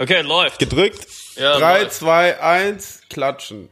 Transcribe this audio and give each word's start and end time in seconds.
Okay, 0.00 0.22
läuft. 0.22 0.58
Gedrückt. 0.58 1.06
Ja, 1.36 1.58
3, 1.58 1.82
läuft. 1.82 1.92
2, 1.92 2.40
1, 2.40 3.02
klatschen. 3.10 3.68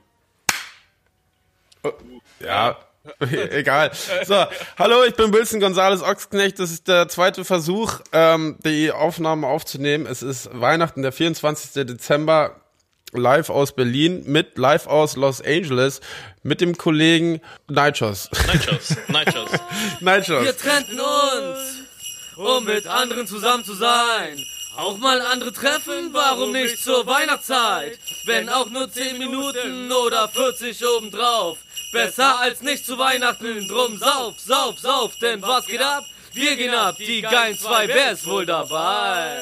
Oh, 1.82 1.92
Ja, 2.38 2.76
egal. 3.50 3.90
So, 4.26 4.44
hallo, 4.78 5.04
ich 5.04 5.14
bin 5.14 5.32
Wilson 5.32 5.58
Gonzales 5.58 6.02
Ochsknecht. 6.02 6.58
Das 6.58 6.70
ist 6.70 6.86
der 6.86 7.08
zweite 7.08 7.46
Versuch, 7.46 8.00
ähm, 8.12 8.58
die 8.62 8.92
Aufnahmen 8.92 9.44
aufzunehmen. 9.44 10.04
Es 10.04 10.22
ist 10.22 10.50
Weihnachten, 10.52 11.00
der 11.00 11.12
24. 11.12 11.86
Dezember, 11.86 12.60
live 13.14 13.48
aus 13.48 13.74
Berlin, 13.74 14.24
mit 14.26 14.58
live 14.58 14.86
aus 14.86 15.16
Los 15.16 15.40
Angeles, 15.40 16.02
mit 16.42 16.60
dem 16.60 16.76
Kollegen 16.76 17.40
Nightshos. 17.68 18.28
Nightshows, 18.46 18.96
Nightshows. 19.08 19.50
Nightshos. 20.00 20.44
Wir 20.44 20.56
trennten 20.58 21.00
uns, 21.00 22.36
um 22.36 22.64
mit 22.66 22.86
anderen 22.86 23.26
zusammen 23.26 23.64
zu 23.64 23.72
sein. 23.72 24.44
Auch 24.78 24.96
mal 24.98 25.20
andere 25.20 25.52
treffen, 25.52 26.10
warum 26.12 26.52
nicht 26.52 26.78
zur 26.78 27.04
Weihnachtszeit? 27.04 27.98
Wenn 28.26 28.48
auch 28.48 28.70
nur 28.70 28.88
10 28.88 29.18
Minuten 29.18 29.90
oder 29.90 30.28
40 30.28 30.86
obendrauf. 30.86 31.58
Besser 31.92 32.38
als 32.38 32.62
nicht 32.62 32.86
zu 32.86 32.96
Weihnachten, 32.96 33.66
drum 33.66 33.96
sauf, 33.98 34.38
sauf, 34.38 34.78
sauf, 34.78 35.16
denn 35.20 35.42
was 35.42 35.66
geht 35.66 35.82
ab? 35.82 36.04
Wir 36.32 36.54
gehen 36.54 36.72
ab, 36.74 36.94
die 36.96 37.22
geilen 37.22 37.58
zwei, 37.58 37.88
wer 37.88 38.12
ist 38.12 38.24
wohl 38.24 38.46
dabei? 38.46 39.40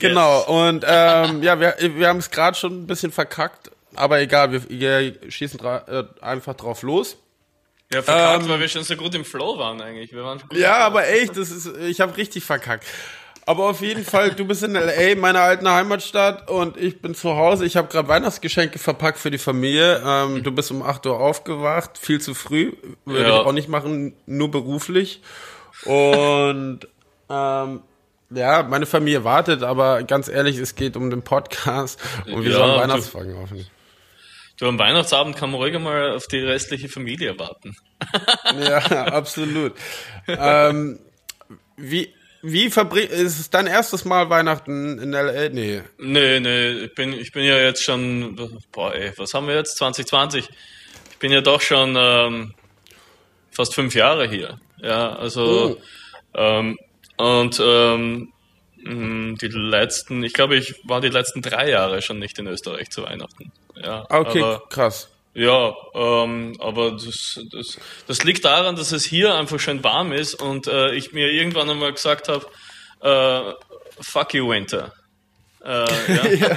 Genau, 0.00 0.40
und 0.46 0.84
ähm, 0.84 1.44
ja, 1.44 1.60
wir, 1.60 1.76
wir 1.78 2.08
haben 2.08 2.18
es 2.18 2.30
gerade 2.32 2.58
schon 2.58 2.82
ein 2.82 2.86
bisschen 2.88 3.12
verkackt, 3.12 3.70
aber 3.94 4.18
egal, 4.18 4.50
wir, 4.50 4.68
wir 4.68 5.30
schießen 5.30 5.60
dra 5.60 5.84
äh, 5.86 6.04
einfach 6.24 6.54
drauf 6.54 6.82
los. 6.82 7.18
Ja, 7.92 8.02
verkackt, 8.02 8.42
Ähm, 8.42 8.48
weil 8.48 8.58
wir 8.58 8.68
schon 8.68 8.82
so 8.82 8.96
gut 8.96 9.14
im 9.14 9.24
Flow 9.24 9.56
waren 9.58 9.80
eigentlich. 9.80 10.12
Wir 10.12 10.24
waren 10.24 10.40
gut 10.40 10.58
Ja, 10.58 10.78
aber 10.78 11.06
echt, 11.06 11.36
das 11.36 11.52
ist, 11.52 11.68
ich 11.76 12.00
habe 12.00 12.16
richtig 12.16 12.42
verkackt. 12.42 12.84
Aber 13.48 13.70
auf 13.70 13.80
jeden 13.80 14.04
Fall, 14.04 14.32
du 14.32 14.44
bist 14.44 14.64
in 14.64 14.72
LA, 14.74 15.14
meiner 15.16 15.40
alten 15.40 15.68
Heimatstadt, 15.68 16.50
und 16.50 16.76
ich 16.76 17.00
bin 17.00 17.14
zu 17.14 17.36
Hause. 17.36 17.64
Ich 17.64 17.76
habe 17.76 17.86
gerade 17.86 18.08
Weihnachtsgeschenke 18.08 18.80
verpackt 18.80 19.18
für 19.18 19.30
die 19.30 19.38
Familie. 19.38 20.02
Ähm, 20.04 20.42
du 20.42 20.50
bist 20.50 20.72
um 20.72 20.82
8 20.82 21.06
Uhr 21.06 21.20
aufgewacht, 21.20 21.96
viel 21.96 22.20
zu 22.20 22.34
früh. 22.34 22.72
Würde 23.04 23.22
Ja. 23.22 23.28
ich 23.40 23.46
auch 23.46 23.52
nicht 23.52 23.68
machen, 23.68 24.14
nur 24.26 24.50
beruflich. 24.50 25.22
Und 25.84 26.80
ähm, 27.30 27.80
ja, 28.30 28.62
meine 28.64 28.86
Familie 28.86 29.22
wartet, 29.22 29.62
aber 29.62 30.02
ganz 30.02 30.26
ehrlich, 30.28 30.58
es 30.58 30.74
geht 30.74 30.96
um 30.96 31.10
den 31.10 31.22
Podcast 31.22 32.00
und 32.26 32.42
wir 32.44 32.50
Ja, 32.50 32.56
sollen 32.58 32.80
Weihnachtsfolgen 32.80 33.36
aufnehmen. 33.36 33.68
Du, 34.58 34.66
am 34.66 34.78
Weihnachtsabend 34.78 35.36
kann 35.36 35.50
man 35.52 35.60
ruhig 35.60 35.78
mal 35.78 36.12
auf 36.16 36.26
die 36.26 36.38
restliche 36.38 36.88
Familie 36.88 37.38
warten. 37.38 37.76
Ja, 38.58 38.78
absolut. 39.12 39.74
ähm, 40.26 40.98
wie 41.76 42.12
wie 42.52 42.70
verbring 42.70 43.08
ist 43.08 43.40
es 43.40 43.50
dein 43.50 43.66
erstes 43.66 44.04
Mal 44.04 44.30
Weihnachten 44.30 44.98
in 44.98 45.12
LA? 45.12 45.48
Nee. 45.48 45.82
Nee, 45.98 46.40
nee, 46.40 46.70
ich 46.84 46.94
bin, 46.94 47.12
ich 47.12 47.32
bin 47.32 47.44
ja 47.44 47.56
jetzt 47.58 47.82
schon, 47.82 48.36
boah, 48.72 48.94
ey, 48.94 49.12
was 49.16 49.34
haben 49.34 49.48
wir 49.48 49.56
jetzt? 49.56 49.76
2020. 49.78 50.48
Ich 51.10 51.18
bin 51.18 51.32
ja 51.32 51.40
doch 51.40 51.60
schon 51.60 51.96
ähm, 51.98 52.54
fast 53.50 53.74
fünf 53.74 53.94
Jahre 53.94 54.28
hier. 54.28 54.60
Ja, 54.80 55.16
also, 55.16 55.80
ähm, 56.34 56.78
und 57.16 57.60
ähm, 57.64 58.32
die 58.78 59.48
letzten, 59.48 60.22
ich 60.22 60.32
glaube, 60.32 60.56
ich 60.56 60.76
war 60.84 61.00
die 61.00 61.08
letzten 61.08 61.42
drei 61.42 61.70
Jahre 61.70 62.00
schon 62.02 62.18
nicht 62.20 62.38
in 62.38 62.46
Österreich 62.46 62.90
zu 62.90 63.02
Weihnachten. 63.02 63.50
Ja, 63.74 64.06
Okay, 64.08 64.42
aber, 64.42 64.62
krass. 64.68 65.10
Ja, 65.36 65.74
ähm, 65.94 66.56
aber 66.60 66.92
das, 66.92 67.38
das, 67.52 67.78
das 68.06 68.24
liegt 68.24 68.44
daran, 68.44 68.74
dass 68.74 68.92
es 68.92 69.04
hier 69.04 69.34
einfach 69.34 69.60
schön 69.60 69.84
warm 69.84 70.12
ist 70.12 70.34
und 70.34 70.66
äh, 70.66 70.94
ich 70.94 71.12
mir 71.12 71.30
irgendwann 71.30 71.68
einmal 71.68 71.92
gesagt 71.92 72.28
habe, 72.28 72.46
äh, 73.02 73.52
fuck 74.02 74.32
you 74.32 74.48
Winter. 74.48 74.92
Äh, 75.62 75.84
ja. 76.36 76.56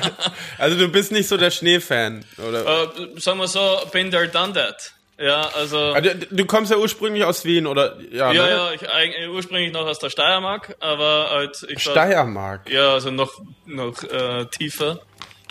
Also 0.57 0.77
du 0.77 0.87
bist 0.87 1.11
nicht 1.11 1.27
so 1.27 1.35
der 1.35 1.51
Schneefan, 1.51 2.23
oder? 2.37 2.83
Äh, 2.83 3.19
sagen 3.19 3.39
wir 3.39 3.47
so, 3.47 3.79
been 3.91 4.11
there, 4.11 4.29
done 4.29 4.53
that. 4.53 4.93
Ja, 5.17 5.49
also. 5.53 5.77
Ah, 5.93 5.99
du, 5.99 6.15
du 6.15 6.45
kommst 6.45 6.71
ja 6.71 6.77
ursprünglich 6.77 7.25
aus 7.25 7.43
Wien, 7.43 7.67
oder? 7.67 7.97
Ja, 8.11 8.31
Ja, 8.31 8.45
ne? 8.45 8.49
ja, 8.51 8.71
ich 8.71 8.89
eigentlich 8.89 9.27
ursprünglich 9.27 9.73
noch 9.73 9.85
aus 9.85 9.99
der 9.99 10.09
Steiermark, 10.09 10.77
aber 10.79 11.29
halt 11.31 11.65
ich 11.67 11.85
war, 11.85 11.91
Steiermark. 11.91 12.69
ja, 12.69 12.93
also 12.93 13.11
noch 13.11 13.33
noch 13.65 14.01
äh, 14.03 14.45
tiefer. 14.45 15.01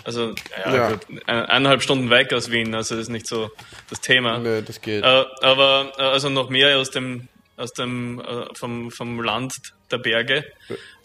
Also 0.09 0.33
ja, 0.65 0.75
Ja. 0.75 0.89
Gut, 0.89 1.01
ein- 1.27 1.45
eineinhalb 1.45 1.83
Stunden 1.83 2.09
weg 2.09 2.33
aus 2.33 2.49
Wien, 2.49 2.73
also 2.73 2.95
ist 2.97 3.09
nicht 3.09 3.27
so 3.27 3.51
das 3.91 4.01
Thema. 4.01 4.39
Nee, 4.39 4.63
das 4.65 4.81
geht. 4.81 5.03
Aber 5.03 5.91
also 5.97 6.29
noch 6.29 6.49
mehr 6.49 6.77
aus 6.79 6.89
dem 6.89 7.27
aus 7.57 7.73
dem 7.73 8.19
vom 8.53 8.89
vom 8.89 9.21
Land 9.21 9.53
der 9.91 9.99
Berge. 9.99 10.43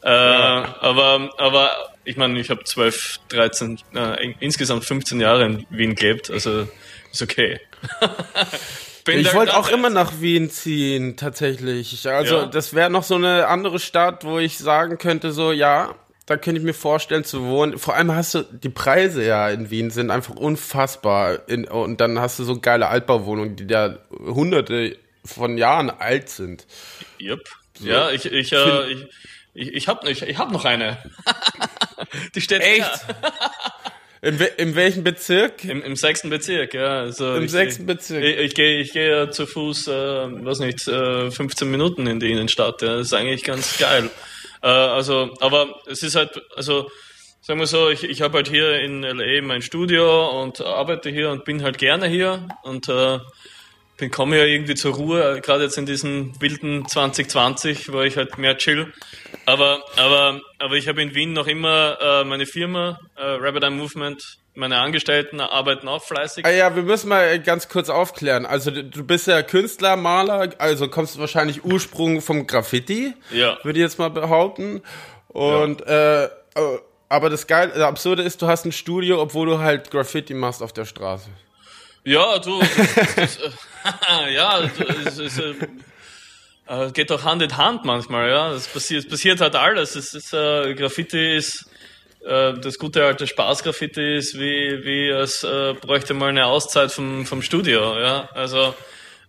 Äh, 0.02 0.08
aber 0.08 1.30
aber 1.36 1.70
ich 2.04 2.16
meine, 2.16 2.38
ich 2.40 2.48
habe 2.48 2.64
12, 2.64 3.18
13, 3.28 3.78
äh, 3.94 4.24
in- 4.24 4.34
insgesamt 4.40 4.84
15 4.86 5.20
Jahre 5.20 5.44
in 5.44 5.66
Wien 5.68 5.94
gelebt, 5.94 6.30
also 6.30 6.66
ist 7.12 7.20
okay. 7.22 7.60
Ich 9.06 9.34
wollte 9.34 9.54
auch 9.58 9.68
immer 9.68 9.90
nach 9.90 10.12
Wien 10.22 10.48
ziehen, 10.48 11.18
tatsächlich. 11.18 12.08
Also 12.08 12.36
Ja. 12.36 12.46
das 12.46 12.72
wäre 12.72 12.88
noch 12.88 13.02
so 13.02 13.16
eine 13.16 13.48
andere 13.48 13.78
Stadt, 13.78 14.24
wo 14.24 14.38
ich 14.38 14.56
sagen 14.56 14.96
könnte, 14.96 15.30
so 15.32 15.52
ja, 15.52 15.94
da 16.26 16.36
könnte 16.36 16.58
ich 16.58 16.64
mir 16.64 16.74
vorstellen 16.74 17.24
zu 17.24 17.44
wohnen. 17.44 17.78
Vor 17.78 17.94
allem 17.94 18.12
hast 18.12 18.34
du, 18.34 18.42
die 18.42 18.70
Preise 18.70 19.24
ja 19.24 19.50
in 19.50 19.70
Wien 19.70 19.90
sind 19.90 20.10
einfach 20.10 20.34
unfassbar. 20.34 21.48
In, 21.48 21.66
und 21.66 22.00
dann 22.00 22.18
hast 22.18 22.38
du 22.38 22.44
so 22.44 22.60
geile 22.60 22.88
Altbauwohnungen, 22.88 23.56
die 23.56 23.66
da 23.66 23.98
hunderte 24.10 24.96
von 25.24 25.58
Jahren 25.58 25.90
alt 25.90 26.28
sind. 26.28 26.66
Yep. 27.20 27.40
Ja, 27.80 28.10
ich 28.10 28.26
ich 28.26 28.52
äh, 28.52 28.90
ich 28.90 29.06
ich, 29.54 29.72
ich 29.72 29.88
habe 29.88 30.10
ich, 30.10 30.22
ich 30.22 30.38
hab 30.38 30.50
noch 30.50 30.64
eine. 30.64 30.98
Die 32.34 32.40
steht 32.40 32.60
Echt? 32.60 32.90
In, 34.20 34.38
we 34.38 34.46
in 34.56 34.74
welchem 34.74 35.04
Bezirk? 35.04 35.64
Im, 35.64 35.82
im 35.82 35.96
sechsten 35.96 36.30
Bezirk, 36.30 36.72
ja. 36.72 37.00
Also 37.00 37.34
Im 37.34 37.44
ich, 37.44 37.50
sechsten 37.50 37.84
Bezirk. 37.84 38.24
Ich, 38.24 38.38
ich 38.38 38.54
gehe 38.54 38.80
ich 38.80 38.94
gehe 38.94 39.10
ja 39.10 39.30
zu 39.30 39.46
Fuß, 39.46 39.88
äh, 39.88 39.92
weiß 39.92 40.60
nicht, 40.60 40.88
äh, 40.88 41.30
15 41.30 41.70
Minuten 41.70 42.06
in 42.06 42.20
die 42.20 42.32
Innenstadt. 42.32 42.80
Ja. 42.80 42.96
Das 42.96 43.08
ist 43.08 43.12
eigentlich 43.12 43.44
ganz 43.44 43.76
geil. 43.76 44.08
Äh, 44.64 44.68
also, 44.68 45.34
aber 45.40 45.76
es 45.86 46.02
ist 46.02 46.16
halt, 46.16 46.40
also 46.56 46.90
sagen 47.42 47.60
wir 47.60 47.66
so, 47.66 47.90
ich, 47.90 48.02
ich 48.02 48.22
habe 48.22 48.38
halt 48.38 48.48
hier 48.48 48.80
in 48.80 49.02
LA 49.02 49.42
mein 49.42 49.60
Studio 49.60 50.42
und 50.42 50.62
arbeite 50.62 51.10
hier 51.10 51.30
und 51.30 51.44
bin 51.44 51.62
halt 51.62 51.76
gerne 51.76 52.08
hier 52.08 52.48
und 52.62 52.88
äh, 52.88 53.18
bin 53.98 54.10
komme 54.10 54.38
ja 54.38 54.44
irgendwie 54.44 54.74
zur 54.74 54.94
Ruhe, 54.94 55.40
gerade 55.42 55.64
jetzt 55.64 55.76
in 55.76 55.84
diesem 55.84 56.32
wilden 56.40 56.88
2020, 56.88 57.92
wo 57.92 58.00
ich 58.00 58.16
halt 58.16 58.38
mehr 58.38 58.56
chill. 58.56 58.92
Aber, 59.44 59.84
aber, 59.96 60.40
aber 60.58 60.74
ich 60.76 60.88
habe 60.88 61.02
in 61.02 61.14
Wien 61.14 61.34
noch 61.34 61.46
immer 61.46 61.98
äh, 62.00 62.24
meine 62.24 62.46
Firma, 62.46 62.98
äh, 63.16 63.22
Rabbit 63.22 63.64
Eye 63.64 63.70
Movement, 63.70 64.38
meine 64.54 64.78
Angestellten 64.78 65.40
arbeiten 65.40 65.88
auch 65.88 66.02
fleißig. 66.02 66.44
Ah 66.46 66.50
ja, 66.50 66.74
wir 66.76 66.82
müssen 66.82 67.08
mal 67.08 67.40
ganz 67.40 67.68
kurz 67.68 67.88
aufklären. 67.88 68.46
Also 68.46 68.70
du, 68.70 69.04
bist 69.04 69.26
ja 69.26 69.42
Künstler, 69.42 69.96
Maler, 69.96 70.50
also 70.58 70.88
kommst 70.88 71.18
wahrscheinlich 71.18 71.64
Ursprung 71.64 72.20
vom 72.20 72.46
Graffiti, 72.46 73.14
Ja. 73.30 73.58
würde 73.64 73.78
ich 73.78 73.82
jetzt 73.82 73.98
mal 73.98 74.10
behaupten. 74.10 74.82
Und 75.28 75.84
äh, 75.86 76.24
äh, 76.24 76.30
aber 77.08 77.30
das 77.30 77.46
geil, 77.46 77.70
das 77.74 77.82
Absurde 77.82 78.22
ist, 78.22 78.40
du 78.42 78.46
hast 78.46 78.64
ein 78.64 78.72
Studio, 78.72 79.20
obwohl 79.20 79.46
du 79.46 79.58
halt 79.58 79.90
Graffiti 79.90 80.34
machst 80.34 80.62
auf 80.62 80.72
der 80.72 80.84
Straße. 80.84 81.28
Ja, 82.04 82.38
du, 82.38 82.60
das, 82.60 83.14
das, 83.16 83.36
äh, 83.38 84.34
ja, 84.34 84.60
es 85.06 85.18
ist, 85.18 85.38
äh, 85.38 85.54
äh, 86.68 86.90
geht 86.92 87.10
doch 87.10 87.24
Hand 87.24 87.42
in 87.42 87.56
Hand 87.56 87.84
manchmal, 87.84 88.28
ja. 88.30 88.52
Es 88.52 88.68
passiert, 88.68 89.04
es 89.04 89.10
passiert 89.10 89.40
halt 89.40 89.56
alles. 89.56 89.96
Es 89.96 90.14
ist, 90.14 90.32
äh, 90.32 90.74
Graffiti 90.74 91.36
ist, 91.36 91.66
äh, 92.24 92.54
das 92.54 92.78
gute 92.78 93.04
alte 93.04 93.26
Spaß-Graffiti 93.26 94.16
ist 94.16 94.38
wie, 94.38 94.84
wie 94.84 95.08
es 95.08 95.44
äh, 95.44 95.74
bräuchte 95.74 96.14
mal 96.14 96.30
eine 96.30 96.46
Auszeit 96.46 96.92
vom, 96.92 97.26
vom 97.26 97.42
Studio, 97.42 97.98
ja. 97.98 98.28
Also, 98.32 98.74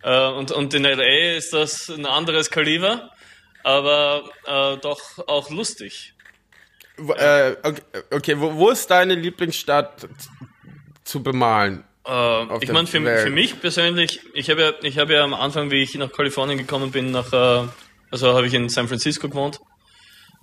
äh, 0.02 0.28
und, 0.28 0.50
und 0.52 0.72
in 0.74 0.84
LA 0.84 1.36
ist 1.36 1.52
das 1.52 1.88
ein 1.88 2.06
anderes 2.06 2.50
Kaliber, 2.50 3.10
aber 3.64 4.24
äh, 4.46 4.76
doch 4.78 5.00
auch 5.26 5.50
lustig. 5.50 6.14
Äh, 6.98 7.56
okay, 7.62 7.82
okay 8.10 8.40
wo, 8.40 8.54
wo 8.54 8.70
ist 8.70 8.90
deine 8.90 9.14
Lieblingsstadt 9.14 10.08
zu 11.04 11.22
bemalen? 11.22 11.84
Äh, 12.06 12.64
ich 12.64 12.72
meine, 12.72 12.86
für, 12.86 13.00
für 13.00 13.30
mich 13.30 13.60
persönlich, 13.60 14.20
ich 14.32 14.48
habe 14.48 14.62
ja, 14.62 14.72
ich 14.82 14.98
habe 14.98 15.14
ja 15.14 15.24
am 15.24 15.34
Anfang, 15.34 15.70
wie 15.70 15.82
ich 15.82 15.94
nach 15.96 16.12
Kalifornien 16.12 16.58
gekommen 16.58 16.92
bin, 16.92 17.10
nach, 17.10 17.32
äh, 17.32 17.68
also 18.10 18.34
habe 18.34 18.46
ich 18.46 18.54
in 18.54 18.68
San 18.68 18.88
Francisco 18.88 19.28
gewohnt. 19.28 19.60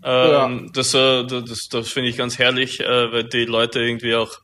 Ähm, 0.03 0.71
Das, 0.73 0.93
äh, 0.93 1.23
das, 1.25 1.69
das 1.69 1.91
finde 1.91 2.09
ich 2.09 2.17
ganz 2.17 2.37
herrlich, 2.39 2.79
äh, 2.79 3.11
weil 3.11 3.23
die 3.25 3.45
Leute 3.45 3.79
irgendwie 3.81 4.15
auch 4.15 4.39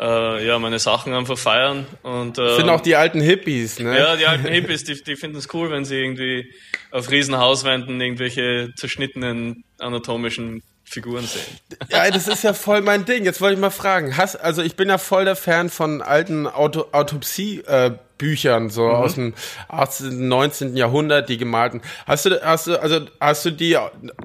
äh, 0.00 0.46
ja, 0.46 0.58
meine 0.58 0.78
Sachen 0.78 1.12
einfach 1.12 1.38
feiern. 1.38 1.86
Und, 2.02 2.38
äh, 2.38 2.56
Sind 2.56 2.68
auch 2.68 2.80
die 2.80 2.96
alten 2.96 3.20
Hippies, 3.20 3.78
ne? 3.78 3.98
ja, 3.98 4.16
die 4.16 4.26
alten 4.26 4.46
Hippies, 4.52 4.84
die, 4.84 5.02
die 5.02 5.16
finden 5.16 5.36
es 5.38 5.52
cool, 5.52 5.70
wenn 5.70 5.84
sie 5.84 5.96
irgendwie 5.96 6.52
auf 6.90 7.10
Riesenhauswänden 7.10 8.00
irgendwelche 8.00 8.70
zerschnittenen 8.76 9.64
anatomischen 9.78 10.62
Figuren 10.84 11.24
sehen. 11.26 11.42
Ja, 11.90 12.10
das 12.10 12.28
ist 12.28 12.44
ja 12.44 12.54
voll 12.54 12.80
mein 12.80 13.04
Ding. 13.04 13.24
Jetzt 13.24 13.40
wollte 13.40 13.54
ich 13.54 13.60
mal 13.60 13.70
fragen, 13.70 14.16
hast, 14.16 14.36
also 14.36 14.62
ich 14.62 14.74
bin 14.76 14.88
ja 14.88 14.98
voll 14.98 15.24
der 15.24 15.36
Fan 15.36 15.68
von 15.68 16.00
alten 16.00 16.46
Auto, 16.46 16.86
Autopsie, 16.92 17.58
äh, 17.66 17.92
Büchern, 18.18 18.68
so 18.70 18.84
mhm. 18.84 18.94
aus 18.94 19.14
dem 19.14 19.34
18., 19.68 20.28
19. 20.28 20.76
Jahrhundert, 20.76 21.28
die 21.28 21.38
gemalten. 21.38 21.80
Hast 22.06 22.26
du, 22.26 22.40
hast 22.42 22.66
du, 22.66 22.80
also 22.80 23.06
hast 23.20 23.44
du 23.44 23.52
die, 23.52 23.78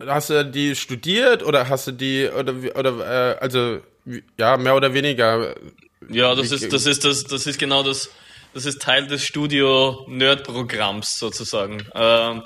hast 0.06 0.30
du 0.30 0.46
die 0.46 0.76
studiert 0.76 1.44
oder 1.44 1.70
hast 1.70 1.88
du 1.88 1.92
die, 1.92 2.28
oder, 2.28 2.54
oder 2.76 3.36
äh, 3.36 3.40
also 3.40 3.80
ja, 4.38 4.58
mehr 4.58 4.76
oder 4.76 4.94
weniger. 4.94 5.56
Ja, 6.10 6.36
das 6.36 6.52
ist, 6.52 6.74
das 6.74 6.86
ist 6.86 7.06
das, 7.06 7.24
das 7.24 7.48
ist 7.48 7.60
genau 7.60 7.84
das, 7.84 8.10
das 8.54 8.66
ist 8.66 8.82
Teil 8.82 9.08
des 9.08 9.24
Studio-Nerd-Programms 9.24 11.18
sozusagen. 11.18 11.86
Ähm, 11.96 12.44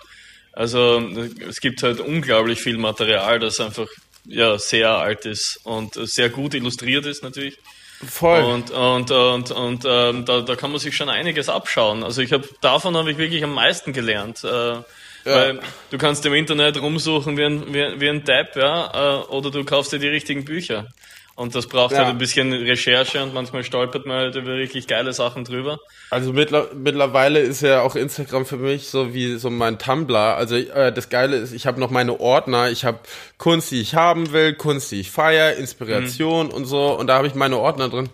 also 0.53 0.99
es 1.47 1.59
gibt 1.59 1.83
halt 1.83 1.99
unglaublich 1.99 2.59
viel 2.59 2.77
Material, 2.77 3.39
das 3.39 3.59
einfach 3.59 3.87
ja 4.25 4.57
sehr 4.57 4.89
alt 4.89 5.25
ist 5.25 5.59
und 5.63 5.93
sehr 5.93 6.29
gut 6.29 6.53
illustriert 6.53 7.05
ist 7.05 7.23
natürlich. 7.23 7.57
Voll. 8.05 8.43
Und, 8.43 8.71
und, 8.71 9.11
und, 9.11 9.51
und 9.51 9.85
ähm, 9.87 10.25
da, 10.25 10.41
da 10.41 10.55
kann 10.55 10.71
man 10.71 10.79
sich 10.79 10.95
schon 10.95 11.09
einiges 11.09 11.49
abschauen. 11.49 12.03
Also 12.03 12.21
ich 12.21 12.31
habe 12.31 12.47
davon 12.61 12.95
habe 12.95 13.11
ich 13.11 13.17
wirklich 13.17 13.43
am 13.43 13.53
meisten 13.53 13.91
gelernt. 13.91 14.43
Äh, 14.43 14.47
ja. 14.47 14.83
Weil 15.25 15.59
du 15.89 15.97
kannst 15.97 16.25
im 16.25 16.33
Internet 16.33 16.79
rumsuchen 16.81 17.37
wie 17.37 17.43
ein, 17.43 17.73
wie, 17.73 17.99
wie 17.99 18.09
ein 18.09 18.23
Depp, 18.23 18.55
ja, 18.55 19.21
äh, 19.21 19.25
oder 19.25 19.51
du 19.51 19.65
kaufst 19.65 19.91
dir 19.91 19.99
die 19.99 20.07
richtigen 20.07 20.45
Bücher. 20.45 20.87
Und 21.37 21.53
das 21.53 21.67
braucht 21.67 21.91
ja. 21.91 21.99
halt 21.99 22.07
ein 22.07 22.17
bisschen 22.17 22.51
Recherche 22.51 23.21
und 23.21 23.31
manchmal 23.31 23.63
stolpert 23.63 24.07
man 24.07 24.17
halt 24.17 24.35
über 24.35 24.57
wirklich 24.57 24.87
geile 24.87 25.13
Sachen 25.13 25.43
drüber. 25.43 25.79
Also 26.09 26.33
mittler 26.33 26.69
mittlerweile 26.73 27.39
ist 27.39 27.61
ja 27.61 27.83
auch 27.83 27.95
Instagram 27.95 28.47
für 28.47 28.57
mich 28.57 28.87
so 28.87 29.13
wie 29.13 29.37
so 29.37 29.51
mein 29.51 29.77
Tumblr. 29.77 30.17
Also 30.17 30.55
äh, 30.55 30.91
das 30.91 31.09
Geile 31.09 31.37
ist, 31.37 31.53
ich 31.53 31.67
habe 31.67 31.79
noch 31.79 31.91
meine 31.91 32.19
Ordner. 32.19 32.71
Ich 32.71 32.85
habe 32.85 33.01
Kunst, 33.37 33.69
die 33.69 33.81
ich 33.81 33.93
haben 33.93 34.31
will, 34.33 34.55
Kunst, 34.55 34.91
die 34.91 34.99
ich 34.99 35.11
feiere, 35.11 35.57
Inspiration 35.57 36.47
mhm. 36.47 36.53
und 36.53 36.65
so. 36.65 36.97
Und 36.97 37.05
da 37.05 37.17
habe 37.17 37.27
ich 37.27 37.35
meine 37.35 37.59
Ordner 37.59 37.89
drin. 37.89 38.09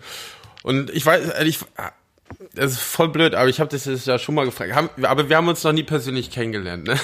Und 0.62 0.90
ich 0.90 1.06
weiß, 1.06 1.42
ich, 1.46 1.60
das 2.56 2.74
ist 2.74 2.82
voll 2.82 3.10
blöd, 3.10 3.34
aber 3.34 3.50
ich 3.50 3.60
habe 3.60 3.70
das 3.70 4.06
ja 4.06 4.20
schon 4.20 4.36
mal 4.36 4.46
gefragt. 4.46 4.74
Haben, 4.76 4.90
aber 5.04 5.28
wir 5.28 5.38
haben 5.38 5.48
uns 5.48 5.64
noch 5.64 5.72
nie 5.72 5.84
persönlich 5.84 6.30
kennengelernt, 6.30 6.86
ne? 6.86 7.00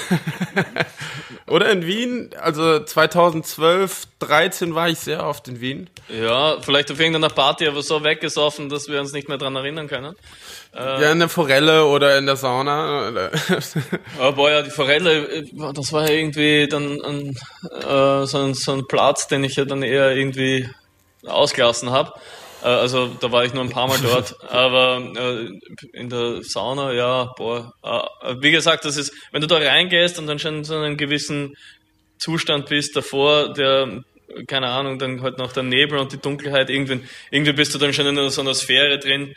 Oder 1.48 1.70
in 1.70 1.84
Wien? 1.84 2.30
Also 2.40 2.84
2012, 2.84 4.06
13 4.20 4.76
war 4.76 4.88
ich 4.88 5.00
sehr 5.00 5.26
oft 5.26 5.48
in 5.48 5.60
Wien. 5.60 5.90
Ja, 6.08 6.58
vielleicht 6.60 6.92
auf 6.92 7.00
irgendeiner 7.00 7.34
Party, 7.34 7.66
aber 7.66 7.82
so 7.82 8.04
weggesoffen, 8.04 8.68
dass 8.68 8.86
wir 8.88 9.00
uns 9.00 9.12
nicht 9.12 9.28
mehr 9.28 9.38
dran 9.38 9.56
erinnern 9.56 9.88
können. 9.88 10.14
Äh, 10.72 11.02
ja, 11.02 11.10
in 11.10 11.18
der 11.18 11.28
Forelle 11.28 11.86
oder 11.86 12.16
in 12.16 12.26
der 12.26 12.36
Sauna. 12.36 13.10
oh, 14.20 14.32
boah, 14.32 14.50
ja, 14.50 14.62
die 14.62 14.70
Forelle, 14.70 15.44
das 15.74 15.92
war 15.92 16.08
ja 16.08 16.14
irgendwie 16.14 16.68
dann 16.68 17.02
ein, 17.02 17.36
äh, 17.82 18.26
so, 18.26 18.38
ein, 18.38 18.54
so 18.54 18.72
ein 18.72 18.86
Platz, 18.86 19.26
den 19.26 19.42
ich 19.42 19.56
ja 19.56 19.64
dann 19.64 19.82
eher 19.82 20.12
irgendwie 20.12 20.70
ausgelassen 21.26 21.90
habe. 21.90 22.12
Äh, 22.62 22.66
also 22.66 23.08
da 23.20 23.32
war 23.32 23.44
ich 23.44 23.54
nur 23.54 23.64
ein 23.64 23.70
paar 23.70 23.88
Mal 23.88 23.98
dort, 24.02 24.34
aber 24.50 25.02
äh, 25.16 25.98
in 25.98 26.08
der 26.08 26.42
Sauna, 26.42 26.92
ja, 26.92 27.32
boah. 27.36 27.72
Äh, 27.82 28.34
wie 28.40 28.50
gesagt, 28.50 28.84
das 28.84 28.96
ist, 28.96 29.12
wenn 29.32 29.40
du 29.40 29.46
da 29.46 29.56
reingehst 29.56 30.18
und 30.18 30.26
dann 30.26 30.38
schon 30.38 30.64
so 30.64 30.76
einen 30.76 30.96
gewissen 30.96 31.56
Zustand 32.18 32.68
bist 32.68 32.96
davor, 32.96 33.52
der 33.52 34.02
keine 34.46 34.68
Ahnung, 34.68 34.98
dann 34.98 35.22
halt 35.22 35.38
noch 35.38 35.52
der 35.52 35.62
Nebel 35.62 35.98
und 35.98 36.12
die 36.12 36.18
Dunkelheit, 36.18 36.70
irgendwie, 36.70 37.00
irgendwie 37.30 37.52
bist 37.52 37.74
du 37.74 37.78
dann 37.78 37.92
schon 37.92 38.06
in 38.06 38.30
so 38.30 38.40
einer 38.40 38.54
Sphäre 38.54 38.98
drin. 38.98 39.34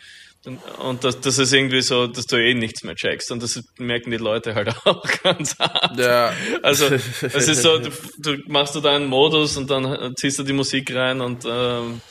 Und 0.80 1.06
das, 1.06 1.22
das 1.22 1.40
ist 1.40 1.54
irgendwie 1.54 1.82
so, 1.82 2.06
dass 2.08 2.26
du 2.26 2.36
eh 2.36 2.54
nichts 2.54 2.84
mehr 2.84 2.96
checkst. 2.96 3.32
Und 3.32 3.42
das 3.42 3.64
merken 3.78 4.12
die 4.12 4.18
Leute 4.18 4.56
halt 4.56 4.76
auch 4.86 5.04
ganz 5.24 5.58
hart. 5.58 5.98
Ja. 5.98 6.34
Also 6.62 6.88
es 6.88 7.48
ist 7.48 7.62
so, 7.62 7.80
du, 7.80 7.90
du 8.18 8.38
machst 8.48 8.76
du 8.76 8.82
deinen 8.82 9.08
Modus 9.08 9.56
und 9.56 9.70
dann 9.70 10.14
ziehst 10.16 10.40
du 10.40 10.44
die 10.44 10.54
Musik 10.54 10.94
rein 10.94 11.22
und 11.22 11.46
ähm, 11.50 12.02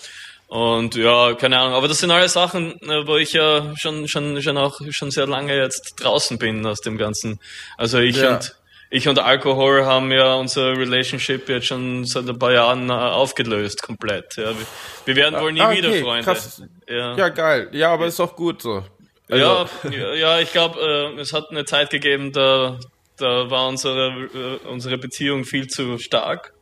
und 0.53 0.97
ja, 0.97 1.33
keine 1.33 1.59
Ahnung, 1.59 1.73
aber 1.73 1.89
das 1.89 1.97
sind 1.97 2.11
alles 2.11 2.35
Sachen, 2.35 2.79
äh, 2.83 3.07
wo 3.07 3.17
ich 3.17 3.33
ja 3.33 3.73
schon, 3.75 4.07
schon, 4.07 4.43
schon 4.43 4.59
auch 4.59 4.83
schon 4.91 5.11
sehr 5.11 5.27
lange 5.27 5.57
jetzt 5.57 5.95
draußen 5.97 6.37
bin 6.37 6.67
aus 6.67 6.83
dem 6.83 6.99
Ganzen. 6.99 7.41
Also 7.79 8.01
ich 8.01 8.19
ja. 8.19 8.35
und 8.35 8.55
ich 8.91 9.09
und 9.09 9.19
Alkohol 9.19 9.87
haben 9.87 10.13
ja 10.13 10.35
unser 10.35 10.77
Relationship 10.77 11.49
jetzt 11.49 11.69
schon 11.69 12.05
seit 12.05 12.29
ein 12.29 12.39
paar 12.39 12.53
Jahren 12.53 12.91
äh, 12.91 12.93
aufgelöst, 12.93 13.83
komplett. 13.83 14.37
Ja, 14.37 14.51
wir, 14.51 14.67
wir 15.07 15.17
werden 15.17 15.41
wohl 15.41 15.53
nie 15.53 15.63
ah, 15.63 15.71
okay, 15.71 15.79
wieder 15.79 15.93
Freunde. 15.95 16.25
Krass. 16.25 16.63
Ja. 16.87 17.17
ja, 17.17 17.29
geil. 17.31 17.71
Ja, 17.73 17.95
aber 17.95 18.05
ist 18.05 18.21
auch 18.21 18.37
gut 18.37 18.61
so. 18.61 18.85
Also. 19.31 19.67
Ja, 19.91 20.13
ja, 20.13 20.39
ich 20.39 20.53
glaube, 20.53 20.79
äh, 21.17 21.19
es 21.19 21.33
hat 21.33 21.49
eine 21.51 21.65
Zeit 21.65 21.89
gegeben, 21.89 22.31
da, 22.31 22.79
da 23.17 23.49
war 23.49 23.69
unsere, 23.69 24.29
äh, 24.35 24.69
unsere 24.69 24.99
Beziehung 24.99 25.47
viel 25.47 25.69
zu 25.69 25.97
stark. 25.97 26.53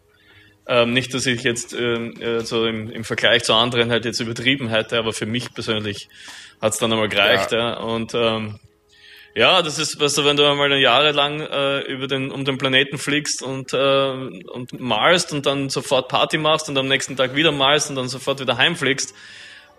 Ähm, 0.67 0.93
nicht, 0.93 1.13
dass 1.15 1.27
ich 1.27 1.43
jetzt 1.43 1.73
ähm, 1.73 2.21
äh, 2.21 2.41
so 2.41 2.67
im, 2.67 2.91
im, 2.91 3.05
Vergleich 3.05 3.43
zu 3.43 3.55
anderen 3.55 3.91
halt 3.91 4.05
jetzt 4.05 4.21
übertrieben 4.21 4.69
hätte, 4.69 4.99
aber 4.99 5.13
für 5.13 5.27
mich 5.27 5.53
persönlich 5.53 6.09
hat 6.61 6.75
es 6.75 6.79
dann 6.79 6.93
einmal 6.93 7.09
gereicht. 7.09 7.53
Ja. 7.53 7.71
ja. 7.71 7.79
Und 7.79 8.15
ähm, 8.15 8.61
ja, 9.35 9.63
das 9.63 9.79
ist, 9.79 9.99
weißt 10.01 10.19
du, 10.19 10.25
wenn 10.25 10.37
du 10.37 10.45
einmal 10.49 10.73
jahrelang 10.79 11.41
äh, 11.41 11.81
über 11.81 12.07
den, 12.07 12.31
um 12.31 12.45
den 12.45 12.59
Planeten 12.59 12.99
fliegst 12.99 13.43
und, 13.43 13.73
äh, 13.73 14.11
und 14.11 14.79
malst 14.79 15.33
und 15.33 15.47
dann 15.47 15.71
sofort 15.71 16.09
Party 16.09 16.37
machst 16.37 16.69
und 16.69 16.77
am 16.77 16.89
nächsten 16.89 17.17
Tag 17.17 17.35
wieder 17.35 17.53
malst 17.53 17.91
und 17.91 17.97
dann 17.97 18.09
sofort 18.09 18.41
wieder 18.41 18.57
heimfliegst 18.57 19.15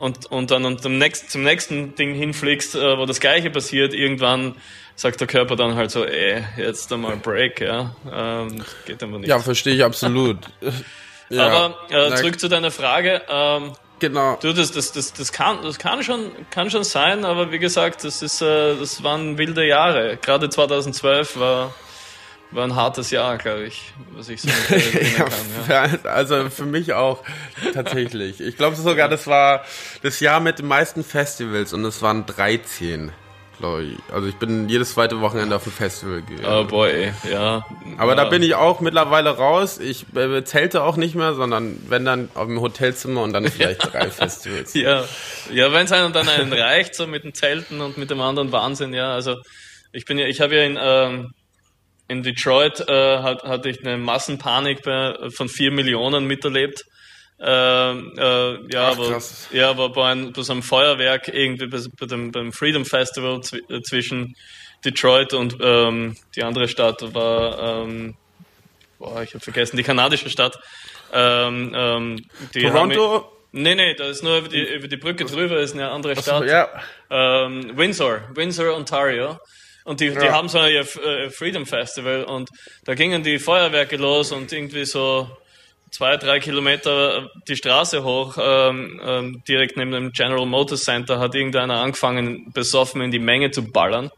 und, 0.01 0.25
und 0.31 0.49
dann 0.49 0.65
und 0.65 0.81
zum, 0.81 0.97
nächsten, 0.97 1.29
zum 1.29 1.43
nächsten 1.43 1.93
Ding 1.93 2.15
hinfliegst, 2.15 2.73
äh, 2.73 2.97
wo 2.97 3.05
das 3.05 3.19
Gleiche 3.19 3.51
passiert, 3.51 3.93
irgendwann 3.93 4.55
sagt 4.95 5.19
der 5.21 5.27
Körper 5.27 5.55
dann 5.55 5.75
halt 5.75 5.91
so, 5.91 6.03
ey, 6.03 6.43
jetzt 6.57 6.91
einmal 6.91 7.17
Break, 7.17 7.61
ja. 7.61 7.95
Ähm, 8.11 8.63
geht 8.87 9.03
aber 9.03 9.19
nicht. 9.19 9.29
Ja, 9.29 9.37
verstehe 9.37 9.75
ich 9.75 9.83
absolut. 9.83 10.39
ja. 11.29 11.47
Aber 11.47 11.77
äh, 11.91 12.15
zurück 12.15 12.39
zu 12.39 12.49
deiner 12.49 12.71
Frage. 12.71 13.21
Ähm, 13.29 13.73
genau. 13.99 14.39
Du, 14.41 14.53
das, 14.53 14.71
das, 14.71 14.91
das, 14.91 15.13
das, 15.13 15.31
kann, 15.31 15.59
das 15.61 15.77
kann, 15.77 16.01
schon, 16.01 16.31
kann 16.49 16.71
schon 16.71 16.83
sein, 16.83 17.23
aber 17.23 17.51
wie 17.51 17.59
gesagt, 17.59 18.03
das, 18.03 18.23
ist, 18.23 18.41
äh, 18.41 18.75
das 18.77 19.03
waren 19.03 19.37
wilde 19.37 19.67
Jahre. 19.67 20.17
Gerade 20.17 20.49
2012 20.49 21.37
war 21.37 21.75
war 22.51 22.65
ein 22.65 22.75
hartes 22.75 23.11
Jahr, 23.11 23.37
glaube 23.37 23.63
ich, 23.63 23.93
was 24.11 24.29
ich 24.29 24.41
so 24.41 24.49
ja, 24.69 25.25
kann. 25.25 25.99
Ja. 26.03 26.09
Also 26.09 26.49
für 26.49 26.65
mich 26.65 26.93
auch 26.93 27.23
tatsächlich. 27.73 28.41
Ich 28.41 28.57
glaube 28.57 28.75
sogar, 28.75 29.09
das 29.09 29.27
war 29.27 29.63
das 30.03 30.19
Jahr 30.19 30.39
mit 30.39 30.59
den 30.59 30.67
meisten 30.67 31.03
Festivals 31.03 31.73
und 31.73 31.85
es 31.85 32.01
waren 32.01 32.25
13 32.25 33.11
glaube 33.61 33.83
ich. 33.83 33.97
Also 34.11 34.27
ich 34.27 34.35
bin 34.35 34.67
jedes 34.67 34.93
zweite 34.93 35.21
Wochenende 35.21 35.55
auf 35.55 35.65
ein 35.65 35.71
Festival 35.71 36.21
gegangen. 36.23 36.65
Oh 36.65 36.67
boy, 36.67 37.13
ja. 37.31 37.65
Aber 37.97 38.11
ja. 38.11 38.23
da 38.23 38.25
bin 38.25 38.43
ich 38.43 38.55
auch 38.55 38.81
mittlerweile 38.81 39.29
raus. 39.29 39.79
Ich 39.79 40.05
äh, 40.15 40.43
zelte 40.43 40.83
auch 40.83 40.97
nicht 40.97 41.15
mehr, 41.15 41.35
sondern 41.35 41.77
wenn 41.87 42.03
dann 42.03 42.29
auf 42.33 42.47
dem 42.47 42.59
Hotelzimmer 42.59 43.21
und 43.21 43.33
dann 43.33 43.47
vielleicht 43.47 43.93
drei 43.93 44.09
Festivals. 44.09 44.73
Ja, 44.73 45.05
ja 45.51 45.71
wenn 45.71 45.85
es 45.85 45.91
einem 45.91 46.11
dann 46.11 46.27
einen 46.27 46.51
reicht, 46.51 46.95
so 46.95 47.07
mit 47.07 47.23
den 47.23 47.33
Zelten 47.33 47.81
und 47.81 47.97
mit 47.97 48.09
dem 48.09 48.19
anderen 48.19 48.51
Wahnsinn, 48.51 48.93
ja. 48.93 49.13
Also 49.13 49.37
ich 49.93 50.05
bin 50.05 50.17
ja, 50.17 50.25
ich 50.25 50.41
habe 50.41 50.55
ja 50.55 50.63
in, 50.63 50.77
ähm, 50.81 51.33
in 52.11 52.23
Detroit 52.23 52.81
äh, 52.87 53.19
hat, 53.19 53.43
hatte 53.43 53.69
ich 53.69 53.79
eine 53.85 53.97
Massenpanik 53.97 54.83
bei, 54.83 55.15
von 55.29 55.47
vier 55.47 55.71
Millionen 55.71 56.27
miterlebt. 56.27 56.83
Äh, 57.39 57.45
äh, 57.45 58.59
ja, 58.69 58.89
Ach, 58.89 58.91
aber, 58.91 59.21
ja, 59.51 59.69
aber 59.69 59.89
bei, 59.89 60.11
ein, 60.11 60.33
bei 60.33 60.41
so 60.41 60.51
einem 60.51 60.61
Feuerwerk 60.61 61.29
irgendwie 61.29 61.67
bei, 61.67 61.79
bei 61.99 62.05
dem, 62.05 62.31
beim 62.31 62.51
Freedom 62.51 62.85
Festival 62.85 63.41
zw 63.41 63.61
äh, 63.69 63.81
zwischen 63.81 64.35
Detroit 64.83 65.33
und 65.33 65.57
ähm, 65.61 66.17
die 66.35 66.43
andere 66.43 66.67
Stadt 66.67 67.13
war, 67.13 67.83
ähm, 67.83 68.15
boah, 68.99 69.23
ich 69.23 69.33
habe 69.33 69.43
vergessen, 69.43 69.77
die 69.77 69.83
kanadische 69.83 70.29
Stadt. 70.29 70.59
Ähm, 71.13 71.71
ähm, 71.75 72.25
Toronto? 72.53 73.31
nee, 73.53 73.75
nee, 73.75 73.93
da 73.95 74.05
ist 74.05 74.23
nur 74.23 74.39
über 74.39 74.49
die, 74.49 74.63
über 74.63 74.87
die 74.87 74.97
Brücke 74.97 75.25
drüber, 75.25 75.59
ist 75.59 75.73
eine 75.73 75.89
andere 75.89 76.15
Stadt. 76.15 76.43
So, 76.43 76.45
ja. 76.45 76.67
Ähm, 77.09 77.77
Windsor, 77.77 78.21
Windsor, 78.33 78.75
Ontario. 78.75 79.39
Und 79.91 79.99
die, 79.99 80.05
ja. 80.05 80.21
die 80.21 80.29
haben 80.29 80.47
so 80.47 80.57
ein 80.57 80.71
äh, 80.73 81.29
Freedom 81.29 81.65
Festival 81.65 82.23
und 82.23 82.49
da 82.85 82.95
gingen 82.95 83.23
die 83.23 83.39
Feuerwerke 83.39 83.97
los 83.97 84.31
und 84.31 84.49
irgendwie 84.53 84.85
so 84.85 85.29
zwei, 85.89 86.15
drei 86.15 86.39
Kilometer 86.39 87.29
die 87.49 87.57
Straße 87.57 88.01
hoch, 88.01 88.37
ähm, 88.41 89.01
ähm, 89.03 89.43
direkt 89.45 89.75
neben 89.75 89.91
dem 89.91 90.13
General 90.13 90.45
Motors 90.45 90.85
Center, 90.85 91.19
hat 91.19 91.35
irgendeiner 91.35 91.81
angefangen, 91.81 92.53
besoffen 92.53 93.01
in 93.01 93.11
die 93.11 93.19
Menge 93.19 93.51
zu 93.51 93.69
ballern. 93.69 94.11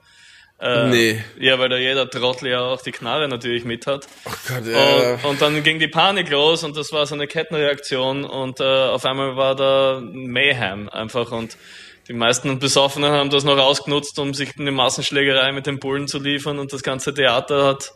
Äh, 0.60 0.90
nee. 0.90 1.24
Ja, 1.40 1.58
weil 1.58 1.70
da 1.70 1.78
jeder 1.78 2.08
Trottel 2.08 2.50
ja 2.50 2.62
auch 2.62 2.84
die 2.84 2.92
Knarre 2.92 3.28
natürlich 3.28 3.66
mit 3.66 3.88
hat. 3.88 4.06
Oh 4.26 4.32
Gott, 4.48 4.68
ja. 4.68 5.14
Und, 5.14 5.26
und, 5.26 5.42
dann 5.42 5.64
ging 5.64 5.80
die 5.80 5.88
Panik 5.88 6.30
los 6.30 6.64
und 6.64 6.78
das 6.78 6.92
war 6.92 7.08
so 7.08 7.16
eine 7.16 7.26
Kettenreaktion 7.26 8.26
und 8.26 8.60
äh, 8.60 8.64
auf 8.64 9.04
einmal 9.06 9.38
war 9.38 9.56
da 9.56 10.04
Mayhem 10.04 10.88
einfach 10.90 11.32
und 11.32 11.58
die 12.08 12.14
meisten 12.14 12.60
Besoffenen 12.60 13.12
haben 13.12 13.30
das 13.30 13.44
noch 13.44 13.58
ausgenutzt, 13.58 14.20
um 14.20 14.34
sich 14.34 14.60
eine 14.60 14.72
Massenschlägerei 14.72 15.52
mit 15.52 15.68
den 15.68 15.80
Bullen 15.80 16.08
zu 16.08 16.20
liefern 16.20 16.60
und 16.60 16.74
das 16.74 16.84
ganze 16.84 17.14
Theater 17.14 17.66
hat 17.66 17.94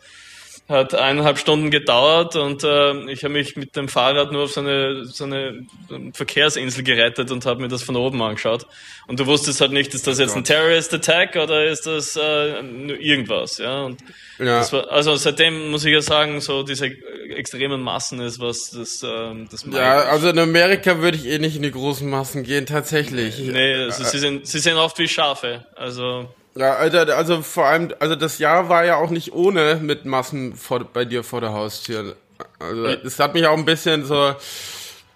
hat 0.70 0.94
eineinhalb 0.94 1.38
Stunden 1.38 1.72
gedauert 1.72 2.36
und 2.36 2.64
äh, 2.64 3.10
ich 3.10 3.24
habe 3.24 3.34
mich 3.34 3.56
mit 3.56 3.76
dem 3.78 3.88
Fahrrad 3.88 4.34
nur 4.34 4.44
auf 4.44 4.52
so 4.52 4.60
eine, 4.60 5.06
so 5.06 5.24
eine 5.24 5.66
Verkehrsinsel 6.12 6.84
gerettet 6.84 7.32
und 7.32 7.46
habe 7.46 7.62
mir 7.62 7.70
das 7.70 7.84
von 7.84 7.96
oben 7.96 8.22
angeschaut. 8.22 8.68
Und 9.08 9.18
du 9.20 9.26
wusstest 9.26 9.62
halt 9.62 9.72
nicht, 9.72 9.94
ist 9.94 10.08
das 10.08 10.20
jetzt 10.20 10.36
ein 10.36 10.44
Terrorist 10.44 10.94
Attack 10.94 11.38
oder 11.38 11.66
ist 11.66 11.88
das 11.88 12.18
äh, 12.18 12.60
irgendwas, 12.60 13.60
ja. 13.60 13.84
Und 13.86 14.02
ja. 14.40 14.70
War, 14.74 14.92
also 14.92 15.16
seitdem 15.16 15.72
muss 15.72 15.86
ich 15.86 15.94
ja 15.94 16.02
sagen, 16.02 16.42
so 16.42 16.64
diese 16.64 16.88
extremen 17.34 17.82
Massen 17.82 18.20
ist 18.20 18.40
was 18.40 18.72
das 18.72 19.02
äh, 19.04 19.46
das 19.50 19.66
Ja, 19.72 20.02
also 20.02 20.30
in 20.30 20.40
Amerika 20.40 21.00
würde 21.00 21.18
ich 21.18 21.26
eh 21.28 21.40
nicht 21.40 21.56
in 21.56 21.64
die 21.64 21.72
großen 21.72 22.10
Massen 22.10 22.44
gehen, 22.44 22.66
tatsächlich. 22.66 23.40
Nee, 23.40 23.76
also 23.76 24.04
sie 24.04 24.20
sind 24.20 24.46
sie 24.46 24.60
sind 24.60 24.76
oft 24.76 25.00
wie 25.00 25.08
Schafe, 25.08 25.66
also 25.76 26.28
ja, 26.58 26.76
Alter, 26.76 27.16
also 27.16 27.42
vor 27.42 27.66
allem, 27.66 27.94
also 28.00 28.16
das 28.16 28.40
Jahr 28.40 28.70
war 28.70 28.86
ja 28.86 28.98
auch 28.98 29.10
nicht 29.10 29.34
ohne 29.34 29.76
mit 29.76 30.06
Massen 30.06 30.56
vor, 30.56 30.84
bei 30.84 31.06
dir 31.06 31.24
vor 31.24 31.42
der 31.42 31.54
Haustür. 31.54 32.16
Also 32.60 32.86
es 32.86 33.20
hat 33.20 33.34
mich 33.34 33.46
auch 33.48 33.58
ein 33.58 33.66
bisschen 33.66 34.06
so 34.06 34.36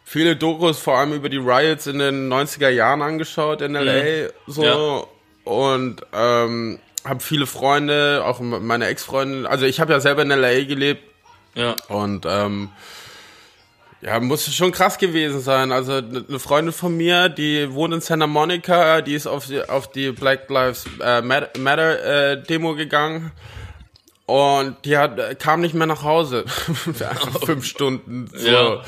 viele 0.04 0.36
Dokus 0.36 0.80
vor 0.80 0.98
allem 0.98 1.14
über 1.14 1.30
die 1.30 1.38
Riots 1.38 1.88
in 1.88 2.00
den 2.00 2.32
90er 2.32 2.70
Jahren 2.70 3.02
angeschaut 3.02 3.62
in 3.62 3.74
LA 3.74 4.28
mhm. 4.28 4.30
so 4.48 4.64
ja. 4.64 5.52
und 5.52 6.02
ähm, 6.14 6.80
habe 7.04 7.20
viele 7.22 7.48
Freunde, 7.48 8.24
auch 8.26 8.40
meine 8.40 8.88
Ex-Freundin, 8.88 9.46
also 9.46 9.66
ich 9.66 9.80
habe 9.80 9.94
ja 9.94 10.00
selber 10.00 10.22
in 10.22 10.30
LA 10.30 10.64
gelebt. 10.66 11.04
Ja. 11.56 11.76
Und 11.88 12.26
ähm, 12.28 12.70
ja, 14.02 14.20
muss 14.20 14.54
schon 14.54 14.72
krass 14.72 14.98
gewesen 14.98 15.42
sein. 15.42 15.72
Also 15.72 15.94
eine 15.94 16.40
Freundin 16.40 16.74
von 16.74 16.96
mir, 16.96 17.30
die 17.30 17.72
wohnt 17.74 17.94
in 17.94 18.02
Santa 18.02 18.28
Monica, 18.28 19.02
die 19.02 19.14
ist 19.14 19.28
auf 19.28 19.48
die, 19.48 19.62
auf 19.62 19.92
die 19.92 20.12
Black 20.12 20.50
Lives 20.50 20.86
äh, 21.00 21.22
Matter 21.22 22.32
äh, 22.32 22.42
Demo 22.42 22.76
gegangen 22.76 23.32
und 24.26 24.78
die 24.86 24.98
hat 24.98 25.40
kam 25.40 25.62
nicht 25.62 25.76
mehr 25.76 25.88
nach 25.88 26.04
Hause 26.04 26.46
für 26.48 26.94
fünf 27.46 27.66
Stunden. 27.66 28.30
So. 28.34 28.48
Ja. 28.48 28.84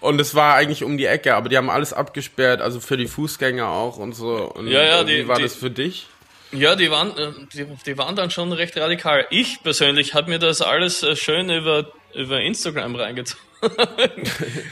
Und 0.00 0.20
es 0.20 0.34
war 0.34 0.56
eigentlich 0.56 0.84
um 0.84 0.98
die 0.98 1.06
Ecke, 1.06 1.34
aber 1.34 1.48
die 1.48 1.56
haben 1.56 1.70
alles 1.70 1.92
abgesperrt, 1.92 2.60
also 2.60 2.80
für 2.80 2.96
die 2.96 3.06
Fußgänger 3.06 3.68
auch 3.68 3.96
und 3.96 4.14
so. 4.14 4.52
Und 4.52 4.66
ja, 4.66 4.82
ja, 4.82 5.06
wie 5.06 5.18
die, 5.18 5.28
war 5.28 5.36
die, 5.36 5.44
das 5.44 5.54
für 5.54 5.70
dich? 5.70 6.08
Ja, 6.50 6.74
die 6.74 6.90
waren, 6.90 7.16
äh, 7.16 7.30
die, 7.54 7.66
die 7.86 7.96
waren 7.96 8.16
dann 8.16 8.30
schon 8.30 8.52
recht 8.52 8.76
radikal. 8.76 9.26
Ich 9.30 9.62
persönlich 9.62 10.12
habe 10.14 10.28
mir 10.28 10.38
das 10.38 10.60
alles 10.60 11.02
äh, 11.02 11.16
schön 11.16 11.48
über, 11.48 11.86
über 12.14 12.40
Instagram 12.40 12.96
reingezogen. 12.96 13.42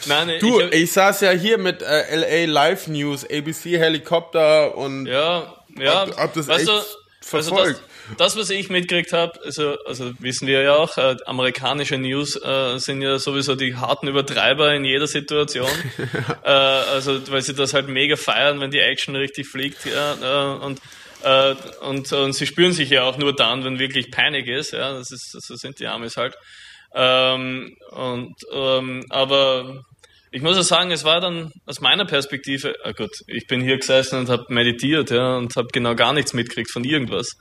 Nein, 0.06 0.32
du, 0.40 0.61
ich, 0.61 0.73
ich, 0.73 0.92
saß 0.92 1.20
ja 1.20 1.30
hier 1.30 1.59
mit 1.59 1.80
äh, 1.82 2.47
LA 2.47 2.52
Live 2.52 2.88
News, 2.88 3.25
ABC 3.25 3.78
Helikopter 3.78 4.76
und 4.76 5.06
ja, 5.06 5.54
ja, 5.78 6.00
hab, 6.00 6.16
hab 6.16 6.35
das 6.35 6.49
weißt 6.49 6.68
echt 6.68 6.68
du, 6.68 6.82
verfolgt. 7.20 7.59
Also 7.59 7.82
das, 8.18 8.35
das, 8.35 8.37
was 8.37 8.50
ich 8.50 8.68
mitgekriegt 8.68 9.12
habe, 9.12 9.38
also, 9.44 9.76
also 9.87 10.12
wissen 10.18 10.49
wir 10.49 10.62
ja 10.62 10.75
auch, 10.75 10.99
äh, 10.99 11.16
amerikanische 11.26 11.99
News 11.99 12.35
äh, 12.42 12.78
sind 12.78 13.02
ja 13.02 13.18
sowieso 13.20 13.54
die 13.54 13.76
harten 13.76 14.09
Übertreiber 14.09 14.75
in 14.75 14.85
jeder 14.85 15.06
Situation. 15.06 15.70
äh, 16.44 16.49
also 16.49 17.20
weil 17.30 17.42
sie 17.42 17.54
das 17.54 17.75
halt 17.75 17.88
mega 17.88 18.16
feiern, 18.16 18.59
wenn 18.59 18.73
die 18.73 18.80
Action 18.80 19.14
richtig 19.14 19.47
fliegt. 19.47 19.87
Ja, 19.87 20.56
äh, 20.56 20.64
und 20.64 20.80
äh, 21.23 21.54
und, 21.82 22.12
und 22.12 22.32
sie 22.32 22.47
spüren 22.47 22.73
sich 22.73 22.90
ja 22.90 23.02
auch 23.02 23.18
nur 23.18 23.35
dann, 23.35 23.64
wenn 23.64 23.78
wirklich 23.78 24.11
Panik 24.11 24.47
ist. 24.49 24.73
Ja, 24.73 24.92
das 24.92 25.11
ist, 25.11 25.32
so 25.32 25.54
sind 25.54 25.78
die 25.78 25.87
Amis 25.87 26.16
halt. 26.16 26.35
Ähm, 26.94 27.76
und, 27.90 28.35
ähm, 28.52 29.04
aber 29.11 29.85
ich 30.32 30.42
muss 30.42 30.59
auch 30.59 30.62
sagen, 30.62 30.90
es 30.90 31.04
war 31.04 31.20
dann 31.20 31.52
aus 31.66 31.80
meiner 31.80 32.04
Perspektive, 32.04 32.75
ah 32.85 32.92
gut, 32.92 33.11
ich 33.26 33.47
bin 33.47 33.61
hier 33.61 33.78
gesessen 33.78 34.18
und 34.18 34.28
habe 34.28 34.47
meditiert 34.49 35.11
ja, 35.11 35.37
und 35.37 35.54
habe 35.56 35.68
genau 35.73 35.94
gar 35.94 36.12
nichts 36.12 36.32
mitgekriegt 36.32 36.70
von 36.70 36.85
irgendwas. 36.85 37.37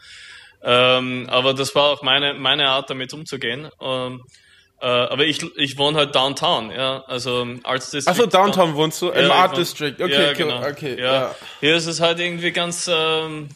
Ähm, 0.64 1.28
aber 1.30 1.54
das 1.54 1.74
war 1.76 1.86
auch 1.86 2.02
meine, 2.02 2.34
meine 2.34 2.70
Art, 2.70 2.90
damit 2.90 3.14
umzugehen. 3.14 3.70
Ähm, 3.82 4.22
äh, 4.82 4.86
aber 4.86 5.26
ich, 5.26 5.44
ich 5.58 5.78
wohne 5.78 5.98
halt 5.98 6.16
Downtown, 6.16 6.72
ja, 6.72 7.04
also 7.06 7.46
Arts 7.64 7.92
District. 7.92 8.12
Achso, 8.12 8.26
Downtown 8.26 8.76
wohnst 8.76 9.02
du? 9.02 9.10
Im 9.10 9.28
ja, 9.28 9.34
Art 9.34 9.58
District, 9.58 9.96
okay, 10.02 10.24
ja, 10.24 10.34
genau. 10.34 10.66
okay. 10.66 10.98
Ja. 10.98 11.14
ja. 11.14 11.36
Hier 11.60 11.76
ist 11.76 11.86
es 11.86 12.00
halt 12.00 12.20
irgendwie 12.20 12.52
ganz, 12.52 12.90
ähm, 12.92 13.50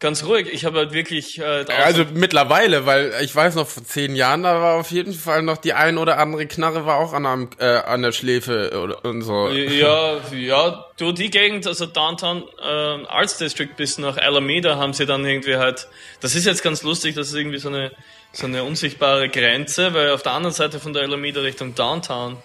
Ganz 0.00 0.24
ruhig. 0.24 0.48
Ich 0.52 0.64
habe 0.64 0.78
halt 0.78 0.92
wirklich. 0.92 1.40
Äh, 1.40 1.64
also 1.66 2.04
mittlerweile, 2.14 2.86
weil 2.86 3.12
ich 3.20 3.34
weiß 3.34 3.56
noch 3.56 3.66
vor 3.66 3.82
zehn 3.82 4.14
Jahren, 4.14 4.44
da 4.44 4.60
war 4.60 4.76
auf 4.76 4.92
jeden 4.92 5.12
Fall 5.12 5.42
noch 5.42 5.56
die 5.56 5.72
ein 5.72 5.98
oder 5.98 6.18
andere 6.18 6.46
Knarre 6.46 6.86
war 6.86 6.98
auch 6.98 7.12
an, 7.12 7.26
einem, 7.26 7.50
äh, 7.58 7.64
an 7.64 8.02
der 8.02 8.12
Schläfe 8.12 8.80
oder, 8.80 9.04
und 9.04 9.22
so. 9.22 9.48
Ja, 9.48 10.18
ja. 10.32 10.86
Du 10.98 11.10
die 11.10 11.30
Gegend, 11.30 11.66
also 11.66 11.86
Downtown 11.86 12.44
äh, 12.62 13.06
Arts 13.06 13.38
District 13.38 13.70
bis 13.76 13.98
nach 13.98 14.16
Alameda 14.18 14.76
haben 14.76 14.92
sie 14.92 15.04
dann 15.04 15.24
irgendwie 15.24 15.56
halt. 15.56 15.88
Das 16.20 16.36
ist 16.36 16.46
jetzt 16.46 16.62
ganz 16.62 16.84
lustig. 16.84 17.16
Das 17.16 17.28
ist 17.28 17.34
irgendwie 17.34 17.58
so 17.58 17.68
eine 17.68 17.90
so 18.30 18.46
eine 18.46 18.62
unsichtbare 18.62 19.28
Grenze, 19.28 19.94
weil 19.94 20.10
auf 20.12 20.22
der 20.22 20.32
anderen 20.32 20.54
Seite 20.54 20.78
von 20.78 20.92
der 20.92 21.02
Alameda 21.02 21.40
Richtung 21.40 21.74
Downtown 21.74 22.36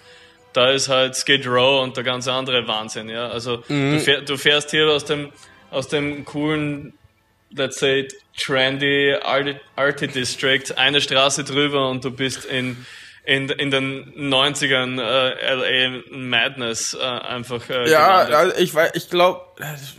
da 0.54 0.70
ist 0.70 0.88
halt 0.88 1.14
Skid 1.14 1.46
Row 1.46 1.82
und 1.82 1.96
der 1.96 2.04
ganze 2.04 2.32
andere 2.32 2.66
Wahnsinn, 2.66 3.08
ja. 3.08 3.28
Also 3.28 3.62
mhm. 3.68 3.92
du, 3.92 4.00
fähr, 4.00 4.20
du 4.22 4.36
fährst 4.36 4.70
hier 4.70 4.88
aus 4.88 5.04
dem 5.04 5.30
aus 5.70 5.88
dem 5.88 6.24
coolen 6.24 6.94
let's 7.56 7.78
say, 7.78 8.08
trendy 8.36 9.14
Arty 9.76 10.08
District, 10.08 10.76
eine 10.76 11.00
Straße 11.00 11.44
drüber 11.44 11.88
und 11.88 12.04
du 12.04 12.10
bist 12.10 12.44
in, 12.44 12.84
in, 13.24 13.48
in 13.48 13.70
den 13.70 14.12
90ern 14.16 15.00
äh, 15.00 15.54
LA 15.54 16.02
Madness 16.10 16.94
äh, 16.94 17.02
einfach. 17.02 17.68
Äh, 17.70 17.90
ja, 17.90 18.18
also 18.18 18.56
ich, 18.58 18.74
ich 18.94 19.10
glaube, 19.10 19.40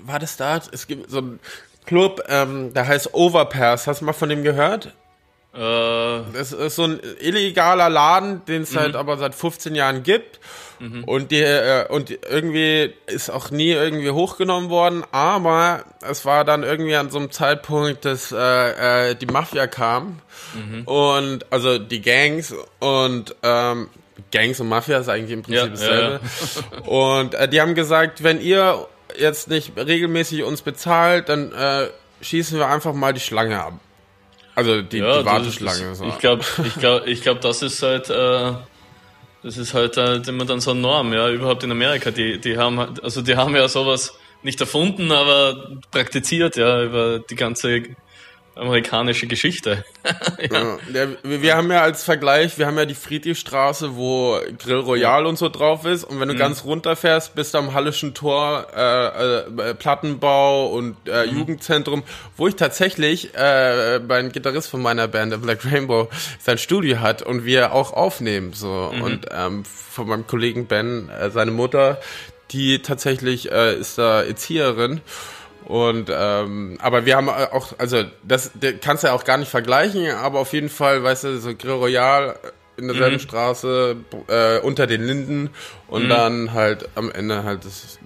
war 0.04 0.20
das 0.20 0.38
da? 0.38 0.62
Es 0.72 0.88
gibt 0.88 1.10
so 1.10 1.20
einen 1.20 1.40
Club, 1.86 2.22
ähm, 2.28 2.74
der 2.74 2.88
heißt 2.88 3.14
Overpass. 3.14 3.88
Hast 3.88 4.02
du 4.02 4.06
mal 4.06 4.14
von 4.14 4.30
dem 4.30 4.44
gehört? 4.44 4.94
Äh, 5.56 6.34
das 6.34 6.52
ist 6.52 6.76
so 6.76 6.84
ein 6.84 7.00
illegaler 7.20 7.90
Laden, 7.90 8.44
den 8.46 8.64
es 8.64 8.76
halt 8.76 8.94
mhm. 8.94 9.00
aber 9.00 9.18
seit 9.18 9.36
15 9.36 9.74
Jahren 9.76 10.04
gibt. 10.04 10.40
Mhm. 10.80 11.06
Und, 11.06 11.32
die, 11.32 11.42
äh, 11.42 11.88
und 11.88 12.12
irgendwie 12.30 12.94
ist 13.08 13.30
auch 13.30 13.50
nie 13.52 13.72
irgendwie 13.72 14.10
hochgenommen 14.10 14.70
worden, 14.70 15.04
aber 15.12 15.86
es 16.02 16.26
war 16.26 16.44
dann 16.44 16.64
irgendwie 16.64 16.96
an 16.96 17.10
so 17.10 17.18
einem 17.18 17.32
Zeitpunkt, 17.32 18.04
dass 18.04 18.34
äh, 18.34 19.12
äh, 19.12 19.16
die 19.16 19.28
Mafia 19.28 19.68
kam 19.68 20.20
mhm. 20.54 20.84
und 20.84 21.46
also 21.52 21.80
die 21.80 22.02
Gangs 22.02 22.54
und 22.80 23.34
ähm, 23.42 23.88
Gangs 24.34 24.60
und 24.60 24.68
Mafia 24.68 24.98
ist 24.98 25.08
eigentlich 25.08 25.32
im 25.32 25.44
Prinzip 25.44 25.64
ja, 25.64 25.68
dasselbe. 25.70 26.20
Ja, 26.22 26.78
ja. 26.78 26.86
Und 26.90 27.36
die 27.52 27.62
haben 27.62 27.76
gesagt, 27.76 28.24
wenn 28.24 28.42
ihr 28.42 28.88
jetzt 29.18 29.50
nicht 29.50 29.74
regelmäßig 29.78 30.44
uns 30.44 30.62
bezahlt, 30.62 31.28
dann 31.28 31.52
schießen 32.22 32.58
wir 32.58 32.68
einfach 32.68 32.94
mal 32.94 33.14
die 33.14 33.20
Schlange 33.20 33.62
ab. 33.62 33.74
Also 34.56 34.82
die, 34.82 34.98
ja, 34.98 35.20
die 35.20 35.26
Warteschlange. 35.26 35.90
Das, 35.90 35.98
so. 36.00 36.06
Ich 36.06 36.18
glaube, 36.18 36.44
ich 36.66 36.76
glaube, 36.76 37.10
ich 37.10 37.22
glaube, 37.22 37.40
das 37.42 37.62
ist 37.62 37.84
halt 37.84 38.10
äh, 38.10 38.54
das 39.46 39.58
ist 39.58 39.76
halt 39.76 39.96
äh, 39.98 40.16
immer 40.28 40.46
dann 40.46 40.60
so 40.60 40.72
eine 40.72 40.80
Norm, 40.80 41.14
ja, 41.14 41.30
überhaupt 41.30 41.64
in 41.64 41.72
Amerika. 41.72 42.10
Die, 42.10 42.40
die 42.40 42.58
haben, 42.58 42.80
also 42.80 43.22
die 43.22 43.36
haben 43.36 43.56
ja 43.56 43.68
sowas 43.68 44.18
nicht 44.42 44.60
erfunden, 44.60 45.12
aber 45.12 45.70
praktiziert, 45.92 46.56
ja, 46.58 46.84
über 46.84 47.20
die 47.20 47.36
ganze 47.36 47.84
amerikanische 48.56 49.28
Geschichte. 49.28 49.84
ja. 50.52 50.78
Ja, 50.94 51.08
wir, 51.24 51.42
wir, 51.42 51.56
haben 51.56 51.70
ja 51.72 51.82
als 51.82 52.04
Vergleich, 52.04 52.58
wir 52.58 52.68
haben 52.68 52.78
ja 52.78 52.86
die 52.86 52.96
Friedrichstraße, 52.96 53.96
wo 53.96 54.40
Grill 54.58 54.80
Royal 54.80 55.26
und 55.26 55.38
so 55.38 55.50
drauf 55.50 55.86
ist. 55.86 56.06
Und 56.06 56.20
wenn 56.20 56.30
du 56.30 56.34
mhm. 56.34 56.40
ganz 56.40 56.64
runterfährst, 56.64 57.36
bist 57.36 57.54
du 57.54 57.58
am 57.58 57.74
Hallischen 57.74 58.14
Tor, 58.14 58.68
äh, 58.76 59.70
äh, 59.70 59.74
Plattenbau 59.74 60.68
und 60.68 60.96
äh, 61.06 61.28
mhm. 61.28 61.38
Jugendzentrum, 61.38 62.04
wo 62.38 62.48
ich 62.48 62.56
tatsächlich 62.56 63.36
äh, 63.36 64.00
beim 64.06 64.32
Gitarrist 64.32 64.70
von 64.70 64.82
meiner 64.82 65.08
Band, 65.08 65.34
der 65.34 65.38
Black 65.38 65.66
Rainbow, 65.66 66.10
sein 66.40 66.58
Studio 66.58 67.00
hat 67.00 67.22
und 67.22 67.46
wir 67.46 67.74
auch 67.74 67.92
aufnehmen. 67.92 68.54
So 68.54 68.92
mhm. 68.94 69.02
Und 69.02 69.26
ähm, 69.32 69.64
von 69.66 70.08
meinem 70.08 70.28
Kollegen 70.28 70.68
Ben, 70.68 71.10
äh, 71.10 71.30
seine 71.30 71.52
Mutter, 71.52 72.00
die 72.52 72.80
tatsächlich 72.80 73.52
äh, 73.52 73.76
ist 73.76 73.98
da 73.98 74.24
Erzieherin. 74.24 75.02
Und 75.66 76.12
ähm, 76.14 76.78
aber 76.80 77.06
wir 77.06 77.16
haben 77.16 77.28
auch, 77.28 77.74
also 77.80 78.04
das, 78.24 78.52
das 78.54 78.74
kannst 78.82 79.04
du 79.04 79.08
ja 79.08 79.14
auch 79.14 79.24
gar 79.24 79.38
nicht 79.38 79.50
vergleichen, 79.50 80.12
aber 80.12 80.40
auf 80.40 80.54
jeden 80.54 80.70
Fall, 80.70 81.04
weißt 81.04 81.24
du, 81.24 81.40
so 81.40 81.56
Grill 81.56 81.72
Royal 81.72 82.38
in 82.78 82.88
derselben 82.88 83.16
mhm. 83.16 83.22
Straße 83.22 83.96
äh, 84.28 84.60
unter 84.60 84.86
den 84.86 85.04
Linden 85.04 85.50
und 85.88 86.04
mhm. 86.04 86.10
dann 86.10 86.54
halt 86.54 86.90
am 86.96 87.12
Ende 87.12 87.44
halt 87.44 87.66
das 87.66 88.00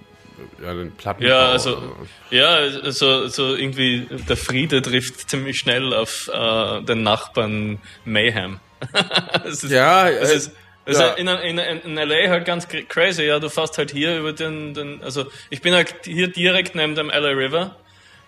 ja, 0.62 0.74
den 0.74 0.92
Platten. 0.92 1.22
Ja, 1.22 1.50
also 1.50 1.96
ja, 2.30 2.48
also 2.48 3.28
so 3.28 3.54
irgendwie 3.54 4.06
der 4.28 4.36
Friede 4.36 4.82
trifft 4.82 5.28
ziemlich 5.28 5.58
schnell 5.58 5.92
auf 5.92 6.30
äh, 6.32 6.82
den 6.82 7.02
Nachbarn 7.02 7.78
Mayhem. 8.04 8.60
ist, 9.44 9.64
ja, 9.64 10.08
es 10.08 10.32
ist, 10.32 10.52
das 10.90 10.98
ja. 10.98 11.06
ist 11.10 11.18
in, 11.18 11.28
in, 11.28 11.58
in, 11.58 11.94
LA 11.94 12.28
halt 12.28 12.44
ganz 12.44 12.66
crazy, 12.66 13.22
ja. 13.22 13.38
Du 13.38 13.48
fährst 13.48 13.78
halt 13.78 13.92
hier 13.92 14.18
über 14.18 14.32
den, 14.32 14.74
den, 14.74 15.02
also 15.02 15.26
ich 15.48 15.62
bin 15.62 15.72
halt 15.72 15.94
hier 16.04 16.28
direkt 16.28 16.74
neben 16.74 16.94
dem 16.94 17.08
LA 17.08 17.28
River 17.28 17.76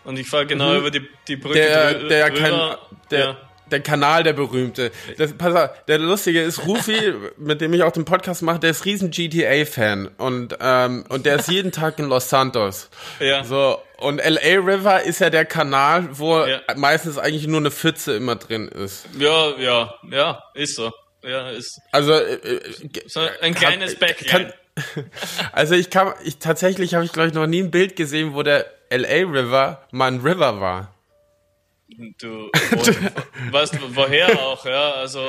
und 0.05 0.19
ich 0.19 0.29
fahre 0.29 0.47
genau 0.47 0.71
mhm. 0.71 0.79
über 0.79 0.91
die, 0.91 1.09
die 1.27 1.37
Brücke 1.37 1.59
der, 1.59 1.95
drü 1.95 2.09
der, 2.09 2.31
Kan 2.31 2.77
der, 3.11 3.19
ja. 3.19 3.37
der 3.71 3.81
Kanal, 3.81 4.23
der 4.23 4.33
berühmte. 4.33 4.93
Das, 5.19 5.33
pass 5.33 5.55
auf, 5.55 5.71
der 5.89 5.99
Lustige 5.99 6.41
ist, 6.43 6.65
Rufi, 6.67 7.15
mit 7.37 7.61
dem 7.61 7.73
ich 7.75 7.83
auch 7.83 7.91
den 7.91 8.05
Podcast 8.05 8.43
mache, 8.43 8.61
der 8.61 8.71
ist 8.71 8.85
riesen 8.85 9.11
GTA-Fan 9.11 10.09
und, 10.19 10.57
ähm, 10.61 11.05
und 11.09 11.27
der 11.27 11.37
ist 11.37 11.49
jeden 11.51 11.73
Tag 11.73 11.99
in 11.99 12.07
Los 12.07 12.29
Santos. 12.29 12.91
Ja. 13.19 13.43
So, 13.43 13.83
Und 13.99 14.19
LA 14.25 14.61
River 14.61 15.03
ist 15.03 15.21
ja 15.21 15.31
der 15.31 15.47
Kanal, 15.47 16.09
wo 16.13 16.45
Ja. 16.45 16.61
meistens 16.77 17.19
eigentlich 17.19 17.49
nur 17.49 17.61
eine 17.61 17.73
Pfütze 17.73 18.15
immer 18.15 18.37
drin 18.37 18.69
ist. 18.69 19.07
Ja, 19.19 19.57
ja, 19.59 19.95
ja, 20.11 20.43
ist 20.55 20.77
so. 20.77 20.93
Ja, 21.23 21.51
ist 21.51 21.81
Also 21.93 22.13
äh, 22.15 22.35
äh, 22.35 22.61
so 23.07 23.21
ein 23.41 23.55
kleines 23.55 23.95
Bäcklein. 23.97 24.53
kann, 24.75 25.05
also 25.53 25.75
ich 25.75 25.91
kann, 25.91 26.15
ich 26.25 26.39
tatsächlich 26.39 26.95
habe 26.95 27.05
ich 27.05 27.13
glaube 27.13 27.29
ich 27.29 27.35
noch 27.35 27.47
nie 27.47 27.63
ein 27.63 27.71
Bild 27.71 27.95
gesehen, 27.97 28.35
wo 28.35 28.43
der 28.43 28.67
LA 28.91 29.29
River 29.31 29.87
mal 29.93 30.07
ein 30.09 30.21
River 30.21 30.61
war. 30.61 30.95
Du 32.19 32.49
wo, 32.71 33.53
weißt 33.53 33.77
woher 33.95 34.41
auch, 34.41 34.65
ja. 34.65 34.93
Also 34.93 35.21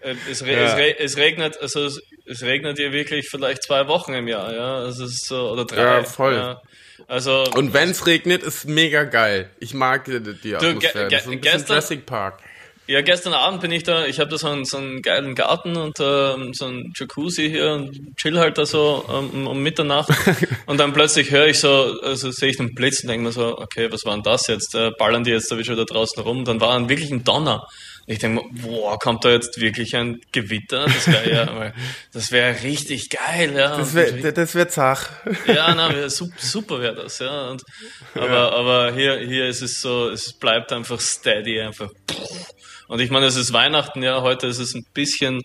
äh, 0.00 0.14
es, 0.30 0.40
Ja. 0.40 0.46
es, 0.78 0.96
es 0.98 1.16
regnet, 1.18 1.60
also 1.60 1.84
es, 1.84 2.00
es 2.24 2.42
regnet 2.42 2.78
hier 2.78 2.92
wirklich 2.92 3.28
vielleicht 3.28 3.62
zwei 3.62 3.86
Wochen 3.88 4.14
im 4.14 4.26
Jahr, 4.26 4.54
ja. 4.54 4.76
Also 4.78 5.04
es 5.04 5.12
ist 5.12 5.26
so, 5.26 5.50
oder 5.50 5.66
drei. 5.66 5.82
Ja, 5.82 6.04
voll. 6.04 6.34
Ja. 6.34 6.62
Also 7.08 7.44
Und 7.54 7.74
wenn 7.74 7.90
es 7.90 8.06
regnet, 8.06 8.42
ist 8.42 8.66
mega 8.66 9.04
geil. 9.04 9.50
Ich 9.60 9.74
mag 9.74 10.04
die, 10.06 10.20
die 10.20 10.56
Atmosphäre. 10.56 11.08
ge- 11.08 11.10
Das 11.10 11.22
ist 11.26 11.28
ein 11.28 11.40
bisschen 11.40 11.40
gestern- 11.40 11.66
Jurassic 11.68 12.06
Park. 12.06 12.40
Ja, 12.88 13.00
gestern 13.00 13.32
Abend 13.32 13.60
bin 13.60 13.70
ich 13.70 13.84
da, 13.84 14.06
ich 14.06 14.18
habe 14.18 14.28
da 14.28 14.36
so 14.36 14.48
einen, 14.48 14.64
so 14.64 14.76
einen 14.76 15.02
geilen 15.02 15.36
Garten 15.36 15.76
und 15.76 16.00
ähm, 16.00 16.52
so 16.52 16.66
einen 16.66 16.92
Jacuzzi 16.96 17.48
hier 17.48 17.74
und 17.74 18.16
chill 18.16 18.38
halt 18.38 18.58
da 18.58 18.66
so 18.66 19.04
ähm, 19.08 19.46
um 19.46 19.62
Mitternacht 19.62 20.10
und 20.66 20.80
dann 20.80 20.92
plötzlich 20.92 21.30
höre 21.30 21.46
ich 21.46 21.60
so, 21.60 21.94
also 22.02 22.32
sehe 22.32 22.50
ich 22.50 22.56
den 22.56 22.74
Blitz 22.74 23.02
und 23.02 23.08
denke 23.08 23.26
mir 23.26 23.32
so, 23.32 23.56
okay, 23.56 23.86
was 23.92 24.04
war 24.04 24.14
denn 24.14 24.24
das 24.24 24.48
jetzt? 24.48 24.74
Äh, 24.74 24.90
ballern 24.98 25.22
die 25.22 25.30
jetzt 25.30 25.50
da 25.52 25.56
wieder 25.56 25.84
draußen 25.84 26.20
rum? 26.24 26.44
Dann 26.44 26.60
war 26.60 26.74
dann 26.74 26.88
wirklich 26.88 27.12
ein 27.12 27.22
Donner. 27.22 27.68
Ich 28.12 28.18
denke 28.18 28.42
mir, 28.42 28.62
boah, 28.62 28.98
kommt 28.98 29.24
da 29.24 29.30
jetzt 29.30 29.60
wirklich 29.60 29.96
ein 29.96 30.20
Gewitter? 30.32 30.84
Das 30.84 31.06
wäre 31.06 31.30
ja, 31.32 31.72
das 32.12 32.30
wäre 32.30 32.62
richtig 32.62 33.08
geil, 33.10 33.54
ja. 33.56 33.76
Das 33.76 33.94
wird 33.94 34.36
das 34.36 34.54
wird 34.54 34.70
zach. 34.70 35.10
ja, 35.46 35.74
na, 35.74 35.92
wär 35.94 36.10
super, 36.10 36.80
wäre 36.80 36.94
das, 36.94 37.18
ja. 37.18 37.50
Und, 37.50 37.62
aber, 38.14 38.52
aber 38.52 38.92
hier, 38.92 39.18
hier 39.18 39.46
ist 39.46 39.62
es 39.62 39.80
so, 39.80 40.10
es 40.10 40.32
bleibt 40.32 40.72
einfach 40.72 41.00
steady, 41.00 41.60
einfach. 41.60 41.90
Und 42.88 43.00
ich 43.00 43.10
meine, 43.10 43.26
es 43.26 43.36
ist 43.36 43.52
Weihnachten, 43.52 44.02
ja, 44.02 44.20
heute 44.20 44.46
ist 44.46 44.58
es 44.58 44.74
ein 44.74 44.84
bisschen 44.92 45.42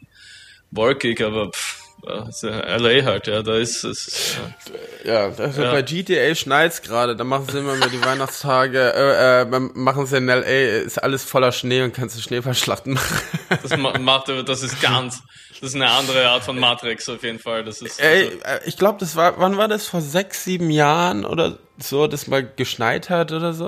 wolkig, 0.72 1.22
aber 1.22 1.52
pff, 1.52 1.77
ja, 2.08 2.50
ja 2.50 2.76
LA 2.78 3.04
halt, 3.06 3.28
ja, 3.28 3.42
da 3.44 3.56
ist 3.56 3.84
es. 3.84 4.36
Ja. 5.04 5.28
Ja, 5.30 5.32
also 5.38 5.62
bei 5.62 5.82
GTA 5.82 6.36
schneit's 6.36 6.82
gerade, 6.82 7.16
da 7.16 7.24
machen 7.24 7.48
sie 7.50 7.60
immer 7.60 7.76
mehr 7.76 7.88
die 7.90 8.04
Weihnachtstage, 8.04 8.80
äh, 8.94 9.42
äh, 9.42 9.46
machen 9.46 10.06
sie 10.06 10.18
in 10.18 10.28
LA, 10.28 10.42
ist 10.42 10.98
alles 11.02 11.24
voller 11.24 11.52
Schnee 11.52 11.82
und 11.82 11.94
kannst 11.94 12.18
du 12.18 12.22
Schneefallschlachten 12.22 12.94
machen. 12.94 13.22
Das 13.64 13.78
ma- 13.78 13.98
macht, 13.98 14.28
das 14.30 14.64
ist 14.64 14.82
ganz, 14.82 15.22
das 15.62 15.70
ist 15.70 15.76
eine 15.76 15.90
andere 15.90 16.28
Art 16.30 16.44
von 16.44 16.60
Matrix 16.60 17.08
auf 17.10 17.24
jeden 17.24 17.40
Fall. 17.40 17.64
Das 17.64 17.82
ist, 17.82 18.00
Ey, 18.02 18.26
also, 18.26 18.38
äh, 18.44 18.60
ich 18.66 18.78
glaube, 18.78 18.98
das 19.00 19.16
war, 19.16 19.40
wann 19.40 19.58
war 19.58 19.68
das? 19.68 19.88
Vor 19.88 20.02
sechs, 20.02 20.44
sieben 20.44 20.70
Jahren 20.70 21.26
oder 21.26 21.58
so, 21.78 22.08
dass 22.08 22.28
mal 22.28 22.44
geschneit 22.56 23.10
hat 23.10 23.32
oder 23.32 23.54
so? 23.54 23.66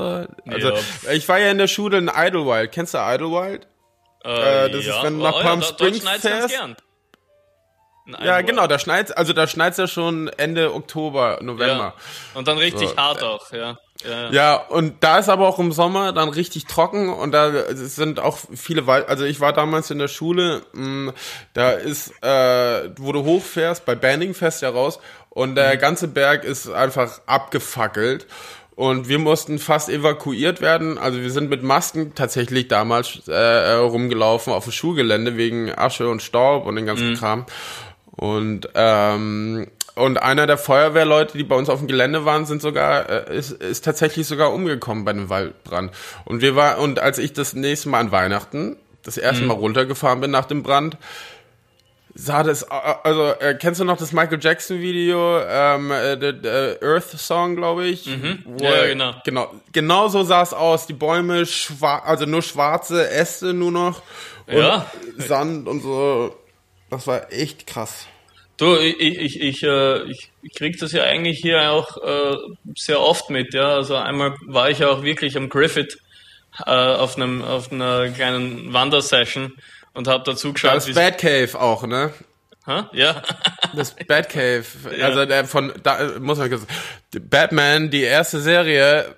Also, 0.47 0.69
Ja. 0.69 1.11
ich 1.13 1.27
war 1.29 1.39
ja 1.39 1.51
in 1.51 1.57
der 1.57 1.67
Schule 1.67 1.97
in 1.99 2.09
Idlewild. 2.13 2.71
Kennst 2.71 2.93
du 2.93 2.97
Idlewild? 2.97 3.67
äh, 4.25 4.69
das 4.69 4.85
ist, 4.85 5.03
wenn 5.03 5.17
du 5.17 5.23
nach 5.23 5.35
Oh, 5.35 5.41
Palm 5.41 5.61
ja, 5.61 5.65
Springs 5.67 6.03
fährst. 6.19 6.53
Ja, 8.23 8.41
genau, 8.41 8.67
da 8.67 8.79
schneit's, 8.79 9.11
also 9.11 9.33
da 9.33 9.47
schneit's 9.47 9.77
ja 9.77 9.87
schon 9.87 10.27
Ende 10.37 10.73
Oktober, 10.73 11.39
November. 11.41 11.93
Ja. 11.95 12.37
Und 12.39 12.47
dann 12.47 12.57
richtig 12.57 12.89
So, 12.89 12.97
hart 12.97 13.23
auch, 13.23 13.51
ja. 13.51 13.77
Ja, 14.07 14.31
Ja, 14.31 14.55
und 14.55 15.03
da 15.03 15.19
ist 15.19 15.27
aber 15.27 15.47
auch 15.47 15.59
im 15.59 15.73
Sommer 15.73 16.13
dann 16.13 16.29
richtig 16.29 16.65
trocken 16.65 17.09
und 17.09 17.33
da 17.33 17.51
sind 17.73 18.19
auch 18.21 18.37
viele 18.55 18.87
Wald, 18.87 19.09
also 19.09 19.25
ich 19.25 19.41
war 19.41 19.51
damals 19.51 19.91
in 19.91 19.99
der 19.99 20.07
Schule, 20.07 20.61
mh, 20.71 21.13
da 21.53 21.71
ist, 21.71 22.11
äh, 22.23 22.89
wo 22.97 23.11
du 23.11 23.25
hochfährst, 23.25 23.85
bei 23.85 23.95
Banning 23.95 24.33
fährst 24.33 24.61
ja 24.61 24.69
raus 24.69 24.99
und 25.29 25.55
der 25.55 25.75
ganze 25.75 26.07
Berg 26.07 26.45
ist 26.45 26.69
einfach 26.71 27.19
abgefackelt 27.25 28.25
und 28.75 29.09
wir 29.09 29.19
mussten 29.19 29.59
fast 29.59 29.89
evakuiert 29.89 30.61
werden, 30.61 30.97
also 30.97 31.19
wir 31.19 31.31
sind 31.31 31.49
mit 31.49 31.61
Masken 31.61 32.15
tatsächlich 32.15 32.69
damals 32.69 33.27
äh, 33.27 33.71
rumgelaufen 33.73 34.53
auf 34.53 34.63
dem 34.63 34.71
Schulgelände 34.71 35.35
wegen 35.35 35.77
Asche 35.77 36.07
und 36.07 36.21
Staub 36.21 36.65
und 36.65 36.77
den 36.77 36.85
ganzen 36.85 37.15
Kram 37.15 37.45
und 38.11 38.69
ähm, 38.75 39.67
und 39.95 40.17
einer 40.21 40.47
der 40.47 40.57
Feuerwehrleute, 40.57 41.37
die 41.37 41.43
bei 41.43 41.55
uns 41.55 41.69
auf 41.69 41.79
dem 41.79 41.87
Gelände 41.87 42.23
waren, 42.23 42.45
sind 42.45 42.61
sogar 42.61 43.09
äh, 43.09 43.37
ist, 43.37 43.51
ist 43.51 43.83
tatsächlich 43.83 44.27
sogar 44.27 44.53
umgekommen 44.53 45.03
bei 45.03 45.11
einem 45.11 45.29
Waldbrand. 45.29 45.91
Und 46.25 46.41
wir 46.41 46.55
war 46.55 46.79
und 46.79 46.99
als 46.99 47.17
ich 47.17 47.33
das 47.33 47.53
nächste 47.53 47.89
Mal 47.89 47.99
an 47.99 48.11
Weihnachten 48.11 48.77
das 49.03 49.17
erste 49.17 49.45
Mal 49.45 49.53
runtergefahren 49.53 50.21
bin 50.21 50.31
nach 50.31 50.45
dem 50.45 50.61
Brand, 50.63 50.97
sah 52.13 52.43
das 52.43 52.63
äh, 52.63 52.67
also 53.03 53.33
äh, 53.39 53.55
kennst 53.59 53.79
du 53.79 53.85
noch 53.85 53.97
das 53.97 54.11
Michael 54.11 54.39
Jackson 54.41 54.79
Video 54.79 55.39
ähm, 55.41 55.91
äh, 55.91 56.17
der 56.17 56.77
Earth 56.81 57.09
Song, 57.17 57.55
glaube 57.55 57.85
ich? 57.85 58.05
Mhm. 58.05 58.43
Ja, 58.59 58.85
genau. 58.85 59.13
Genau, 59.25 59.53
genau 59.71 60.07
so 60.07 60.23
sah 60.23 60.41
es 60.41 60.53
aus. 60.53 60.87
Die 60.87 60.93
Bäume 60.93 61.45
schwarz, 61.45 62.03
also 62.05 62.25
nur 62.25 62.41
schwarze 62.41 63.09
Äste 63.09 63.53
nur 63.53 63.71
noch 63.71 64.01
und 64.47 64.57
Ja. 64.57 64.85
Sand 65.17 65.67
und 65.67 65.81
so. 65.81 66.35
Das 66.89 67.07
war 67.07 67.31
echt 67.31 67.67
krass. 67.67 68.07
Du, 68.57 68.75
ich, 68.77 68.99
ich, 68.99 69.41
ich, 69.41 69.63
äh, 69.63 70.03
ich, 70.03 70.31
krieg 70.55 70.77
das 70.79 70.91
ja 70.91 71.03
eigentlich 71.03 71.39
hier 71.39 71.71
auch 71.71 71.95
äh, 72.03 72.35
sehr 72.75 72.99
oft 72.99 73.29
mit, 73.29 73.53
ja. 73.53 73.75
Also 73.75 73.95
einmal 73.95 74.35
war 74.47 74.69
ich 74.69 74.79
ja 74.79 74.89
auch 74.89 75.01
wirklich 75.03 75.37
am 75.37 75.47
Griffith 75.47 75.97
äh, 76.65 76.71
auf 76.71 77.15
einem 77.15 77.41
auf 77.41 77.71
einer 77.71 78.09
kleinen 78.09 78.73
Wandersession 78.73 79.53
und 79.93 80.07
habe 80.09 80.23
da 80.25 80.35
zugeschaut. 80.35 80.75
Das 80.75 80.91
Batcave 80.93 81.57
auch, 81.59 81.83
ne? 81.87 82.11
Hä? 82.65 82.83
Ja. 82.91 83.21
Das 83.75 83.95
Batcave, 83.95 84.65
also 85.01 85.25
der 85.25 85.45
von, 85.45 85.71
da 85.81 85.99
äh, 85.99 86.19
muss 86.19 86.37
man 86.37 86.49
kurz, 86.49 86.63
Batman, 87.29 87.89
die 87.89 88.01
erste 88.03 88.41
Serie, 88.41 89.15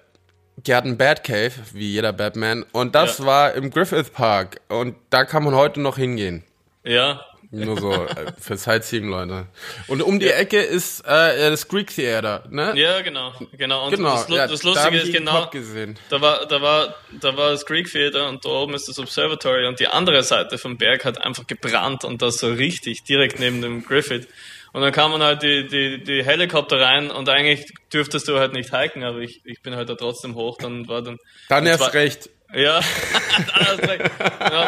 die 0.57 0.75
hat 0.75 0.85
einen 0.85 0.97
Batcave, 0.97 1.51
wie 1.73 1.91
jeder 1.93 2.13
Batman, 2.13 2.63
und 2.73 2.93
das 2.93 3.17
Ja. 3.17 3.25
war 3.25 3.53
im 3.53 3.71
Griffith 3.71 4.13
Park, 4.13 4.61
und 4.69 4.95
da 5.09 5.25
kann 5.25 5.43
man 5.43 5.55
heute 5.55 5.81
noch 5.81 5.97
hingehen. 5.97 6.43
ja. 6.83 7.25
Nur 7.53 7.77
so 7.77 7.91
äh, 7.91 8.31
für 8.39 8.55
Sightseeing, 8.55 9.09
Leute. 9.09 9.45
Und 9.87 10.01
um 10.01 10.19
die 10.19 10.29
Ecke 10.29 10.61
ist 10.61 11.01
äh, 11.01 11.49
das 11.49 11.67
Greek 11.67 11.93
Theater, 11.93 12.45
ne? 12.49 12.71
Ja, 12.75 13.01
genau, 13.01 13.33
genau. 13.51 13.87
Und 13.87 13.95
genau. 13.95 14.15
das, 14.15 14.29
ja, 14.29 14.47
das 14.47 14.61
da 14.61 14.69
Lustige 14.69 14.97
ich 14.97 15.03
ist 15.09 15.13
genau, 15.13 15.49
da 16.09 16.21
war, 16.21 16.45
da 16.45 16.61
war, 16.61 16.95
da 17.19 17.35
war 17.35 17.51
das 17.51 17.65
Greek 17.65 17.91
Theater 17.91 18.29
und 18.29 18.45
da 18.45 18.49
oben 18.49 18.73
ist 18.73 18.87
das 18.87 18.99
Observatory 18.99 19.67
und 19.67 19.81
die 19.81 19.87
andere 19.87 20.23
Seite 20.23 20.57
vom 20.57 20.77
Berg 20.77 21.03
hat 21.03 21.23
einfach 21.25 21.45
gebrannt 21.45 22.05
und 22.05 22.21
das 22.21 22.37
so 22.37 22.47
richtig 22.47 23.03
direkt 23.03 23.39
neben 23.39 23.61
dem 23.61 23.83
Griffith. 23.83 24.29
Und 24.73 24.81
dann 24.81 24.93
kamen 24.93 25.21
halt 25.21 25.43
die, 25.43 25.67
die, 25.67 26.01
die 26.01 26.23
Helikopter 26.23 26.79
rein 26.79 27.11
und 27.11 27.27
eigentlich 27.27 27.65
dürftest 27.93 28.29
du 28.29 28.39
halt 28.39 28.53
nicht 28.53 28.73
hiken, 28.73 29.03
aber 29.03 29.19
ich, 29.19 29.41
ich 29.43 29.61
bin 29.61 29.75
halt 29.75 29.89
da 29.89 29.95
trotzdem 29.95 30.35
hoch, 30.35 30.57
dann 30.57 30.87
war 30.87 31.01
dann. 31.01 31.17
Dann 31.49 31.65
erst 31.65 31.93
recht. 31.93 32.29
Ja, 32.53 32.81
dann. 33.55 33.99
Ja, 34.39 34.61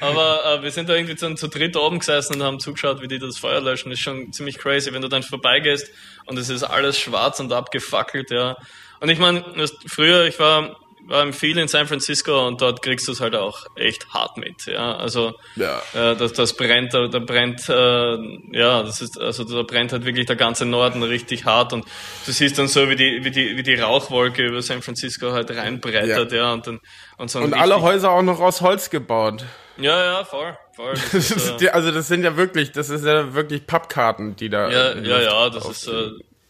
aber, 0.00 0.44
aber 0.44 0.58
äh, 0.58 0.62
wir 0.62 0.70
sind 0.70 0.88
da 0.88 0.94
irgendwie 0.94 1.16
zu, 1.16 1.34
zu 1.34 1.48
dritt 1.48 1.76
oben 1.76 1.98
gesessen 1.98 2.34
und 2.34 2.42
haben 2.42 2.60
zugeschaut, 2.60 3.00
wie 3.00 3.08
die 3.08 3.18
das 3.18 3.38
Feuer 3.38 3.60
löschen. 3.60 3.90
Ist 3.92 4.00
schon 4.00 4.32
ziemlich 4.32 4.58
crazy, 4.58 4.92
wenn 4.92 5.02
du 5.02 5.08
dann 5.08 5.22
vorbeigehst 5.22 5.90
und 6.26 6.38
es 6.38 6.50
ist 6.50 6.62
alles 6.62 6.98
schwarz 6.98 7.40
und 7.40 7.52
abgefackelt, 7.52 8.30
ja. 8.30 8.56
Und 9.00 9.08
ich 9.08 9.18
meine, 9.18 9.44
früher, 9.86 10.24
ich 10.24 10.38
war, 10.38 10.76
war 11.08 11.32
viel 11.32 11.56
in 11.58 11.68
San 11.68 11.86
Francisco 11.86 12.46
und 12.46 12.60
dort 12.60 12.82
kriegst 12.82 13.06
du 13.08 13.12
es 13.12 13.20
halt 13.20 13.34
auch 13.34 13.66
echt 13.76 14.08
hart 14.10 14.36
mit, 14.36 14.66
ja. 14.66 14.96
Also 14.96 15.34
Ja. 15.54 15.80
äh, 15.94 16.16
das, 16.16 16.32
das 16.32 16.54
brennt, 16.54 16.94
da, 16.94 17.06
da 17.08 17.18
brennt, 17.18 17.68
äh, 17.68 18.16
ja, 18.52 18.82
das 18.82 19.00
ist, 19.00 19.20
also 19.20 19.44
da 19.44 19.62
brennt 19.62 19.92
halt 19.92 20.04
wirklich 20.04 20.26
der 20.26 20.36
ganze 20.36 20.66
Norden 20.66 21.02
richtig 21.02 21.44
hart 21.44 21.72
und 21.72 21.84
du 22.26 22.32
siehst 22.32 22.58
dann 22.58 22.68
so, 22.68 22.88
wie 22.88 22.96
die, 22.96 23.20
wie 23.24 23.30
die, 23.30 23.56
wie 23.56 23.62
die 23.62 23.74
Rauchwolke 23.76 24.44
über 24.46 24.62
San 24.62 24.82
Francisco 24.82 25.32
halt 25.32 25.50
reinbrettert, 25.50 26.32
ja, 26.32 26.52
und 26.52 26.66
dann, 26.66 26.80
und 27.18 27.30
so 27.30 27.38
Und 27.40 27.54
alle 27.54 27.80
Häuser 27.80 28.10
auch 28.10 28.22
noch 28.22 28.40
aus 28.40 28.60
Holz 28.60 28.90
gebaut. 28.90 29.44
Ja, 29.78 30.04
ja, 30.04 30.24
voll, 30.24 30.56
voll. 30.74 30.94
Das 31.12 31.30
ist, 31.30 31.62
äh, 31.62 31.68
also 31.68 31.90
das 31.90 32.08
sind 32.08 32.24
ja 32.24 32.36
wirklich, 32.36 32.72
das 32.72 32.88
ist 32.90 33.04
ja 33.04 33.34
wirklich 33.34 33.66
Pappkarten, 33.66 34.36
die 34.36 34.48
da. 34.48 34.70
ja, 34.70 34.94
ja, 34.98 35.20
ja, 35.20 35.50
das 35.50 35.68
ist, 35.68 35.86
äh, 35.86 36.08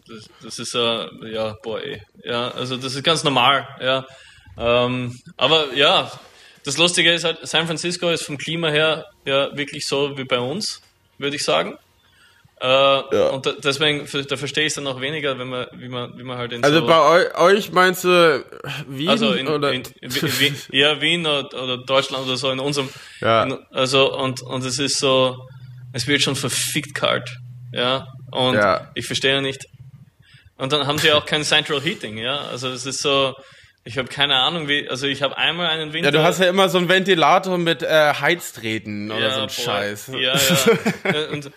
das, 0.09 0.29
das 0.43 0.59
ist, 0.61 0.75
äh, 0.75 1.07
ja, 1.33 1.57
boah, 1.63 1.81
ey. 1.83 2.01
Ja, 2.25 2.49
also 2.53 2.77
das 2.77 2.95
ist 2.95 3.03
ganz 3.03 3.25
normal, 3.25 3.67
ja. 3.81 4.07
Ähm, 4.59 5.19
aber 5.37 5.75
ja, 5.75 6.11
das 6.65 6.79
Lustige 6.79 7.13
ist 7.13 7.25
halt, 7.25 7.39
San 7.43 7.67
Francisco 7.67 8.11
ist 8.11 8.25
vom 8.25 8.39
Klima 8.39 8.69
her 8.69 9.05
ja 9.25 9.57
wirklich 9.57 9.87
so 9.87 10.17
wie 10.17 10.25
bei 10.25 10.39
uns, 10.39 10.81
würde 11.19 11.37
ich 11.37 11.45
sagen. 11.45 11.77
Äh, 12.59 12.99
Und 13.33 13.45
da, 13.45 13.53
deswegen, 13.63 14.09
da 14.29 14.37
verstehe 14.39 14.65
ich 14.65 14.69
es 14.69 14.75
dann 14.77 14.85
noch 14.85 15.01
weniger, 15.01 15.39
wenn 15.39 15.49
man, 15.49 15.67
wie 15.75 15.89
man, 15.89 16.17
wie 16.19 16.23
man 16.23 16.39
halt 16.39 16.53
in 16.53 16.65
Also 16.65 16.81
so, 16.81 16.87
bei 16.87 16.97
eu 16.97 17.45
euch 17.45 17.71
meinst 17.71 18.05
du 18.05 18.45
Wien 18.89 19.11
also 19.11 19.33
in, 19.35 19.47
oder? 19.47 19.73
in, 19.75 19.83
in 20.01 20.15
Wien, 20.15 20.57
ja, 20.73 20.99
Wien 21.03 21.27
oder, 21.27 21.63
oder 21.63 21.77
Deutschland 21.85 22.25
oder 22.25 22.39
so 22.39 22.51
in 22.51 22.59
unserem, 22.59 22.89
Ja. 23.21 23.43
in, 23.45 23.59
also 23.73 24.17
und 24.17 24.41
und 24.41 24.65
es 24.65 24.79
ist 24.79 24.99
so, 24.99 25.37
es 25.93 26.07
wird 26.07 26.23
schon 26.23 26.35
verfickt 26.35 26.95
kalt, 26.95 27.29
ja, 27.73 28.07
und 28.33 28.55
Ja. 28.55 28.91
ich 28.95 29.07
verstehe 29.07 29.43
nicht. 29.43 29.63
Und 30.57 30.73
dann 30.73 30.87
haben 30.87 30.97
sie 30.99 31.13
auch 31.13 31.27
kein 31.27 31.45
Central 31.45 31.83
Heating, 31.83 32.17
ja, 32.17 32.39
also 32.39 32.71
es 32.71 32.87
ist 32.87 33.03
so, 33.03 33.35
Ich 33.89 33.99
habe 33.99 34.09
keine 34.09 34.35
Ahnung, 34.35 34.67
wie. 34.67 34.89
Also 34.91 35.07
ich 35.07 35.23
habe 35.23 35.39
einmal 35.39 35.69
einen 35.69 35.93
Winter. 35.93 36.09
Ja, 36.09 36.11
du 36.11 36.23
hast 36.25 36.41
ja 36.41 36.49
immer 36.49 36.69
so 36.69 36.77
einen 36.77 36.89
Ventilator 36.89 37.57
mit 37.57 37.85
äh, 37.85 38.15
Heiztreten 38.21 39.13
oder 39.13 39.31
so 39.31 39.41
ein 39.43 39.49
Scheiß. 39.49 40.09
Ja, 40.13 40.19
ja. 40.19 40.35
Äh, 41.05 41.27
und 41.33 41.51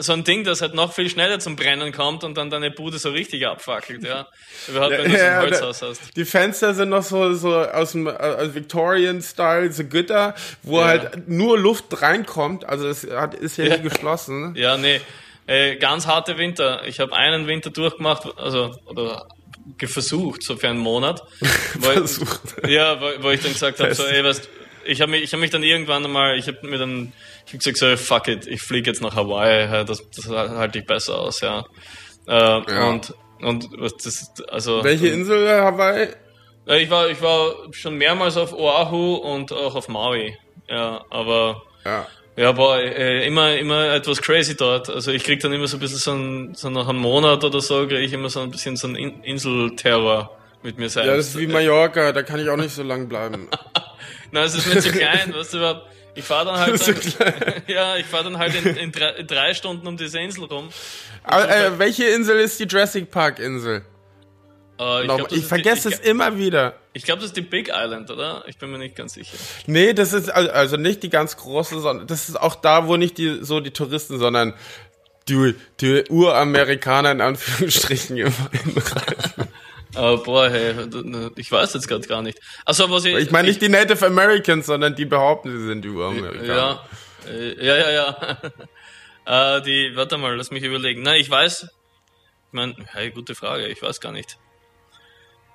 so 0.00 0.12
ein 0.12 0.24
Ding, 0.24 0.42
das 0.42 0.62
halt 0.62 0.74
noch 0.74 0.92
viel 0.92 1.08
schneller 1.08 1.38
zum 1.38 1.54
Brennen 1.54 1.92
kommt 1.92 2.24
und 2.24 2.36
dann 2.36 2.50
deine 2.50 2.72
Bude 2.72 2.98
so 2.98 3.10
richtig 3.10 3.46
abfackelt, 3.46 4.02
ja. 4.02 4.26
Überhaupt, 4.66 4.90
wenn 4.90 5.04
du 5.04 5.10
so 5.10 5.16
ein 5.24 5.32
Ja, 5.32 5.38
Holzhaus 5.42 5.82
hast. 5.82 6.16
Die 6.16 6.24
Fenster 6.24 6.74
sind 6.74 6.88
noch 6.88 7.04
so, 7.04 7.34
so 7.34 7.54
aus 7.56 7.92
dem 7.92 8.08
äh, 8.08 8.10
aus 8.10 8.52
Victorian-Style, 8.52 9.70
so 9.70 9.84
Gitter, 9.84 10.34
wo 10.64 10.80
Ja. 10.80 10.86
halt 10.86 11.28
nur 11.28 11.56
Luft 11.56 12.02
reinkommt. 12.02 12.68
Also 12.68 12.88
es 12.88 13.06
hat, 13.08 13.34
ist 13.34 13.58
ja, 13.58 13.66
Ja. 13.66 13.76
nie 13.76 13.82
geschlossen. 13.84 14.54
Ja, 14.56 14.76
nee. 14.76 15.00
Äh, 15.46 15.76
ganz 15.76 16.08
harte 16.08 16.36
Winter. 16.36 16.82
Ich 16.86 16.98
habe 16.98 17.14
einen 17.14 17.46
Winter 17.46 17.70
durchgemacht, 17.70 18.26
also 18.38 18.74
oder 18.86 19.28
versucht, 19.78 20.42
so 20.42 20.56
für 20.56 20.68
einen 20.68 20.78
Monat. 20.78 21.22
Versucht. 21.80 22.40
Ich, 22.62 22.70
ja, 22.70 23.00
wo, 23.00 23.22
wo 23.22 23.30
ich 23.30 23.40
dann 23.40 23.52
gesagt 23.52 23.80
habe, 23.80 23.94
so, 23.94 24.04
ey, 24.04 24.24
weißt, 24.24 24.48
ich 24.84 25.00
habe 25.00 25.10
mich, 25.12 25.22
ich 25.22 25.32
habe 25.32 25.40
mich 25.40 25.50
dann 25.50 25.62
irgendwann 25.62 26.04
einmal, 26.04 26.38
ich 26.38 26.46
habe 26.48 26.58
mir 26.66 26.78
dann, 26.78 27.12
ich 27.46 27.52
habe 27.52 27.58
gesagt, 27.58 27.76
so, 27.78 27.96
fuck 27.96 28.28
it, 28.28 28.46
ich 28.46 28.62
fliege 28.62 28.90
jetzt 28.90 29.02
nach 29.02 29.14
Hawaii, 29.14 29.84
das, 29.84 30.02
das 30.10 30.28
halte 30.28 30.78
ich 30.78 30.86
besser 30.86 31.18
aus, 31.18 31.40
ja. 31.40 31.64
Äh, 32.26 32.32
Ja. 32.32 32.88
Und 32.88 33.14
und 33.42 33.68
was 33.78 33.96
das, 33.96 34.32
also 34.48 34.84
Welche 34.84 35.08
Insel 35.08 35.46
äh, 35.46 35.60
Hawaii? 35.60 36.08
Ich 36.66 36.90
war, 36.90 37.08
ich 37.08 37.20
war 37.22 37.54
schon 37.72 37.96
mehrmals 37.96 38.36
auf 38.36 38.52
Oahu 38.52 39.14
und 39.14 39.50
auch 39.52 39.74
auf 39.74 39.88
Maui. 39.88 40.36
Ja, 40.68 41.04
aber 41.10 41.62
Ja. 41.84 42.06
Ja, 42.36 42.52
boah, 42.52 42.78
äh, 42.78 43.26
immer, 43.26 43.56
immer 43.56 43.92
etwas 43.92 44.22
crazy 44.22 44.56
dort. 44.56 44.88
Also 44.88 45.10
ich 45.10 45.24
krieg 45.24 45.40
dann 45.40 45.52
immer 45.52 45.66
so 45.66 45.76
ein 45.76 45.80
bisschen 45.80 45.98
so, 45.98 46.12
ein, 46.12 46.54
so 46.54 46.70
nach 46.70 46.88
einem 46.88 47.00
Monat 47.00 47.44
oder 47.44 47.60
so, 47.60 47.86
kriege 47.86 48.00
ich 48.00 48.12
immer 48.12 48.30
so 48.30 48.40
ein 48.40 48.50
bisschen 48.50 48.76
so 48.76 48.86
einen 48.86 48.96
In 48.96 49.22
Inselterror 49.24 50.36
mit 50.62 50.78
mir 50.78 50.88
selbst. 50.88 51.08
Ja, 51.08 51.16
das 51.16 51.28
ist 51.28 51.38
wie 51.38 51.46
Mallorca, 51.46 52.12
da 52.12 52.22
kann 52.22 52.40
ich 52.40 52.48
auch 52.48 52.56
nicht 52.56 52.74
so 52.74 52.82
lang 52.82 53.08
bleiben. 53.08 53.48
Nein, 54.32 54.44
es 54.44 54.54
ist 54.54 54.72
mir 54.72 54.80
zu 54.80 54.92
klein, 54.92 55.34
weißt 55.34 55.54
du 55.54 55.58
überhaupt. 55.58 55.86
Ich 56.14 56.24
fahre 56.24 56.46
dann 56.46 56.58
halt, 56.58 56.74
ist 56.74 56.84
so 56.84 56.92
dann, 56.92 57.34
ja, 57.66 57.96
ich 57.96 58.06
fahre 58.06 58.24
dann 58.24 58.38
halt 58.38 58.54
in, 58.54 58.76
in, 58.76 58.92
drei, 58.92 59.10
in 59.10 59.26
drei 59.26 59.54
Stunden 59.54 59.86
um 59.86 59.96
diese 59.96 60.20
Insel 60.20 60.44
rum. 60.44 60.68
Aber, 61.24 61.48
äh, 61.48 61.78
welche 61.78 62.04
Insel 62.04 62.38
ist 62.38 62.58
die 62.60 62.64
Jurassic 62.64 63.10
Park 63.10 63.38
Insel? 63.38 63.82
Äh, 64.80 65.00
Ich, 65.02 65.04
glaub, 65.06 65.32
ich 65.32 65.44
vergesse 65.44 65.88
die, 65.88 65.94
es 65.94 66.00
immer 66.00 66.38
wieder. 66.38 66.74
Ich, 66.94 67.00
ich 67.00 67.04
glaube, 67.04 67.20
das 67.20 67.30
ist 67.30 67.36
die 67.36 67.42
Big 67.42 67.68
Island, 67.72 68.10
oder? 68.10 68.42
Ich 68.46 68.56
bin 68.58 68.70
mir 68.72 68.78
nicht 68.78 68.96
ganz 68.96 69.14
sicher. 69.14 69.36
Nee, 69.66 69.92
das 69.92 70.12
ist 70.14 70.30
al- 70.30 70.50
also 70.50 70.76
nicht 70.78 71.02
die 71.02 71.10
ganz 71.10 71.36
große, 71.36 71.78
sondern 71.80 72.06
das 72.06 72.28
ist 72.30 72.40
auch 72.40 72.54
da, 72.54 72.86
wo 72.88 72.96
nicht 72.96 73.18
die 73.18 73.38
so 73.42 73.60
die 73.60 73.72
Touristen, 73.72 74.18
sondern 74.18 74.54
die, 75.28 75.54
die 75.80 76.04
Uramerikaner 76.08 77.10
in 77.12 77.20
Anführungsstrichen 77.20 78.16
immer 78.16 78.30
hinreisen. 78.52 79.48
Aber 79.94 80.18
boah, 80.18 80.48
hey, 80.48 80.74
ich 81.36 81.50
weiß 81.52 81.74
jetzt 81.74 81.88
gerade 81.88 82.06
gar 82.06 82.22
nicht. 82.22 82.38
Also 82.64 82.88
was 82.90 83.04
ich, 83.04 83.14
Ich 83.16 83.30
meine 83.32 83.48
nicht 83.48 83.60
die 83.60 83.68
Native 83.68 84.06
Americans, 84.06 84.66
sondern 84.66 84.94
die 84.94 85.04
behaupten, 85.04 85.50
sie 85.50 85.66
sind 85.66 85.84
die 85.84 85.88
Uramerikaner. 85.88 86.46
Ja, 86.46 86.84
äh, 87.28 87.64
ja, 87.66 87.76
ja, 87.76 87.90
ja. 89.26 89.56
äh, 89.58 89.62
die, 89.62 89.92
warte 89.96 90.16
mal, 90.16 90.36
lass 90.36 90.50
mich 90.50 90.62
überlegen. 90.62 91.02
Nein, 91.02 91.20
ich 91.20 91.28
weiß. 91.28 91.64
Ich 91.64 92.52
meine, 92.52 92.74
hey, 92.92 93.10
gute 93.10 93.34
Frage, 93.34 93.66
ich 93.66 93.82
weiß 93.82 94.00
gar 94.00 94.12
nicht. 94.12 94.38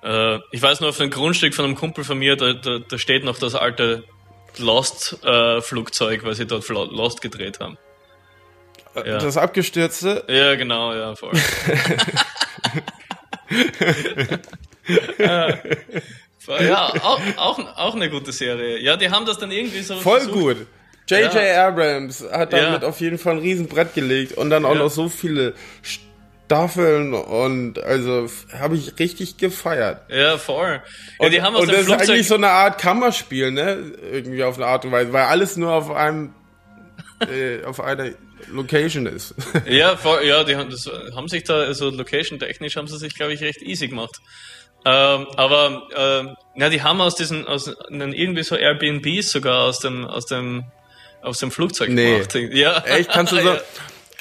Äh, 0.06 0.38
ich 0.52 0.62
weiß 0.62 0.80
nur 0.80 0.90
auf 0.90 0.98
dem 0.98 1.10
Grundstück 1.10 1.54
von 1.54 1.64
einem 1.64 1.74
Kumpel 1.74 2.04
von 2.04 2.18
mir, 2.18 2.36
da, 2.36 2.52
da, 2.52 2.78
da 2.78 2.98
steht 2.98 3.24
noch 3.24 3.38
das 3.38 3.54
alte 3.54 4.04
Lost-Flugzeug, 4.58 6.24
weil 6.24 6.34
sie 6.34 6.46
dort 6.46 6.68
Lost 6.68 7.20
gedreht 7.20 7.58
haben. 7.60 7.76
Ja. 8.94 9.18
Das 9.18 9.36
abgestürzte. 9.36 10.24
Ja, 10.28 10.54
genau, 10.54 10.94
ja, 10.94 11.14
voll. 11.16 11.32
Äh, 16.48 16.68
ja, 16.68 16.86
auch, 17.02 17.20
auch, 17.36 17.58
auch 17.76 17.94
eine 17.96 18.08
gute 18.08 18.30
Serie. 18.30 18.78
Ja, 18.80 18.96
die 18.96 19.10
haben 19.10 19.26
das 19.26 19.38
dann 19.38 19.50
irgendwie 19.50 19.82
so. 19.82 19.96
Voll 19.96 20.20
versucht- 20.20 20.38
gut. 20.38 20.66
J.J. 21.08 21.34
Ja. 21.34 21.68
Abrams 21.68 22.24
hat 22.30 22.52
damit 22.52 22.84
auf 22.84 23.00
jeden 23.00 23.18
Fall 23.18 23.34
ein 23.34 23.38
Riesenbrett 23.40 23.94
gelegt 23.94 24.32
und 24.32 24.50
dann 24.50 24.64
auch 24.64 24.74
noch 24.74 24.90
so 24.90 25.08
viele 25.08 25.54
Staffeln 26.46 27.12
und 27.12 27.78
also 27.80 28.28
habe 28.56 28.76
ich 28.76 28.98
richtig 28.98 29.36
gefeiert. 29.36 30.00
Ja, 30.10 30.38
voll. 30.38 30.80
Ja, 31.18 31.26
Und, 31.26 31.32
die 31.32 31.42
haben 31.42 31.54
aus 31.56 31.62
und 31.62 31.68
dem 31.68 31.72
das 31.72 31.80
ist 31.80 31.86
Flugzeug. 31.88 32.10
eigentlich 32.10 32.28
so 32.28 32.34
eine 32.36 32.48
Art 32.50 32.78
Kammerspiel, 32.78 33.50
ne? 33.50 33.92
Irgendwie 34.12 34.44
auf 34.44 34.56
eine 34.56 34.66
Art 34.66 34.84
und 34.84 34.92
Weise, 34.92 35.12
weil 35.12 35.24
alles 35.24 35.56
nur 35.56 35.72
auf 35.72 35.90
einem 35.90 36.32
äh, 37.30 37.64
auf 37.64 37.80
einer 37.80 38.10
Location 38.52 39.06
ist. 39.06 39.34
Ja, 39.68 39.96
voll, 39.96 40.24
ja, 40.24 40.44
die 40.44 40.54
haben, 40.56 40.70
das, 40.70 40.88
haben 41.14 41.26
sich 41.28 41.42
da, 41.44 41.54
also 41.60 41.90
location-technisch 41.90 42.76
haben 42.76 42.86
sie 42.86 42.98
sich, 42.98 43.14
glaube 43.16 43.32
ich, 43.32 43.40
recht 43.42 43.62
easy 43.62 43.88
gemacht. 43.88 44.20
Ähm, 44.84 45.26
aber 45.36 45.82
ähm, 45.96 46.36
ja, 46.54 46.68
die 46.68 46.80
haben 46.82 47.00
aus 47.00 47.16
diesen, 47.16 47.44
aus 47.48 47.68
einen, 47.88 48.12
irgendwie 48.12 48.44
so 48.44 48.54
Airbnbs 48.54 49.30
sogar 49.32 49.62
aus 49.64 49.80
dem, 49.80 50.04
aus 50.04 50.26
dem, 50.26 50.62
aus 51.22 51.38
dem 51.40 51.50
Flugzeug 51.50 51.88
Nee. 51.88 52.18
gemacht. 52.18 52.34
Ja. 52.54 52.84
Echt, 52.84 53.10
kannst 53.10 53.32
du 53.32 53.36
so. 53.42 53.48
Ja, 53.48 53.60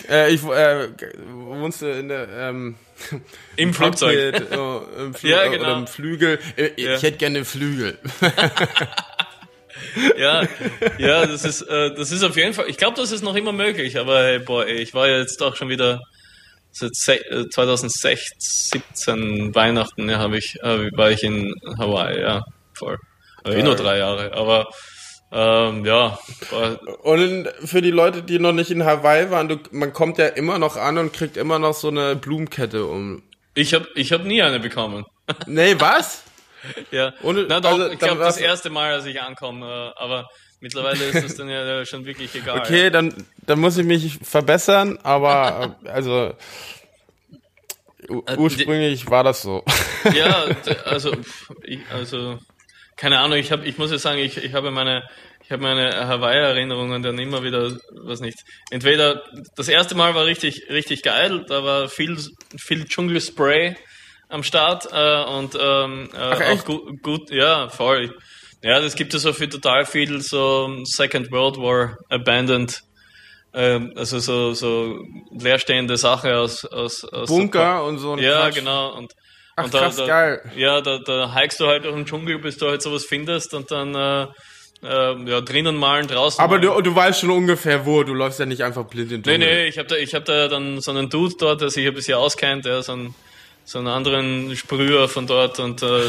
Äh, 0.10 0.34
ich 0.34 0.44
äh, 0.44 0.88
wohnst 1.32 1.82
du 1.82 1.88
in 1.91 2.08
der 2.10 2.28
ähm, 2.30 2.76
Im 3.56 3.74
Flugzeug. 3.74 4.34
Cockpit, 4.34 4.58
oh, 4.58 4.82
im 5.00 5.13
Flu 5.13 5.30
Ja, 5.30 5.44
äh, 5.44 5.50
genau. 5.50 5.63
oder 5.63 5.78
im 5.78 5.88
Flügel. 5.88 6.39
Äh, 6.58 6.70
Ja. 6.78 6.96
Ich 6.96 7.04
hätte 7.04 7.18
gerne 7.18 7.46
Flügel. 7.46 7.98
Ja, 10.18 10.44
ja, 10.98 11.26
das 11.26 11.44
ist, 11.44 11.62
äh, 11.63 11.94
das 11.94 12.12
ist 12.12 12.24
auf 12.24 12.38
jeden 12.38 12.54
Fall, 12.54 12.65
ich 12.70 12.78
glaube, 12.78 12.96
das 12.98 13.12
ist 13.12 13.24
noch 13.24 13.36
immer 13.36 13.52
möglich, 13.52 14.00
aber 14.00 14.24
hey, 14.24 14.39
boah, 14.39 14.65
ey, 14.65 14.78
ich 14.78 14.94
war 14.94 15.08
ja 15.08 15.18
jetzt 15.20 15.41
auch 15.44 15.56
schon 15.58 15.68
wieder 15.70 16.00
seit 16.72 16.96
se- 16.96 17.26
äh, 17.30 17.50
2016, 17.50 18.36
17 18.39 19.54
Weihnachten, 19.54 20.10
ja, 20.10 20.18
habe 20.20 20.38
ich, 20.38 20.56
äh, 20.63 20.89
war 20.96 21.12
ich 21.12 21.24
in 21.24 21.54
Hawaii, 21.78 22.22
ja, 22.22 22.41
voll. 22.74 22.98
Eh 23.46 23.62
nur 23.63 23.76
drei 23.76 23.98
Jahre, 23.98 24.34
aber 24.34 24.70
ähm, 25.32 25.86
ja, 25.86 26.18
Und 27.04 27.48
für 27.66 27.82
die 27.82 27.92
Leute, 27.92 28.22
die 28.24 28.40
noch 28.40 28.54
nicht 28.54 28.72
in 28.72 28.86
Hawaii 28.86 29.32
waren, 29.32 29.48
du, 29.50 29.58
man 29.72 29.92
kommt 29.94 30.18
ja 30.18 30.28
immer 30.28 30.60
noch 30.60 30.78
an 30.78 30.98
und 30.98 31.14
kriegt 31.14 31.36
immer 31.38 31.60
noch 31.60 31.74
so 31.74 31.90
eine 31.90 32.16
Blumenkette 32.16 32.86
um. 32.86 33.24
ich 33.54 33.74
habe 33.74 33.88
ich 33.96 34.12
hab 34.14 34.24
nie 34.24 34.42
eine 34.42 34.60
bekommen. 34.60 35.06
Nee, 35.48 35.76
was? 35.80 36.24
ja, 36.92 37.14
Und- 37.22 37.48
Na, 37.50 37.60
doch, 37.60 37.72
also, 37.72 37.90
ich 37.90 38.00
glaube, 38.00 38.22
das 38.22 38.38
erste 38.38 38.70
Mal, 38.70 38.94
als 38.94 39.06
ich 39.06 39.22
ankomme, 39.22 39.94
aber 39.98 40.30
mittlerweile 40.60 41.04
ist 41.06 41.24
das 41.24 41.36
dann 41.36 41.50
ja 41.50 41.86
schon 41.86 42.06
wirklich 42.06 42.34
egal. 42.36 42.60
Okay, 42.60 42.90
dann, 42.90 43.14
dann 43.46 43.60
muss 43.60 43.78
ich 43.78 43.86
mich 43.86 44.20
verbessern, 44.24 45.00
aber 45.04 45.76
äh, 45.84 45.90
also 45.90 46.34
Äh, 48.08 48.36
ursprünglich 48.38 49.10
war 49.10 49.24
das 49.24 49.42
so. 49.42 49.64
Ja, 50.14 50.46
also, 50.86 51.12
ich, 51.64 51.80
also 51.92 52.38
keine 52.96 53.20
Ahnung, 53.20 53.38
ich 53.38 53.52
habe, 53.52 53.66
ich 53.66 53.78
muss 53.78 53.92
jetzt 53.92 54.04
sagen, 54.04 54.20
ich, 54.20 54.38
ich 54.38 54.54
habe 54.54 54.72
meine, 54.72 55.04
ich 55.44 55.52
habe 55.52 55.62
meine 55.62 56.08
Hawaii-Erinnerungen 56.08 57.04
dann 57.04 57.20
immer 57.20 57.44
wieder, 57.44 57.78
was 57.92 58.22
nicht. 58.22 58.40
Entweder 58.72 59.24
das 59.56 59.68
erste 59.68 59.96
Mal 59.96 60.16
war 60.16 60.26
richtig, 60.26 60.70
richtig 60.70 61.04
geil, 61.04 61.46
da 61.48 61.64
war 61.64 61.90
viel, 61.90 62.18
viel 62.58 62.86
Dschungelspray 62.86 63.76
am 64.30 64.44
Start 64.44 64.88
äh, 64.92 65.24
und 65.24 65.58
ähm, 65.60 66.10
äh, 66.14 66.18
auch 66.18 66.40
echt? 66.42 66.66
gut, 66.66 67.04
gut, 67.04 67.32
ja, 67.32 67.70
voll. 67.70 68.16
Ja, 68.64 68.80
das 68.80 68.96
gibt 68.96 69.14
es 69.14 69.22
so 69.22 69.34
für 69.34 69.48
total 69.48 69.86
viel 69.86 70.22
so 70.22 70.84
Second 70.86 71.32
World 71.32 71.58
War 71.58 71.98
Abandoned, 72.10 72.82
ähm, 73.54 73.94
also 73.96 74.18
so 74.20 74.54
so 74.54 75.04
leerstehende 75.32 75.98
Sachen 75.98 76.32
aus 76.32 76.66
aus, 76.66 77.06
aus 77.06 77.30
Bunker 77.30 77.84
und 77.84 78.00
so 78.00 78.18
ja, 78.18 78.42
Quatsch. 78.42 78.56
genau. 78.56 78.96
Und, 78.98 79.14
Ach, 79.56 79.65
und 79.65 79.74
da, 79.74 79.80
krass, 79.80 79.96
da, 79.96 80.06
geil. 80.06 80.41
Ja, 80.56 80.82
da, 80.82 80.98
da 81.00 81.34
hikest 81.34 81.60
du 81.60 81.68
halt 81.68 81.86
durch 81.86 81.96
den 81.96 82.06
Dschungel, 82.06 82.39
bis 82.39 82.58
du 82.58 82.68
halt 82.68 82.82
sowas 82.82 83.06
findest 83.06 83.54
und 83.54 83.72
dann 83.72 83.96
äh, 83.96 84.24
äh, 84.84 85.30
ja, 85.30 85.41
drinnen 85.41 85.78
malen, 85.78 86.08
draußen 86.08 86.44
Aber 86.44 86.58
malen. 86.60 86.76
du, 86.76 86.82
du 86.82 86.96
weißt 86.96 87.22
schon 87.22 87.32
ungefähr 87.32 87.86
wo, 87.86 88.04
du 88.04 88.13
läufst 88.13 88.39
ja 88.39 88.46
nicht 88.46 88.63
einfach 88.63 88.84
blind 88.86 89.12
in 89.12 89.24
den 89.24 89.39
Nee, 89.39 89.46
Dschungel. 89.46 89.62
nee, 89.63 89.68
ich 89.68 89.78
habe 89.78 89.88
da, 89.88 89.96
ich 89.96 90.13
hab 90.13 90.26
da 90.26 90.48
dann 90.50 90.82
so 90.82 90.91
einen 90.91 91.10
Dude 91.10 91.36
dort, 91.39 91.62
der 91.62 91.70
sich 91.70 91.88
ein 91.88 91.94
bisschen 91.94 92.15
auskennt, 92.18 92.65
der 92.65 92.84
so 92.84 92.91
einen, 92.91 93.15
so 93.63 93.80
einen 93.80 93.88
anderen 93.88 94.56
Sprüher 94.58 95.08
von 95.08 95.26
dort 95.26 95.60
und 95.60 95.82
äh, 95.82 96.02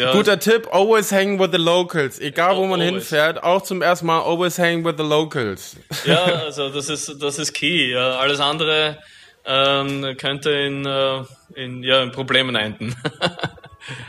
ja, 0.00 0.10
Guter 0.12 0.40
Tipp, 0.40 0.66
always 0.72 1.12
hang 1.12 1.38
with 1.38 1.50
the 1.52 1.58
locals. 1.58 2.18
Egal 2.18 2.56
wo 2.56 2.62
man 2.66 2.80
Always. 2.80 2.94
hinfährt, 3.08 3.42
auch 3.42 3.62
zum 3.62 3.82
ersten 3.82 4.06
Mal 4.06 4.20
always 4.22 4.58
hang 4.58 4.84
with 4.84 4.94
the 4.96 5.04
locals. 5.04 5.76
Ja, 6.06 6.24
also 6.46 6.70
das 6.70 6.88
ist 6.88 7.22
das 7.22 7.38
ist 7.38 7.52
key. 7.52 7.92
Ja. 7.92 8.16
Alles 8.16 8.40
andere 8.40 8.98
ähm, 9.44 10.16
könnte 10.18 10.50
in, 10.50 10.84
äh, 10.84 11.20
in, 11.58 11.82
ja, 11.82 12.02
in 12.02 12.12
Problemen 12.12 12.54
enden. 12.56 12.94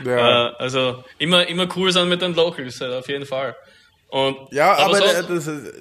Ja, 0.04 0.48
Äh, 0.50 0.52
also 0.58 1.04
immer, 1.18 1.46
immer 1.48 1.66
cool 1.76 1.90
sein 1.92 2.08
mit 2.08 2.20
den 2.20 2.34
Locals, 2.34 2.80
äh, 2.82 2.96
auf 2.98 3.08
jeden 3.08 3.24
Fall. 3.24 3.56
Und, 4.08 4.36
ja 4.52 4.74
aber, 4.76 4.96
so- 4.96 5.04
der, 5.04 5.22
das 5.22 5.46
ist, 5.46 5.72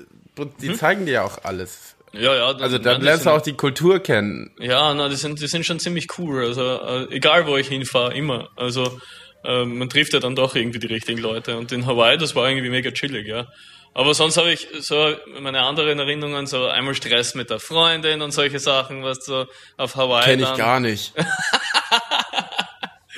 die 0.62 0.74
zeigen 0.74 1.06
dir 1.06 1.12
ja 1.14 1.24
auch 1.24 1.44
alles. 1.44 1.96
ja, 2.14 2.34
ja, 2.36 2.46
Also 2.48 2.76
nein, 2.78 2.84
dann 2.84 3.00
die 3.02 3.06
lernst 3.08 3.26
du 3.26 3.30
auch 3.32 3.42
die 3.42 3.54
Kultur 3.58 4.00
kennen. 4.00 4.52
Ja, 4.60 4.94
na, 4.94 5.10
die 5.10 5.16
sind, 5.18 5.42
die 5.42 5.48
sind 5.48 5.66
schon 5.66 5.80
ziemlich 5.80 6.08
cool. 6.18 6.46
Also 6.46 6.62
äh, 6.64 7.08
egal 7.16 7.46
wo 7.48 7.58
ich 7.58 7.68
hinfahre, 7.68 8.14
immer. 8.14 8.50
Also 8.56 9.00
äh, 9.44 9.66
man 9.66 9.90
trifft 9.90 10.14
ja 10.14 10.20
dann 10.20 10.36
doch 10.36 10.56
irgendwie 10.56 10.80
die 10.80 10.88
richtigen 10.88 11.20
Leute. 11.20 11.58
Und 11.58 11.72
in 11.74 11.86
Hawaii, 11.86 12.18
das 12.18 12.36
war 12.36 12.48
irgendwie 12.48 12.70
mega 12.70 12.92
chillig, 12.92 13.28
ja. 13.28 13.48
Aber 13.94 14.14
sonst 14.14 14.38
habe 14.38 14.52
ich 14.52 14.68
so 14.80 15.14
meine 15.40 15.62
anderen 15.62 16.00
Erinnerungen, 16.00 16.48
so 16.48 16.68
einmal 16.68 16.94
Stress 16.96 17.36
mit 17.36 17.50
der 17.50 17.60
Freundin 17.60 18.22
und 18.22 18.32
solche 18.32 18.60
Sachen, 18.60 19.04
was 19.04 19.26
so 19.26 19.46
auf 19.78 19.96
Hawaii 19.96 20.24
Kenn 20.26 20.40
ich 20.40 20.54
gar 20.56 20.80
nicht. 20.80 21.14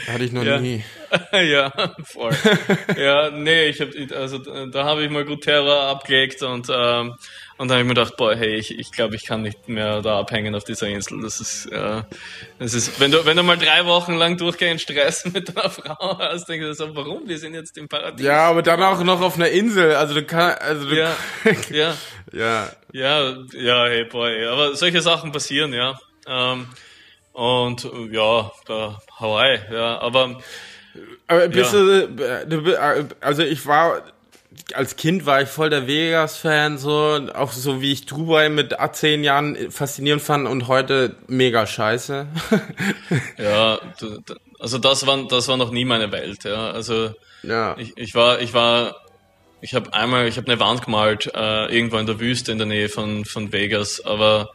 Hatte 0.07 0.23
ich 0.23 0.31
noch 0.31 0.43
Ja. 0.43 0.59
nie. 0.59 0.83
ja, 1.33 1.71
voll. 2.03 2.35
ja, 2.97 3.29
nee, 3.29 3.65
ich 3.65 3.81
hab, 3.81 3.89
also 4.15 4.39
da 4.67 4.83
habe 4.85 5.03
ich 5.03 5.11
mal 5.11 5.25
gut 5.25 5.43
Terror 5.43 5.83
abgelegt 5.83 6.41
und 6.41 6.67
ähm, 6.73 7.15
und 7.61 7.67
dann 7.67 7.77
habe 7.77 7.81
ich 7.81 7.87
mir 7.89 7.93
gedacht, 7.93 8.17
boah, 8.17 8.33
hey, 8.35 8.55
ich, 8.55 8.77
ich 8.79 8.91
glaube, 8.91 9.15
ich 9.15 9.23
kann 9.23 9.43
nicht 9.43 9.69
mehr 9.69 10.01
da 10.01 10.19
abhängen 10.19 10.55
auf 10.55 10.63
dieser 10.63 10.87
Insel. 10.87 11.21
Das 11.21 11.39
ist, 11.39 11.67
äh, 11.67 12.01
das 12.57 12.73
ist, 12.73 12.99
wenn 12.99 13.11
du, 13.11 13.23
wenn 13.23 13.37
du 13.37 13.43
mal 13.43 13.55
drei 13.55 13.85
Wochen 13.85 14.15
lang 14.15 14.35
durchgehend 14.35 14.81
Stress 14.81 15.25
mit 15.31 15.55
deiner 15.55 15.69
Frau 15.69 16.17
hast, 16.17 16.49
denkst 16.49 16.65
du 16.65 16.73
so, 16.73 16.95
warum? 16.95 17.27
Wir 17.27 17.37
sind 17.37 17.53
jetzt 17.53 17.77
im 17.77 17.87
Paradies. 17.87 18.25
Ja, 18.25 18.49
aber 18.49 18.63
dann 18.63 18.81
auch 18.81 19.03
noch 19.03 19.21
auf 19.21 19.35
einer 19.35 19.49
Insel. 19.49 19.93
Also 19.93 20.15
du 20.15 20.23
kannst, 20.25 20.59
also 20.59 20.89
du, 20.89 20.97
ja, 20.97 21.15
ja, 21.69 21.95
ja. 22.33 22.71
ja, 22.93 23.33
ja, 23.53 23.85
hey, 23.85 24.05
boy, 24.05 24.43
aber 24.47 24.75
solche 24.75 25.01
Sachen 25.01 25.31
passieren, 25.31 25.71
ja. 25.73 25.99
Ähm, 26.27 26.67
und 27.33 27.85
äh, 27.85 28.07
ja, 28.11 28.51
da 28.65 28.99
Hawaii, 29.19 29.59
ja, 29.71 29.99
aber 29.99 30.41
Aber 31.27 31.47
bist 31.47 31.73
Ja. 31.73 31.79
du, 31.79 32.45
du, 32.47 32.63
bi- 32.63 32.75
also 33.21 33.43
ich 33.43 33.65
war, 33.67 34.01
als 34.75 34.95
Kind 34.95 35.25
war 35.25 35.41
ich 35.41 35.49
voll 35.49 35.69
der 35.69 35.87
Vegas-Fan, 35.87 36.77
so, 36.77 37.19
auch 37.33 37.51
so 37.51 37.81
wie 37.81 37.91
ich 37.91 38.05
Dubai 38.05 38.49
mit 38.49 38.75
zehn 38.93 39.23
Jahren 39.23 39.71
faszinierend 39.71 40.21
fand 40.21 40.47
und 40.47 40.67
heute 40.67 41.15
mega 41.27 41.65
scheiße. 41.65 42.27
Ja, 43.37 43.79
also 44.59 44.77
das 44.77 45.07
war 45.07 45.27
das 45.27 45.47
war 45.47 45.57
noch 45.57 45.71
nie 45.71 45.85
meine 45.85 46.11
Welt, 46.11 46.43
ja. 46.43 46.71
Also 46.71 47.11
ja. 47.43 47.75
ich, 47.77 47.97
ich 47.97 48.15
war 48.15 48.39
ich 48.39 48.53
war 48.53 48.95
ich 49.61 49.73
habe 49.73 49.93
einmal 49.93 50.27
ich 50.27 50.37
habe 50.37 50.47
eine 50.47 50.59
Wand 50.59 50.85
gemalt 50.85 51.31
äh, 51.33 51.73
irgendwo 51.73 51.97
in 51.97 52.05
der 52.05 52.19
Wüste 52.19 52.51
in 52.51 52.57
der 52.57 52.67
Nähe 52.67 52.89
von 52.89 53.25
von 53.25 53.51
Vegas, 53.51 54.03
aber 54.05 54.51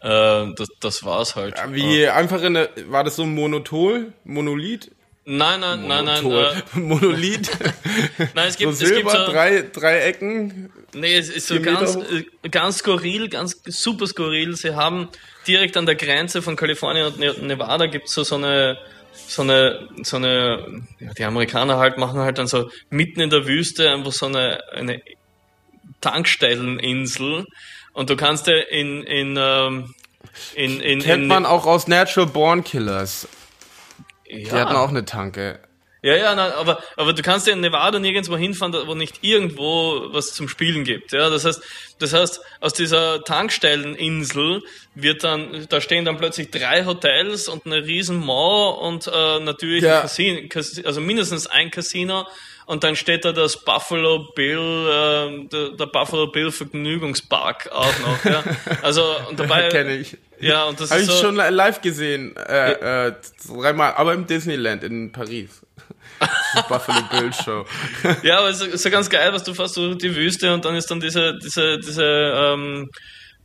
äh, 0.00 0.52
das 0.54 0.68
das 0.80 1.04
war's 1.04 1.36
halt. 1.36 1.56
Wie 1.70 2.06
einfach 2.08 2.42
in 2.42 2.54
der, 2.54 2.70
war 2.88 3.04
das 3.04 3.16
so 3.16 3.24
ein 3.24 3.34
Monotol, 3.34 4.12
Monolith? 4.24 4.90
Nein, 5.32 5.60
nein, 5.60 5.86
nein, 5.86 6.04
nein, 6.06 6.24
Monotol. 6.24 6.62
äh, 6.74 6.78
Monolith, 6.80 7.50
nein, 8.34 8.48
es 8.48 8.54
so 8.54 8.58
gibt 8.58 8.72
es 8.72 8.78
gibt 8.80 8.94
Silber, 8.94 9.26
so, 9.26 9.32
drei, 9.32 9.62
drei 9.72 10.00
Ecken. 10.00 10.72
Nee, 10.92 11.14
es 11.14 11.28
ist 11.28 11.46
so 11.46 11.60
ganz, 11.60 11.94
äh, 11.94 12.48
ganz 12.48 12.78
skurril, 12.78 13.28
ganz 13.28 13.62
super 13.64 14.08
skurril. 14.08 14.56
Sie 14.56 14.74
haben 14.74 15.08
direkt 15.46 15.76
an 15.76 15.86
der 15.86 15.94
Grenze 15.94 16.42
von 16.42 16.56
Kalifornien 16.56 17.06
und 17.06 17.20
Ne- 17.20 17.36
Nevada 17.42 17.86
gibt's 17.86 18.12
so, 18.12 18.24
so 18.24 18.34
eine, 18.34 18.76
so 19.12 19.42
eine, 19.42 19.88
so 20.02 20.16
eine, 20.16 20.82
ja, 20.98 21.12
die 21.16 21.22
Amerikaner 21.22 21.76
halt 21.76 21.96
machen 21.96 22.18
halt 22.18 22.38
dann 22.38 22.48
so 22.48 22.68
mitten 22.88 23.20
in 23.20 23.30
der 23.30 23.46
Wüste 23.46 23.88
einfach 23.88 24.10
so 24.10 24.26
eine, 24.26 24.60
eine 24.72 25.00
Tankstelleninsel 26.00 27.46
und 27.92 28.10
du 28.10 28.16
kannst 28.16 28.48
ja 28.48 28.56
in, 28.56 29.04
in, 29.04 29.38
ähm, 29.38 29.94
in, 30.56 30.80
in, 30.80 30.98
Kennt 30.98 31.22
in, 31.22 31.28
man 31.28 31.46
auch 31.46 31.66
aus 31.66 31.86
Natural 31.86 32.28
Born 32.28 32.64
Killers. 32.64 33.28
Die 34.32 34.42
ja. 34.42 34.52
hatten 34.52 34.76
auch 34.76 34.88
eine 34.90 35.04
Tanke. 35.04 35.60
Ja, 36.02 36.16
ja, 36.16 36.34
na, 36.34 36.54
aber, 36.54 36.82
aber 36.96 37.12
du 37.12 37.20
kannst 37.20 37.46
ja 37.46 37.52
in 37.52 37.60
Nevada 37.60 37.98
nirgendwo 37.98 38.34
hinfahren, 38.34 38.74
wo 38.86 38.94
nicht 38.94 39.18
irgendwo 39.20 40.06
was 40.14 40.32
zum 40.32 40.48
Spielen 40.48 40.82
gibt. 40.84 41.12
Ja, 41.12 41.28
das 41.28 41.44
heißt, 41.44 41.60
das 41.98 42.14
heißt, 42.14 42.40
aus 42.60 42.72
dieser 42.72 43.22
Tankstelleninsel 43.24 44.62
wird 44.94 45.24
dann, 45.24 45.66
da 45.68 45.80
stehen 45.82 46.06
dann 46.06 46.16
plötzlich 46.16 46.50
drei 46.50 46.86
Hotels 46.86 47.48
und 47.48 47.66
eine 47.66 47.84
riesen 47.84 48.24
Mall 48.24 48.78
und 48.80 49.08
äh, 49.12 49.40
natürlich 49.40 49.82
Ja. 49.84 49.96
ein 49.96 50.02
Casino, 50.02 50.48
Cas- 50.48 50.82
also 50.84 51.00
mindestens 51.02 51.46
ein 51.46 51.70
Casino. 51.70 52.26
Und 52.66 52.84
dann 52.84 52.94
steht 52.94 53.24
da 53.24 53.32
das 53.32 53.64
Buffalo 53.64 54.30
Bill, 54.34 54.58
äh, 54.58 55.48
der, 55.48 55.70
der 55.70 55.86
Buffalo 55.86 56.28
Bill 56.28 56.52
Vergnügungspark 56.52 57.70
auch 57.72 57.98
noch. 57.98 58.24
Ja. 58.24 58.44
Also 58.82 59.04
und 59.28 59.38
dabei. 59.40 59.68
Kenne 59.68 59.96
ich. 59.96 60.16
Ja, 60.40 60.64
und 60.64 60.80
das 60.80 60.90
Habe 60.90 61.00
ich 61.02 61.06
so, 61.06 61.20
schon 61.20 61.36
live 61.36 61.80
gesehen, 61.80 62.34
äh, 62.36 63.08
äh, 63.08 63.12
dreimal, 63.46 63.94
aber 63.94 64.14
im 64.14 64.26
Disneyland 64.26 64.82
in 64.84 65.12
Paris. 65.12 65.50
Das 66.54 66.68
Buffalo 66.68 67.00
Bill 67.10 67.32
Show. 67.32 67.64
Ja, 68.22 68.40
aber 68.40 68.50
es 68.50 68.60
ist 68.60 68.82
so 68.82 68.90
ganz 68.90 69.08
geil, 69.08 69.32
was 69.32 69.42
du 69.44 69.54
fährst 69.54 69.76
durch 69.78 69.96
die 69.98 70.14
Wüste 70.14 70.52
und 70.52 70.64
dann 70.66 70.74
ist 70.76 70.90
dann 70.90 71.00
diese, 71.00 71.38
diese, 71.42 71.78
diese, 71.78 72.04
ähm, 72.04 72.90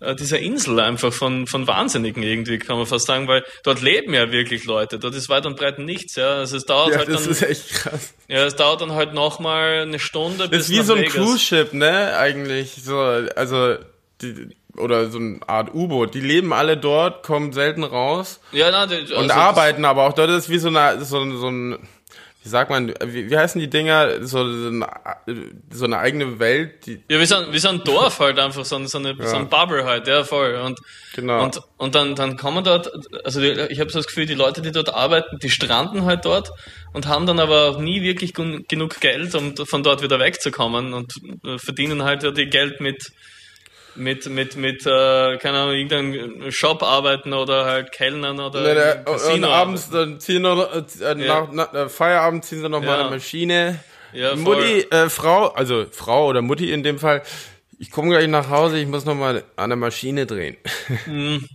äh, 0.01 0.13
diese 0.15 0.37
Insel 0.37 0.81
einfach 0.81 1.13
von, 1.13 1.47
von 1.47 1.67
Wahnsinnigen 1.67 2.21
irgendwie, 2.21 2.57
kann 2.57 2.75
man 2.77 2.85
fast 2.85 3.05
sagen, 3.07 3.29
weil 3.29 3.45
dort 3.63 3.81
leben 3.81 4.13
ja 4.13 4.29
wirklich 4.31 4.65
Leute. 4.65 4.99
Dort 4.99 5.15
ist 5.15 5.29
weit 5.29 5.45
und 5.45 5.55
breit 5.55 5.79
nichts, 5.79 6.15
ja. 6.17 6.33
Also 6.35 6.57
es 6.57 6.65
dauert 6.65 6.91
Ja, 6.91 6.97
halt 6.97 7.07
das 7.09 7.23
dann, 7.23 7.31
ist 7.31 7.41
echt 7.43 7.69
krass. 7.75 8.13
ja, 8.27 8.43
es 8.45 8.55
dauert 8.57 8.81
dann 8.81 8.91
halt 8.91 9.13
nochmal 9.13 9.83
eine 9.83 9.99
Stunde 9.99 10.39
Das 10.39 10.49
bis 10.49 10.59
ist 10.61 10.69
wie 10.71 10.81
so 10.81 10.93
ein 10.95 10.99
Vegas. 11.01 11.13
Cruise 11.13 11.39
Ship, 11.39 11.71
ne? 11.73 12.17
Eigentlich 12.17 12.75
so, 12.83 12.97
also 12.99 13.75
die, 14.21 14.49
oder 14.77 15.09
so 15.09 15.17
eine 15.19 15.39
Art 15.47 15.73
U-Boot. 15.73 16.13
Die 16.13 16.21
leben 16.21 16.53
alle 16.53 16.77
dort, 16.77 17.23
kommen 17.23 17.53
selten 17.53 17.83
raus 17.83 18.39
Ja, 18.51 18.69
na, 18.71 18.85
die, 18.85 18.95
also 18.95 19.15
und 19.17 19.31
arbeiten 19.31 19.85
aber 19.85 20.03
auch 20.03 20.13
dort. 20.13 20.29
Das 20.29 20.45
ist 20.45 20.49
wie 20.49 20.57
so 20.59 20.69
eine, 20.69 21.03
so, 21.03 21.19
ein- 21.19 21.37
so 21.37 21.47
ein, 21.49 21.77
wie 22.43 22.49
sagt 22.49 22.69
man, 22.69 22.93
wie, 23.05 23.31
wie 23.31 23.37
heißen 23.37 23.59
die 23.59 23.69
Dinger? 23.71 24.23
So, 24.23 24.47
so, 24.47 24.67
eine, 24.67 24.87
so 25.71 25.85
eine 25.85 25.97
eigene 25.97 26.37
Welt. 26.37 26.85
Die, 26.85 27.01
Ja, 27.09 27.19
wie 27.19 27.25
so, 27.25 27.37
ein, 27.37 27.51
wie 27.51 27.57
so 27.57 27.69
ein 27.69 27.83
Dorf 27.83 28.19
halt 28.19 28.37
einfach, 28.37 28.63
so, 28.65 28.83
so, 28.85 28.99
eine, 28.99 29.15
so 29.19 29.35
ein 29.35 29.49
Bubble 29.49 29.83
halt, 29.83 30.07
ja, 30.07 30.23
voll. 30.23 30.53
Und, 30.63 30.79
Genau. 31.15 31.43
und, 31.45 31.59
und 31.77 31.95
dann, 31.95 32.13
dann 32.13 32.35
kommen 32.37 32.63
dort, 32.65 32.91
also 33.23 33.39
die, 33.39 33.47
ich 33.69 33.79
habe 33.79 33.89
so 33.89 33.97
das 33.99 34.05
Gefühl, 34.05 34.25
die 34.27 34.33
Leute, 34.35 34.61
die 34.61 34.71
dort 34.73 34.93
arbeiten, 34.93 35.39
die 35.39 35.49
stranden 35.49 36.03
halt 36.05 36.25
dort 36.25 36.51
und 36.93 37.07
haben 37.07 37.25
dann 37.25 37.39
aber 37.39 37.69
auch 37.69 37.79
nie 37.79 38.01
wirklich 38.03 38.33
genug 38.33 38.99
Geld, 38.99 39.33
um 39.33 39.55
von 39.55 39.81
dort 39.81 40.03
wieder 40.03 40.19
wegzukommen 40.19 40.93
und 40.93 41.13
äh, 41.45 41.57
verdienen 41.57 42.03
halt 42.03 42.21
ja 42.23 42.31
die 42.31 42.47
Geld 42.47 42.79
mit, 42.81 43.11
mit, 43.95 44.27
mit, 44.27 44.55
mit, 44.55 44.85
äh, 44.85 45.37
keine 45.37 45.59
Ahnung, 45.59 45.73
irgendeinem 45.75 46.51
Shop 46.51 46.83
arbeiten 46.83 47.33
oder 47.33 47.65
halt 47.65 47.91
Kellnern 47.91 48.39
oder 48.39 48.61
Ne, 48.61 48.73
der, 48.75 48.93
im 48.93 48.99
und 48.99 49.05
Casino 49.05 49.47
abends 49.49 49.89
dann 49.89 50.19
ziehen 50.19 50.41
noch, 50.41 50.73
äh, 50.73 50.83
Ja. 51.01 51.13
nach, 51.15 51.51
nach 51.51 51.73
äh, 51.73 51.89
Feierabend 51.89 52.45
ziehen 52.45 52.61
sie 52.61 52.69
noch 52.69 52.81
mal 52.81 52.99
eine 52.99 53.09
Maschine. 53.09 53.79
Ja. 54.13 54.35
Mutti, 54.35 54.81
äh, 54.91 55.09
Frau, 55.09 55.47
also 55.49 55.85
Frau 55.91 56.27
oder 56.27 56.41
Mutti 56.41 56.71
in 56.71 56.83
dem 56.83 56.99
Fall. 56.99 57.21
Ich 57.79 57.91
komme 57.91 58.09
gleich 58.09 58.27
nach 58.27 58.49
Hause, 58.49 58.79
ich 58.79 58.87
muss 58.87 59.03
noch 59.03 59.15
mal 59.15 59.43
an 59.57 59.69
der 59.69 59.77
Maschine 59.77 60.25
drehen. 60.25 60.57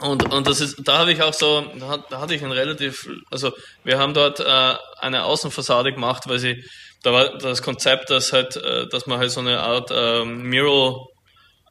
Und, 0.00 0.32
und 0.32 0.46
das 0.46 0.60
ist, 0.60 0.76
da 0.84 0.98
habe 0.98 1.10
ich 1.12 1.22
auch 1.22 1.32
so, 1.34 1.64
da, 1.76 1.88
hat, 1.88 2.04
da 2.12 2.20
hatte 2.20 2.32
ich 2.32 2.44
ein 2.44 2.52
relativ, 2.52 3.08
also 3.32 3.52
wir 3.82 3.98
haben 3.98 4.14
dort 4.14 4.38
äh, 4.38 4.74
eine 5.00 5.24
Außenfassade 5.24 5.92
gemacht, 5.92 6.28
weil 6.28 6.38
sie, 6.38 6.64
da 7.02 7.12
war 7.12 7.36
das 7.38 7.62
Konzept, 7.62 8.08
dass 8.10 8.32
halt, 8.32 8.54
äh, 8.56 8.86
dass 8.88 9.06
man 9.06 9.18
halt 9.18 9.32
so 9.32 9.40
eine 9.40 9.58
Art 9.58 9.90
ähm, 9.92 10.48
Mural, 10.48 10.94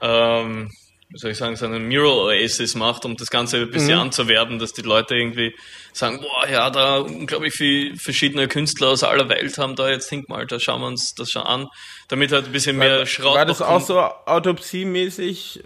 ähm, 0.01 0.69
wie 1.09 1.17
soll 1.17 1.31
ich 1.31 1.37
sagen, 1.37 1.55
so 1.55 1.65
eine 1.65 1.79
Mural 1.79 2.25
Oasis 2.25 2.75
macht, 2.75 3.05
um 3.05 3.15
das 3.15 3.29
Ganze 3.29 3.57
ein 3.57 3.71
bisschen 3.71 3.97
anzuwerben, 3.97 4.59
dass 4.59 4.73
die 4.73 4.81
Leute 4.81 5.15
irgendwie 5.15 5.55
sagen, 5.93 6.19
boah, 6.19 6.47
ja, 6.49 6.69
da 6.69 6.97
unglaublich 6.97 7.53
viele 7.53 7.95
verschiedene 7.95 8.49
Künstler 8.49 8.89
aus 8.89 9.03
aller 9.03 9.29
Welt 9.29 9.57
haben 9.57 9.77
da 9.77 9.89
jetzt 9.89 10.09
hingemalt, 10.09 10.51
da 10.51 10.59
schauen 10.59 10.81
wir 10.81 10.87
uns 10.87 11.15
das 11.15 11.31
schon 11.31 11.43
an, 11.43 11.67
damit 12.09 12.33
halt 12.33 12.47
ein 12.47 12.51
bisschen 12.51 12.77
mehr 12.77 13.05
Schrott 13.05 13.35
War 13.35 13.45
das 13.45 13.61
auch 13.61 13.79
so 13.79 13.99
autopsiemäßig 13.99 15.63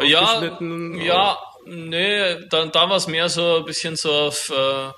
äh, 0.00 0.06
ja, 0.06 0.58
ja, 0.60 1.38
nee, 1.64 2.46
da, 2.50 2.66
da 2.66 2.88
war 2.90 2.96
es 2.96 3.06
mehr 3.06 3.30
so 3.30 3.58
ein 3.58 3.64
bisschen 3.64 3.96
so 3.96 4.12
auf 4.12 4.50
äh, 4.50 4.90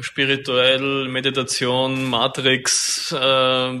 spirituell, 0.00 1.08
Meditation, 1.08 2.04
Matrix, 2.04 3.12
äh, 3.12 3.16
äh, 3.16 3.80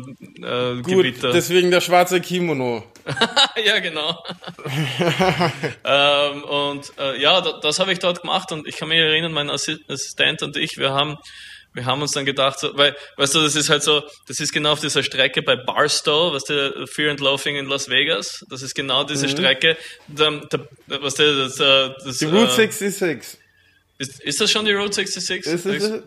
Gut, 0.82 0.86
Gebiete. 0.86 1.30
deswegen 1.32 1.70
der 1.70 1.80
schwarze 1.80 2.20
Kimono. 2.20 2.84
ja, 3.64 3.78
genau. 3.80 4.22
ähm, 5.84 6.44
und 6.44 6.92
äh, 6.98 7.20
ja, 7.20 7.40
da, 7.40 7.58
das 7.60 7.78
habe 7.78 7.92
ich 7.92 7.98
dort 7.98 8.22
gemacht 8.22 8.52
und 8.52 8.66
ich 8.66 8.76
kann 8.76 8.88
mich 8.88 8.98
erinnern, 8.98 9.32
mein 9.32 9.50
Assi 9.50 9.76
Assistent 9.88 10.42
und 10.42 10.56
ich, 10.56 10.78
wir 10.78 10.92
haben 10.92 11.18
wir 11.74 11.86
haben 11.86 12.00
uns 12.02 12.12
dann 12.12 12.24
gedacht, 12.24 12.60
so, 12.60 12.76
weil, 12.78 12.96
weißt 13.16 13.34
du, 13.34 13.40
das 13.40 13.56
ist 13.56 13.68
halt 13.68 13.82
so, 13.82 14.04
das 14.28 14.38
ist 14.38 14.52
genau 14.52 14.72
auf 14.72 14.80
dieser 14.80 15.02
Strecke 15.02 15.42
bei 15.42 15.56
Barstow, 15.56 16.32
was 16.32 16.44
der 16.44 16.86
Fear 16.86 17.10
and 17.10 17.20
Loafing 17.20 17.56
in 17.56 17.66
Las 17.66 17.88
Vegas, 17.88 18.44
das 18.48 18.62
ist 18.62 18.74
genau 18.74 19.02
diese 19.02 19.28
Strecke, 19.28 19.76
da, 20.06 20.30
da, 20.50 20.60
was 20.86 21.14
der, 21.14 21.34
das, 21.34 21.58
äh, 21.58 21.90
das, 22.04 22.18
Die 22.18 22.26
Route 22.26 22.44
äh, 22.44 22.70
66. 22.70 23.40
ist, 23.98 24.20
ist 24.20 24.40
das 24.40 24.50
schon 24.50 24.64
die 24.64 24.72
Route 24.72 24.92
66? 24.94 25.52
Ist 25.52 25.66
es, 25.66 26.02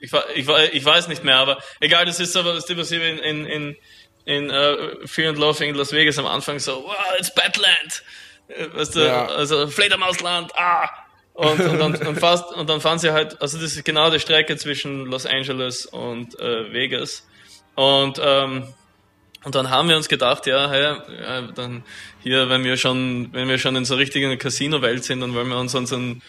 ich, 0.00 0.12
ich, 0.34 0.48
ich 0.48 0.84
weiß 0.84 1.08
nicht 1.08 1.24
mehr, 1.24 1.36
aber 1.36 1.58
egal, 1.80 2.06
das 2.06 2.20
ist 2.20 2.36
aber 2.36 2.54
das 2.54 2.68
ist 2.68 2.76
was 2.76 2.90
in, 2.90 3.00
in, 3.02 3.46
in, 3.46 3.76
in 4.24 4.50
uh, 4.50 5.06
Fear 5.06 5.30
and 5.30 5.38
Loathing 5.38 5.70
in 5.70 5.74
Las 5.76 5.92
Vegas 5.92 6.18
am 6.18 6.26
Anfang 6.26 6.58
so, 6.58 6.84
wow, 6.84 6.94
it's 7.18 7.32
Badland. 7.34 8.02
Äh, 8.48 8.66
Weißt 8.72 8.96
du, 8.96 9.00
Ja. 9.00 9.26
also 9.26 9.66
Fledermausland, 9.68 10.52
ah! 10.56 10.88
Und, 11.32 11.60
und, 11.60 11.78
dann, 11.78 11.94
und, 12.06 12.18
fast, 12.18 12.52
und 12.52 12.68
dann 12.68 12.80
fahren 12.80 12.98
sie 12.98 13.12
halt, 13.12 13.40
also 13.40 13.58
das 13.58 13.74
ist 13.74 13.84
genau 13.84 14.10
die 14.10 14.20
Strecke 14.20 14.56
zwischen 14.56 15.06
Los 15.06 15.24
Angeles 15.26 15.86
und 15.86 16.38
äh, 16.38 16.70
Vegas. 16.72 17.26
Und, 17.76 18.20
ähm, 18.22 18.64
und 19.44 19.54
dann 19.54 19.70
haben 19.70 19.88
wir 19.88 19.96
uns 19.96 20.08
gedacht, 20.08 20.46
ja, 20.46 20.68
hey, 20.68 20.96
ja, 21.22 21.42
dann 21.42 21.82
hier, 22.22 22.50
wenn 22.50 22.62
wir 22.64 22.76
schon, 22.76 23.32
wenn 23.32 23.48
wir 23.48 23.56
schon 23.58 23.74
in 23.76 23.86
so 23.86 23.94
richtigen 23.94 24.36
Casino-Welt 24.38 25.04
sind, 25.04 25.20
dann 25.20 25.32
wollen 25.34 25.48
wir 25.48 25.56
uns 25.58 25.74
unseren 25.74 26.20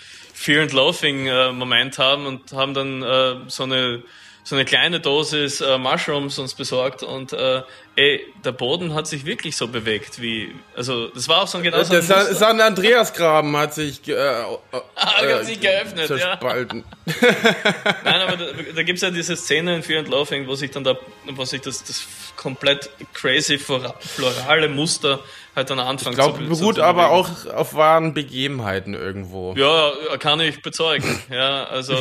Fear 0.42 0.64
and 0.64 0.74
Loathing 0.74 1.28
äh, 1.28 1.52
Moment 1.52 2.00
haben 2.00 2.26
und 2.26 2.52
haben 2.54 2.74
dann 2.74 3.04
äh, 3.04 3.36
so 3.48 3.64
eine 3.64 4.04
so 4.44 4.56
eine 4.56 4.66
kleine 4.66 5.00
Dosis 5.00 5.62
äh, 5.62 5.78
Mushrooms 5.78 6.40
uns 6.40 6.56
besorgt 6.56 7.04
und 7.04 7.32
äh, 7.32 7.62
ey, 8.02 8.26
der 8.44 8.52
Boden 8.52 8.94
hat 8.96 9.08
sich 9.08 9.26
wirklich 9.26 9.56
so 9.56 9.68
bewegt, 9.68 10.22
wie, 10.22 10.54
also 10.76 11.08
das 11.10 11.28
war 11.28 11.44
auch 11.44 11.48
so 11.48 11.60
ein 11.60 11.64
genau 11.64 11.84
so 11.84 11.94
ein 11.94 12.08
Das 12.08 12.40
San 12.40 12.60
Andreasgraben 12.60 13.56
hat 13.56 13.74
sich, 13.74 14.08
äh, 14.08 14.14
äh, 14.14 14.46
hat 14.96 15.46
sich 15.46 15.60
geöffnet, 15.60 16.08
zerspalten. 16.08 16.84
ja. 17.06 17.14
Nein, 18.04 18.22
aber 18.22 18.38
da, 18.38 18.46
da 18.76 18.84
gibt 18.84 18.98
es 18.98 19.04
ja 19.04 19.12
diese 19.12 19.36
Szene 19.36 19.76
in 19.76 19.84
Fear 19.84 20.00
and 20.00 20.10
Loving, 20.10 20.48
wo 20.48 20.56
sich 20.56 20.72
dann 20.72 20.84
da, 20.84 20.98
wo 21.28 21.46
sich 21.46 21.62
das, 21.62 21.84
das 21.84 22.08
komplett 22.36 22.90
crazy 23.14 23.60
florale 23.60 24.68
Muster 24.68 25.20
halt 25.56 25.70
dann 25.70 25.80
anfangen 25.80 26.14
Ich 26.14 26.24
glaube, 26.24 26.44
beruht 26.44 26.76
zu 26.76 26.84
aber 26.84 27.10
auch 27.12 27.46
auf 27.46 27.74
wahren 27.74 28.14
Begebenheiten 28.14 28.94
irgendwo. 28.94 29.54
Ja, 29.58 29.92
kann 30.18 30.40
ich 30.40 30.62
bezeugen. 30.62 31.20
Ja, 31.32 31.64
also 31.66 31.94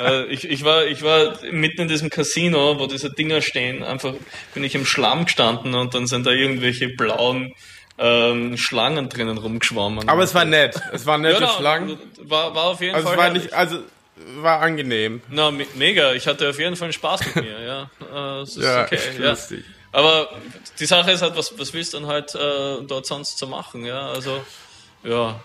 äh, 0.00 0.24
ich, 0.26 0.48
ich, 0.48 0.64
war, 0.64 0.86
ich 0.86 1.02
war 1.02 1.36
mitten 1.50 1.82
in 1.82 1.88
diesem 1.88 2.08
Casino, 2.08 2.78
wo 2.78 2.86
diese 2.86 3.10
Dinger 3.10 3.42
stehen, 3.42 3.82
einfach 3.82 4.14
bin 4.54 4.64
ich 4.64 4.74
im 4.74 4.86
Schlamm 5.08 5.24
gestanden 5.24 5.74
und 5.74 5.94
dann 5.94 6.06
sind 6.06 6.26
da 6.26 6.30
irgendwelche 6.30 6.88
blauen 6.88 7.54
ähm, 7.98 8.56
Schlangen 8.56 9.08
drinnen 9.08 9.38
rumgeschwommen. 9.38 10.08
Aber 10.08 10.22
es 10.22 10.34
war 10.34 10.44
nett. 10.44 10.80
Es 10.92 11.06
waren 11.06 11.22
nette 11.22 11.42
ja, 11.42 11.48
Schlangen. 11.48 11.98
War, 12.22 12.54
war 12.54 12.64
auf 12.64 12.80
jeden 12.80 12.94
also 12.94 13.08
Fall. 13.08 13.16
Es 13.16 13.24
war 13.24 13.30
nicht, 13.30 13.52
also 13.52 13.78
war 14.36 14.60
angenehm. 14.60 15.20
Na, 15.28 15.50
me 15.50 15.66
mega. 15.74 16.12
Ich 16.12 16.26
hatte 16.26 16.48
auf 16.48 16.58
jeden 16.58 16.76
Fall 16.76 16.92
Spaß 16.92 17.34
mit 17.34 17.44
mir, 17.44 17.60
ja. 17.60 17.90
Äh, 18.12 18.42
es 18.42 18.56
ist 18.56 18.64
ja, 18.64 18.84
okay. 18.84 18.98
Ja. 19.18 19.30
Lustig. 19.30 19.64
Aber 19.90 20.28
die 20.78 20.86
Sache 20.86 21.12
ist 21.12 21.22
halt, 21.22 21.36
was, 21.36 21.58
was 21.58 21.72
willst 21.72 21.94
du 21.94 21.98
dann 21.98 22.06
halt 22.08 22.34
äh, 22.34 22.82
dort 22.86 23.06
sonst 23.06 23.38
zu 23.38 23.46
machen, 23.46 23.84
ja? 23.84 24.10
Also, 24.10 24.44
ja. 25.02 25.40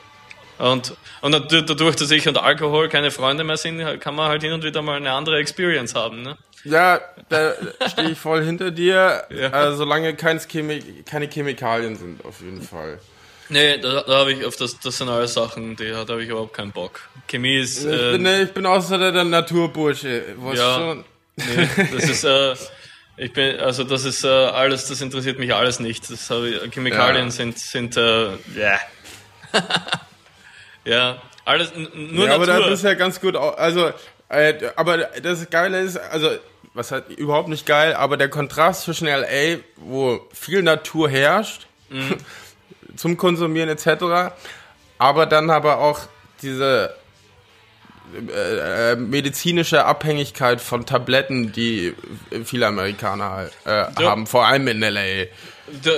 Und, 0.59 0.95
und 1.21 1.31
dadurch, 1.31 1.95
dass 1.95 2.11
ich 2.11 2.27
und 2.27 2.37
Alkohol 2.37 2.89
keine 2.89 3.09
Freunde 3.09 3.43
mehr 3.43 3.57
sind, 3.57 3.99
kann 3.99 4.15
man 4.15 4.29
halt 4.29 4.43
hin 4.43 4.53
und 4.53 4.63
wieder 4.63 4.81
mal 4.81 4.97
eine 4.97 5.11
andere 5.11 5.39
Experience 5.39 5.95
haben, 5.95 6.21
ne? 6.21 6.37
Ja, 6.63 7.01
da 7.29 7.53
stehe 7.87 8.11
ich 8.11 8.17
voll 8.17 8.43
hinter 8.43 8.71
dir, 8.71 9.25
ja. 9.29 9.49
also, 9.49 9.77
solange 9.77 10.15
Chemi 10.15 11.03
keine 11.05 11.27
Chemikalien 11.27 11.95
sind, 11.95 12.23
auf 12.23 12.41
jeden 12.41 12.61
Fall. 12.61 12.99
Nee, 13.49 13.77
da, 13.77 14.01
da 14.01 14.19
habe 14.19 14.33
ich 14.33 14.45
auf 14.45 14.55
das, 14.55 14.79
das 14.79 14.97
sind 14.97 15.09
alles 15.09 15.33
Sachen, 15.33 15.75
die 15.75 15.89
da 15.89 15.99
habe 15.99 16.23
ich 16.23 16.29
überhaupt 16.29 16.53
keinen 16.53 16.71
Bock. 16.71 17.01
Chemie 17.27 17.57
ist. 17.57 17.85
Äh, 17.85 18.11
ich, 18.11 18.17
bin, 18.17 18.25
ich 18.25 18.53
bin 18.53 18.65
außer 18.65 18.97
der, 18.97 19.11
der 19.11 19.25
Naturbursche. 19.25 20.23
Was 20.37 20.57
ja, 20.57 20.75
schon? 20.75 21.05
Nee, 21.35 21.69
das 21.93 22.09
ist, 22.09 22.23
äh, 22.23 22.55
ich 23.17 23.33
bin, 23.33 23.59
also 23.59 23.83
das 23.83 24.05
ist 24.05 24.23
äh, 24.23 24.27
alles, 24.27 24.87
das 24.87 25.01
interessiert 25.01 25.39
mich 25.39 25.53
alles 25.53 25.79
nicht. 25.79 26.09
Das 26.09 26.29
ich, 26.29 26.71
Chemikalien 26.71 27.25
ja. 27.25 27.31
sind, 27.31 27.59
sind, 27.59 27.97
äh, 27.97 28.29
yeah. 28.55 28.79
ja, 30.85 31.21
alles, 31.45 31.73
nur 31.93 32.27
ja, 32.27 32.35
aber 32.35 32.45
da 32.45 32.59
bist 32.67 32.83
du 32.83 32.87
ja 32.87 32.93
ganz 32.95 33.19
gut, 33.19 33.35
also, 33.35 33.91
äh, 34.29 34.53
aber 34.75 34.97
das 34.97 35.49
Geile 35.49 35.81
ist, 35.81 35.97
also, 35.97 36.31
was 36.73 36.91
halt 36.91 37.09
überhaupt 37.09 37.49
nicht 37.49 37.65
geil, 37.65 37.93
aber 37.93 38.17
der 38.17 38.29
Kontrast 38.29 38.83
zwischen 38.83 39.07
LA, 39.07 39.59
wo 39.77 40.21
viel 40.33 40.61
Natur 40.63 41.09
herrscht, 41.09 41.67
mhm. 41.89 42.17
zum 42.95 43.17
Konsumieren 43.17 43.69
etc., 43.69 44.33
aber 44.97 45.25
dann 45.25 45.49
aber 45.49 45.79
auch 45.79 46.01
diese 46.41 46.95
äh, 48.13 48.91
äh, 48.91 48.95
medizinische 48.95 49.85
Abhängigkeit 49.85 50.61
von 50.61 50.85
Tabletten, 50.85 51.51
die 51.51 51.95
viele 52.43 52.67
Amerikaner 52.67 53.49
äh, 53.65 53.69
ja. 53.69 53.93
haben, 53.99 54.27
vor 54.27 54.45
allem 54.45 54.67
in 54.67 54.81
LA. 54.81 55.23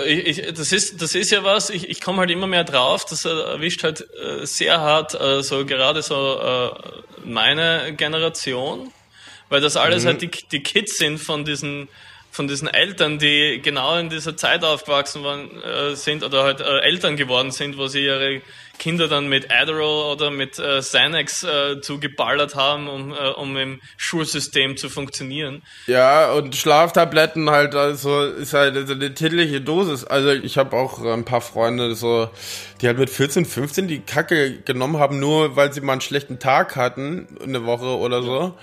Ich, 0.06 0.42
das, 0.54 0.72
ist, 0.72 1.02
das 1.02 1.16
ist 1.16 1.32
ja 1.32 1.44
was, 1.44 1.70
ich, 1.70 1.90
ich 1.90 2.00
komme 2.00 2.20
halt 2.20 2.32
immer 2.32 2.48
mehr 2.48 2.64
drauf, 2.64 3.04
das 3.06 3.26
erwischt 3.26 3.84
halt 3.84 4.02
äh, 4.02 4.46
sehr 4.46 4.80
hart, 4.80 5.20
äh, 5.20 5.42
so 5.42 5.66
gerade 5.66 6.02
so 6.02 6.40
äh, 6.40 7.26
meine 7.26 7.94
Generation, 7.98 8.92
weil 9.50 9.62
das 9.62 9.78
alles 9.78 10.04
mhm. 10.04 10.08
halt 10.08 10.22
die, 10.22 10.32
die 10.52 10.64
Kids 10.64 10.98
sind 10.98 11.20
von 11.20 11.46
diesen 11.46 11.88
von 12.36 12.48
diesen 12.50 12.68
Eltern, 12.68 13.18
die 13.18 13.62
genau 13.64 13.98
in 13.98 14.10
dieser 14.10 14.36
Zeit 14.36 14.64
aufgewachsen 14.66 15.24
waren, 15.24 15.50
äh, 15.64 15.96
sind 15.96 16.22
oder 16.22 16.44
halt 16.44 16.60
äh, 16.60 16.80
Eltern 16.80 17.16
geworden 17.16 17.52
sind, 17.52 17.78
wo 17.78 17.88
sie 17.88 18.04
ihre 18.04 18.42
Kinder 18.78 19.08
dann 19.08 19.30
mit 19.30 19.52
Adderall 19.52 20.12
oder 20.12 20.32
mit 20.32 20.60
äh, 20.60 20.80
Xanax 20.80 21.44
äh, 21.44 21.80
zugeballert 21.80 22.56
haben, 22.56 22.90
um, 22.90 23.14
äh, 23.14 23.30
um 23.30 23.56
im 23.56 23.80
Schulsystem 23.96 24.76
zu 24.76 24.90
funktionieren. 24.90 25.62
Ja, 25.88 26.34
und 26.34 26.58
Schlaftabletten 26.58 27.50
halt, 27.50 27.74
also 27.74 28.24
ist 28.24 28.54
halt 28.54 28.76
eine 28.76 29.14
tägliche 29.14 29.62
Dosis. 29.62 30.04
Also 30.04 30.32
ich 30.32 30.58
habe 30.58 30.76
auch 30.76 31.02
ein 31.06 31.24
paar 31.24 31.42
Freunde, 31.42 31.96
so, 31.96 32.30
die 32.82 32.88
halt 32.88 32.98
mit 32.98 33.10
14, 33.10 33.46
15 33.46 33.88
die 33.88 34.02
Kacke 34.02 34.60
genommen 34.60 35.00
haben, 35.00 35.20
nur 35.20 35.56
weil 35.56 35.72
sie 35.72 35.80
mal 35.80 35.94
einen 35.94 36.02
schlechten 36.02 36.38
Tag 36.40 36.76
hatten, 36.76 37.28
eine 37.42 37.66
Woche 37.66 37.98
oder 37.98 38.22
so. 38.22 38.40
Ja 38.40 38.56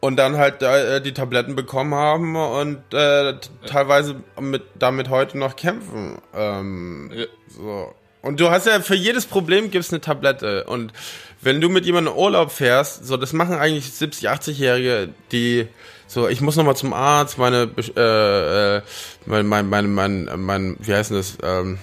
und 0.00 0.16
dann 0.16 0.36
halt 0.36 0.62
äh, 0.62 1.00
die 1.00 1.12
Tabletten 1.12 1.56
bekommen 1.56 1.94
haben 1.94 2.36
und 2.36 2.78
äh, 2.92 3.34
teilweise 3.66 4.16
mit 4.40 4.62
damit 4.78 5.08
heute 5.08 5.38
noch 5.38 5.56
kämpfen. 5.56 6.18
Ähm, 6.34 7.10
ja. 7.14 7.26
So. 7.48 7.94
Und 8.22 8.40
du 8.40 8.50
hast 8.50 8.66
ja 8.66 8.80
für 8.80 8.94
jedes 8.94 9.26
Problem 9.26 9.70
gibt's 9.70 9.90
eine 9.92 10.00
Tablette 10.00 10.64
und 10.64 10.92
wenn 11.40 11.60
du 11.60 11.68
mit 11.68 11.86
jemandem 11.86 12.14
Urlaub 12.14 12.50
fährst, 12.50 13.06
so 13.06 13.16
das 13.16 13.32
machen 13.32 13.54
eigentlich 13.54 13.92
70, 13.92 14.28
80-Jährige, 14.28 15.08
die 15.30 15.68
so, 16.08 16.26
ich 16.26 16.40
muss 16.40 16.56
nochmal 16.56 16.74
zum 16.74 16.94
Arzt, 16.94 17.36
meine, 17.36 17.70
äh, 17.96 18.76
äh, 18.76 18.82
mein, 19.26 19.46
mein, 19.46 19.68
mein, 19.68 19.92
mein, 19.92 20.30
mein, 20.36 20.76
wie 20.80 20.94
heißt 20.94 21.10
das, 21.10 21.36
ähm, 21.42 21.78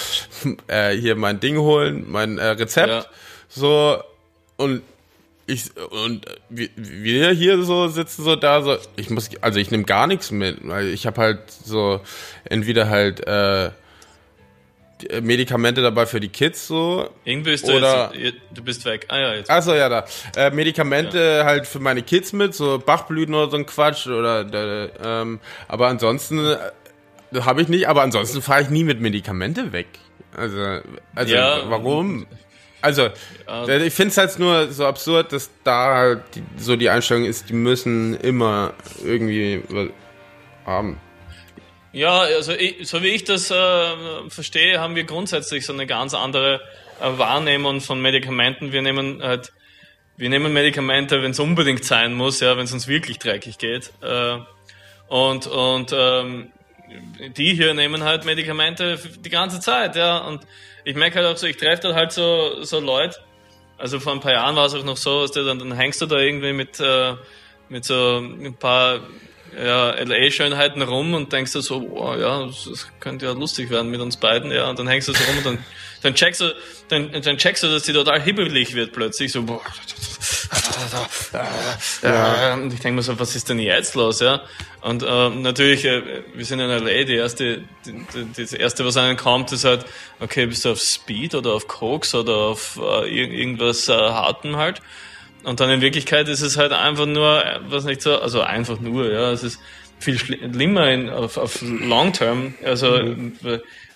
äh, 0.68 0.90
hier 0.94 1.16
mein 1.16 1.40
Ding 1.40 1.56
holen, 1.56 2.04
mein 2.06 2.36
äh, 2.36 2.48
Rezept, 2.48 2.88
ja. 2.88 3.06
so, 3.48 3.98
und 4.58 4.82
ich 5.46 5.70
und 5.90 6.26
wir 6.48 7.30
hier 7.30 7.62
so 7.64 7.88
sitzen 7.88 8.24
so 8.24 8.36
da 8.36 8.62
so 8.62 8.76
ich 8.96 9.10
muss 9.10 9.30
also 9.40 9.58
ich 9.58 9.70
nehme 9.70 9.84
gar 9.84 10.06
nichts 10.06 10.30
mit 10.30 10.66
weil 10.66 10.88
ich 10.88 11.06
habe 11.06 11.20
halt 11.20 11.50
so 11.50 12.00
entweder 12.44 12.88
halt 12.88 13.26
äh, 13.26 13.70
Medikamente 15.20 15.82
dabei 15.82 16.06
für 16.06 16.20
die 16.20 16.28
Kids 16.28 16.66
so. 16.66 17.10
Irgendwie 17.24 17.50
bist 17.50 17.68
du 17.68 17.76
oder 17.76 18.12
jetzt, 18.14 18.38
du 18.54 18.62
bist 18.62 18.84
weg. 18.84 19.06
Ah 19.08 19.18
ja 19.18 19.34
jetzt. 19.34 19.50
Achso 19.50 19.74
ja 19.74 19.88
da. 19.88 20.04
Äh, 20.36 20.50
Medikamente 20.50 21.18
ja. 21.18 21.44
halt 21.44 21.66
für 21.66 21.80
meine 21.80 22.02
Kids 22.02 22.32
mit 22.32 22.54
so 22.54 22.78
Bachblüten 22.78 23.34
oder 23.34 23.50
so 23.50 23.56
ein 23.56 23.66
Quatsch 23.66 24.06
oder 24.06 24.40
äh, 24.40 24.90
ähm, 25.02 25.40
aber 25.68 25.88
ansonsten 25.88 26.38
äh, 26.38 27.40
habe 27.40 27.62
ich 27.62 27.68
nicht 27.68 27.88
aber 27.88 28.02
ansonsten 28.02 28.40
fahre 28.40 28.62
ich 28.62 28.70
nie 28.70 28.84
mit 28.84 29.00
Medikamente 29.00 29.72
weg. 29.72 29.88
Also 30.36 30.80
also 31.14 31.34
ja, 31.34 31.68
warum 31.68 32.26
also, 32.84 33.08
ja. 33.46 33.76
ich 33.78 33.94
finde 33.94 34.10
es 34.10 34.18
halt 34.18 34.38
nur 34.38 34.70
so 34.70 34.84
absurd, 34.84 35.32
dass 35.32 35.50
da 35.64 35.94
halt 35.94 36.22
die, 36.34 36.42
so 36.58 36.76
die 36.76 36.90
Einstellung 36.90 37.24
ist, 37.24 37.48
die 37.48 37.54
müssen 37.54 38.14
immer 38.20 38.74
irgendwie 39.02 39.62
haben. 40.66 41.00
Ja, 41.92 42.20
also 42.20 42.52
ich, 42.52 42.86
so 42.86 43.02
wie 43.02 43.08
ich 43.08 43.24
das 43.24 43.50
äh, 43.50 44.26
verstehe, 44.28 44.80
haben 44.80 44.96
wir 44.96 45.04
grundsätzlich 45.04 45.64
so 45.64 45.72
eine 45.72 45.86
ganz 45.86 46.12
andere 46.12 46.60
äh, 47.00 47.18
Wahrnehmung 47.18 47.80
von 47.80 48.02
Medikamenten. 48.02 48.72
Wir 48.72 48.82
nehmen 48.82 49.22
halt, 49.22 49.52
wir 50.16 50.28
nehmen 50.28 50.52
Medikamente, 50.52 51.22
wenn 51.22 51.30
es 51.30 51.40
unbedingt 51.40 51.84
sein 51.84 52.12
muss, 52.12 52.40
ja, 52.40 52.56
wenn 52.56 52.64
es 52.64 52.72
uns 52.72 52.86
wirklich 52.86 53.18
dreckig 53.18 53.56
geht. 53.56 53.92
Äh, 54.02 54.38
und 55.08 55.46
und 55.46 55.94
ähm, 55.96 56.52
die 57.36 57.54
hier 57.54 57.74
nehmen 57.74 58.04
halt 58.04 58.24
Medikamente 58.24 58.98
die 59.20 59.30
ganze 59.30 59.60
Zeit, 59.60 59.96
ja. 59.96 60.18
Und 60.18 60.46
ich 60.84 60.94
merke 60.96 61.16
halt 61.16 61.26
auch 61.26 61.36
so, 61.36 61.46
ich 61.46 61.56
treffe 61.56 61.88
da 61.88 61.94
halt 61.94 62.12
so, 62.12 62.62
so 62.62 62.80
Leute. 62.80 63.16
Also 63.78 64.00
vor 64.00 64.12
ein 64.12 64.20
paar 64.20 64.32
Jahren 64.32 64.56
war 64.56 64.66
es 64.66 64.74
auch 64.74 64.84
noch 64.84 64.96
so, 64.96 65.26
dann, 65.26 65.58
dann 65.58 65.72
hängst 65.72 66.00
du 66.00 66.06
da 66.06 66.18
irgendwie 66.18 66.52
mit, 66.52 66.78
äh, 66.80 67.14
mit 67.68 67.84
so 67.84 68.18
ein 68.18 68.54
paar 68.54 69.00
ja, 69.56 69.90
LA-Schönheiten 69.90 70.82
rum 70.82 71.14
und 71.14 71.32
denkst 71.32 71.52
du 71.52 71.60
so, 71.60 71.80
boah, 71.80 72.16
ja, 72.16 72.46
das 72.46 72.88
könnte 73.00 73.26
ja 73.26 73.32
lustig 73.32 73.70
werden 73.70 73.90
mit 73.90 74.00
uns 74.00 74.16
beiden, 74.16 74.50
ja, 74.50 74.68
und 74.68 74.78
dann 74.78 74.88
hängst 74.88 75.08
du 75.08 75.12
so 75.12 75.24
rum 75.24 75.38
und 75.38 75.46
dann, 75.46 75.64
dann 76.04 76.14
checkst 76.14 76.42
du, 76.42 76.54
dann, 76.88 77.10
dann 77.12 77.38
checkst 77.38 77.62
du, 77.62 77.68
dass 77.68 77.84
die 77.84 77.94
total 77.94 78.20
hibbelig 78.20 78.74
wird 78.74 78.92
plötzlich, 78.92 79.32
so, 79.32 79.42
boah, 79.42 79.62
ja. 82.02 82.54
und 82.54 82.72
ich 82.74 82.80
denke 82.80 82.96
mir 82.96 83.02
so, 83.02 83.18
was 83.18 83.34
ist 83.34 83.48
denn 83.48 83.58
jetzt 83.58 83.94
los, 83.94 84.20
ja? 84.20 84.42
Und 84.82 85.02
äh, 85.02 85.30
natürlich, 85.30 85.86
äh, 85.86 86.02
wir 86.34 86.44
sind 86.44 86.60
in 86.60 86.68
LA, 86.68 87.04
die 87.04 87.14
erste, 87.14 87.62
die, 87.86 88.04
die, 88.14 88.42
das 88.42 88.52
erste, 88.52 88.84
was 88.84 88.98
einem 88.98 89.16
kommt, 89.16 89.50
ist 89.52 89.64
halt, 89.64 89.86
okay, 90.20 90.44
bist 90.44 90.66
du 90.66 90.72
auf 90.72 90.80
Speed 90.80 91.34
oder 91.34 91.54
auf 91.54 91.68
Koks 91.68 92.14
oder 92.14 92.34
auf 92.34 92.78
äh, 92.78 93.08
irgendwas 93.08 93.88
äh, 93.88 93.94
Hartem 93.94 94.56
halt? 94.56 94.82
Und 95.42 95.60
dann 95.60 95.70
in 95.70 95.80
Wirklichkeit 95.80 96.28
ist 96.28 96.42
es 96.42 96.58
halt 96.58 96.72
einfach 96.72 97.06
nur, 97.06 97.42
was 97.68 97.84
nicht 97.84 98.02
so, 98.02 98.18
also 98.18 98.42
einfach 98.42 98.78
nur, 98.78 99.10
ja, 99.10 99.30
es 99.32 99.42
ist 99.42 99.58
viel 100.04 100.18
schlimmer 100.18 100.90
in, 100.90 101.10
auf, 101.10 101.36
auf 101.36 101.60
Long 101.62 102.12
Term, 102.12 102.54
also 102.64 102.90
mhm. 102.98 103.32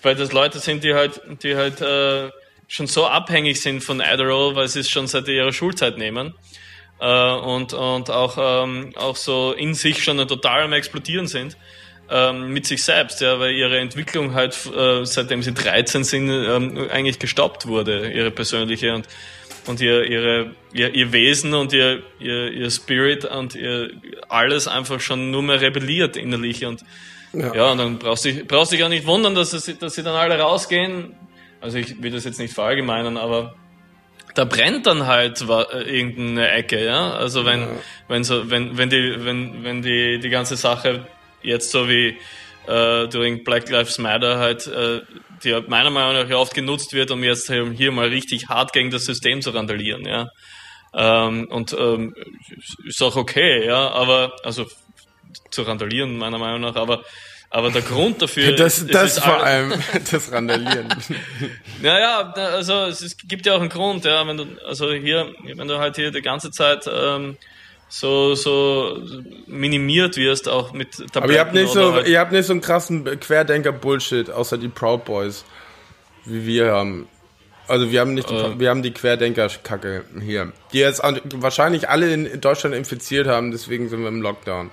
weil 0.01 0.15
das 0.15 0.31
Leute 0.33 0.59
sind, 0.59 0.83
die 0.83 0.93
halt, 0.93 1.21
die 1.43 1.55
halt 1.55 1.81
äh, 1.81 2.29
schon 2.67 2.87
so 2.87 3.05
abhängig 3.05 3.61
sind 3.61 3.83
von 3.83 4.01
Adderall, 4.01 4.55
weil 4.55 4.67
sie 4.67 4.81
es 4.81 4.89
schon 4.89 5.07
seit 5.07 5.27
ihrer 5.27 5.53
Schulzeit 5.53 5.97
nehmen. 5.97 6.33
Äh, 6.99 7.31
und 7.31 7.73
und 7.73 8.09
auch 8.09 8.37
ähm, 8.63 8.93
auch 8.95 9.15
so 9.15 9.53
in 9.53 9.73
sich 9.73 10.03
schon 10.03 10.17
total 10.27 10.63
am 10.63 10.73
explodieren 10.73 11.27
sind 11.27 11.55
ähm, 12.09 12.51
mit 12.51 12.65
sich 12.65 12.83
selbst, 12.83 13.21
ja, 13.21 13.39
weil 13.39 13.51
ihre 13.51 13.79
Entwicklung 13.79 14.33
halt 14.33 14.57
äh, 14.75 15.05
seitdem 15.05 15.43
sie 15.43 15.53
13 15.53 16.03
sind 16.03 16.29
ähm, 16.29 16.89
eigentlich 16.91 17.19
gestoppt 17.19 17.67
wurde, 17.67 18.11
ihre 18.11 18.31
persönliche. 18.31 18.93
Und 18.93 19.07
und 19.69 19.79
ihr, 19.81 20.03
ihre, 20.03 20.55
ihr, 20.73 20.95
ihr 20.95 21.13
Wesen 21.13 21.53
und 21.53 21.73
ihr, 21.73 22.01
ihr, 22.19 22.51
ihr 22.51 22.71
Spirit 22.71 23.23
und 23.23 23.53
ihr 23.53 23.91
alles 24.27 24.67
einfach 24.67 24.99
schon 24.99 25.29
nur 25.29 25.43
mehr 25.43 25.61
rebelliert 25.61 26.17
innerlich 26.17 26.65
und 26.65 26.83
ja. 27.33 27.53
ja, 27.53 27.71
und 27.71 27.77
dann 27.77 27.99
brauchst 27.99 28.25
du 28.25 28.33
dich, 28.33 28.47
brauchst 28.47 28.71
dich 28.71 28.79
ja 28.79 28.89
nicht 28.89 29.05
wundern, 29.05 29.35
dass, 29.35 29.53
es, 29.53 29.77
dass 29.77 29.93
sie 29.93 30.01
dann 30.01 30.15
alle 30.15 30.39
rausgehen. 30.39 31.15
Also 31.61 31.77
ich 31.77 32.01
will 32.01 32.09
das 32.09 32.25
jetzt 32.25 32.39
nicht 32.39 32.55
verallgemeinern, 32.55 33.17
aber 33.17 33.53
da 34.33 34.45
brennt 34.45 34.87
dann 34.87 35.05
halt 35.05 35.39
äh, 35.41 35.81
irgendeine 35.83 36.49
Ecke, 36.49 36.83
ja. 36.83 37.11
Also 37.11 37.45
wenn, 37.45 37.61
ja. 37.61 37.67
wenn 38.07 38.23
so, 38.23 38.49
wenn, 38.49 38.79
wenn 38.79 38.89
die, 38.89 39.17
wenn, 39.19 39.63
wenn 39.63 39.83
die, 39.83 40.19
die 40.19 40.29
ganze 40.29 40.55
Sache 40.55 41.05
jetzt 41.43 41.69
so 41.69 41.87
wie 41.87 42.17
äh, 42.67 43.07
during 43.07 43.43
Black 43.43 43.69
Lives 43.69 43.97
Matter 43.97 44.37
halt, 44.37 44.67
äh, 44.67 45.01
die 45.43 45.59
meiner 45.67 45.89
Meinung 45.89 46.27
nach 46.27 46.37
oft 46.37 46.53
genutzt 46.53 46.93
wird, 46.93 47.11
um 47.11 47.23
jetzt 47.23 47.51
hier 47.51 47.91
mal 47.91 48.07
richtig 48.07 48.49
hart 48.49 48.73
gegen 48.73 48.91
das 48.91 49.05
System 49.05 49.41
zu 49.41 49.51
randalieren, 49.51 50.05
ja. 50.05 50.27
Ähm, 50.93 51.47
und 51.49 51.73
ähm, 51.73 52.15
ist 52.85 53.01
auch 53.01 53.15
okay, 53.15 53.65
ja, 53.65 53.89
aber 53.91 54.33
also 54.43 54.65
zu 55.51 55.61
randalieren 55.61 56.17
meiner 56.17 56.39
Meinung 56.39 56.61
nach, 56.61 56.75
aber 56.75 57.03
aber 57.51 57.71
der 57.71 57.81
Grund 57.81 58.21
dafür 58.21 58.51
das, 58.55 58.79
ist, 58.79 58.93
das 58.93 59.17
ist 59.17 59.23
vor 59.23 59.43
allem 59.43 59.73
das 60.11 60.31
Randalieren. 60.31 60.87
naja, 61.81 62.31
also 62.31 62.85
es 62.85 63.17
gibt 63.17 63.45
ja 63.45 63.55
auch 63.55 63.61
einen 63.61 63.69
Grund, 63.69 64.05
ja, 64.05 64.25
wenn 64.27 64.37
du 64.37 64.45
also 64.65 64.91
hier, 64.91 65.33
wenn 65.43 65.67
du 65.67 65.79
halt 65.79 65.95
hier 65.95 66.11
die 66.11 66.21
ganze 66.21 66.51
Zeit 66.51 66.85
ähm, 66.91 67.37
so 67.89 68.35
so 68.35 69.01
minimiert 69.47 70.15
wirst, 70.15 70.47
auch 70.47 70.71
mit 70.71 70.91
Tabletten 70.91 71.17
Aber 71.23 71.33
ihr 71.33 71.39
habt 71.39 71.53
nicht 71.53 71.73
so, 71.73 71.93
halt 71.93 72.07
ihr 72.07 72.19
habt 72.19 72.31
nicht 72.31 72.45
so 72.45 72.53
einen 72.53 72.61
krassen 72.61 73.03
Querdenker-Bullshit, 73.03 74.29
außer 74.29 74.57
die 74.57 74.69
Proud 74.69 75.05
Boys, 75.05 75.43
wie 76.25 76.45
wir 76.45 76.71
haben. 76.71 77.07
Also 77.67 77.91
wir 77.91 77.99
haben 77.99 78.13
nicht, 78.13 78.29
die, 78.29 78.35
äh, 78.35 78.59
wir 78.59 78.69
haben 78.69 78.81
die 78.81 78.91
Querdenker-Kacke 78.91 80.05
hier, 80.21 80.53
die 80.71 80.79
jetzt 80.79 81.01
wahrscheinlich 81.35 81.89
alle 81.89 82.13
in 82.13 82.41
Deutschland 82.41 82.75
infiziert 82.75 83.27
haben, 83.27 83.51
deswegen 83.51 83.89
sind 83.89 84.01
wir 84.01 84.07
im 84.07 84.21
Lockdown. 84.21 84.71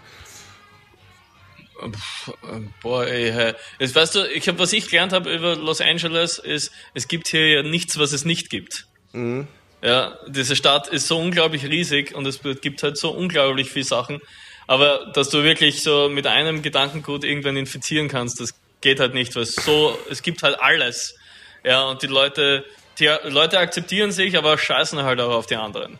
Boah, 2.82 3.06
ey, 3.06 3.54
jetzt 3.78 3.94
weißt 3.94 4.14
du, 4.14 4.24
ich 4.30 4.48
habe, 4.48 4.58
was 4.58 4.72
ich 4.72 4.88
gelernt 4.88 5.12
habe 5.12 5.32
über 5.32 5.56
Los 5.56 5.82
Angeles, 5.82 6.38
ist, 6.38 6.72
es 6.94 7.06
gibt 7.06 7.28
hier 7.28 7.48
ja 7.48 7.62
nichts, 7.62 7.98
was 7.98 8.12
es 8.12 8.24
nicht 8.24 8.48
gibt. 8.48 8.86
Mhm. 9.12 9.46
Ja, 9.82 10.16
diese 10.26 10.56
Stadt 10.56 10.88
ist 10.88 11.06
so 11.06 11.18
unglaublich 11.18 11.64
riesig 11.64 12.14
und 12.14 12.26
es 12.26 12.40
gibt 12.60 12.82
halt 12.82 12.96
so 12.96 13.10
unglaublich 13.10 13.70
viele 13.70 13.84
Sachen. 13.84 14.20
Aber 14.66 15.12
dass 15.14 15.28
du 15.28 15.44
wirklich 15.44 15.82
so 15.82 16.08
mit 16.08 16.26
einem 16.26 16.62
Gedankengut 16.62 17.24
irgendwann 17.24 17.56
infizieren 17.56 18.08
kannst, 18.08 18.40
das 18.40 18.54
geht 18.80 19.00
halt 19.00 19.14
nicht, 19.14 19.36
weil 19.36 19.44
es 19.44 19.54
so, 19.54 19.96
es 20.10 20.22
gibt 20.22 20.42
halt 20.42 20.60
alles. 20.60 21.14
Ja, 21.62 21.84
und 21.84 22.02
die 22.02 22.08
Leute, 22.08 22.64
die 22.98 23.10
Leute 23.24 23.58
akzeptieren 23.58 24.12
sich, 24.12 24.36
aber 24.36 24.58
scheißen 24.58 25.02
halt 25.02 25.20
auch 25.20 25.32
auf 25.32 25.46
die 25.46 25.56
anderen. 25.56 25.98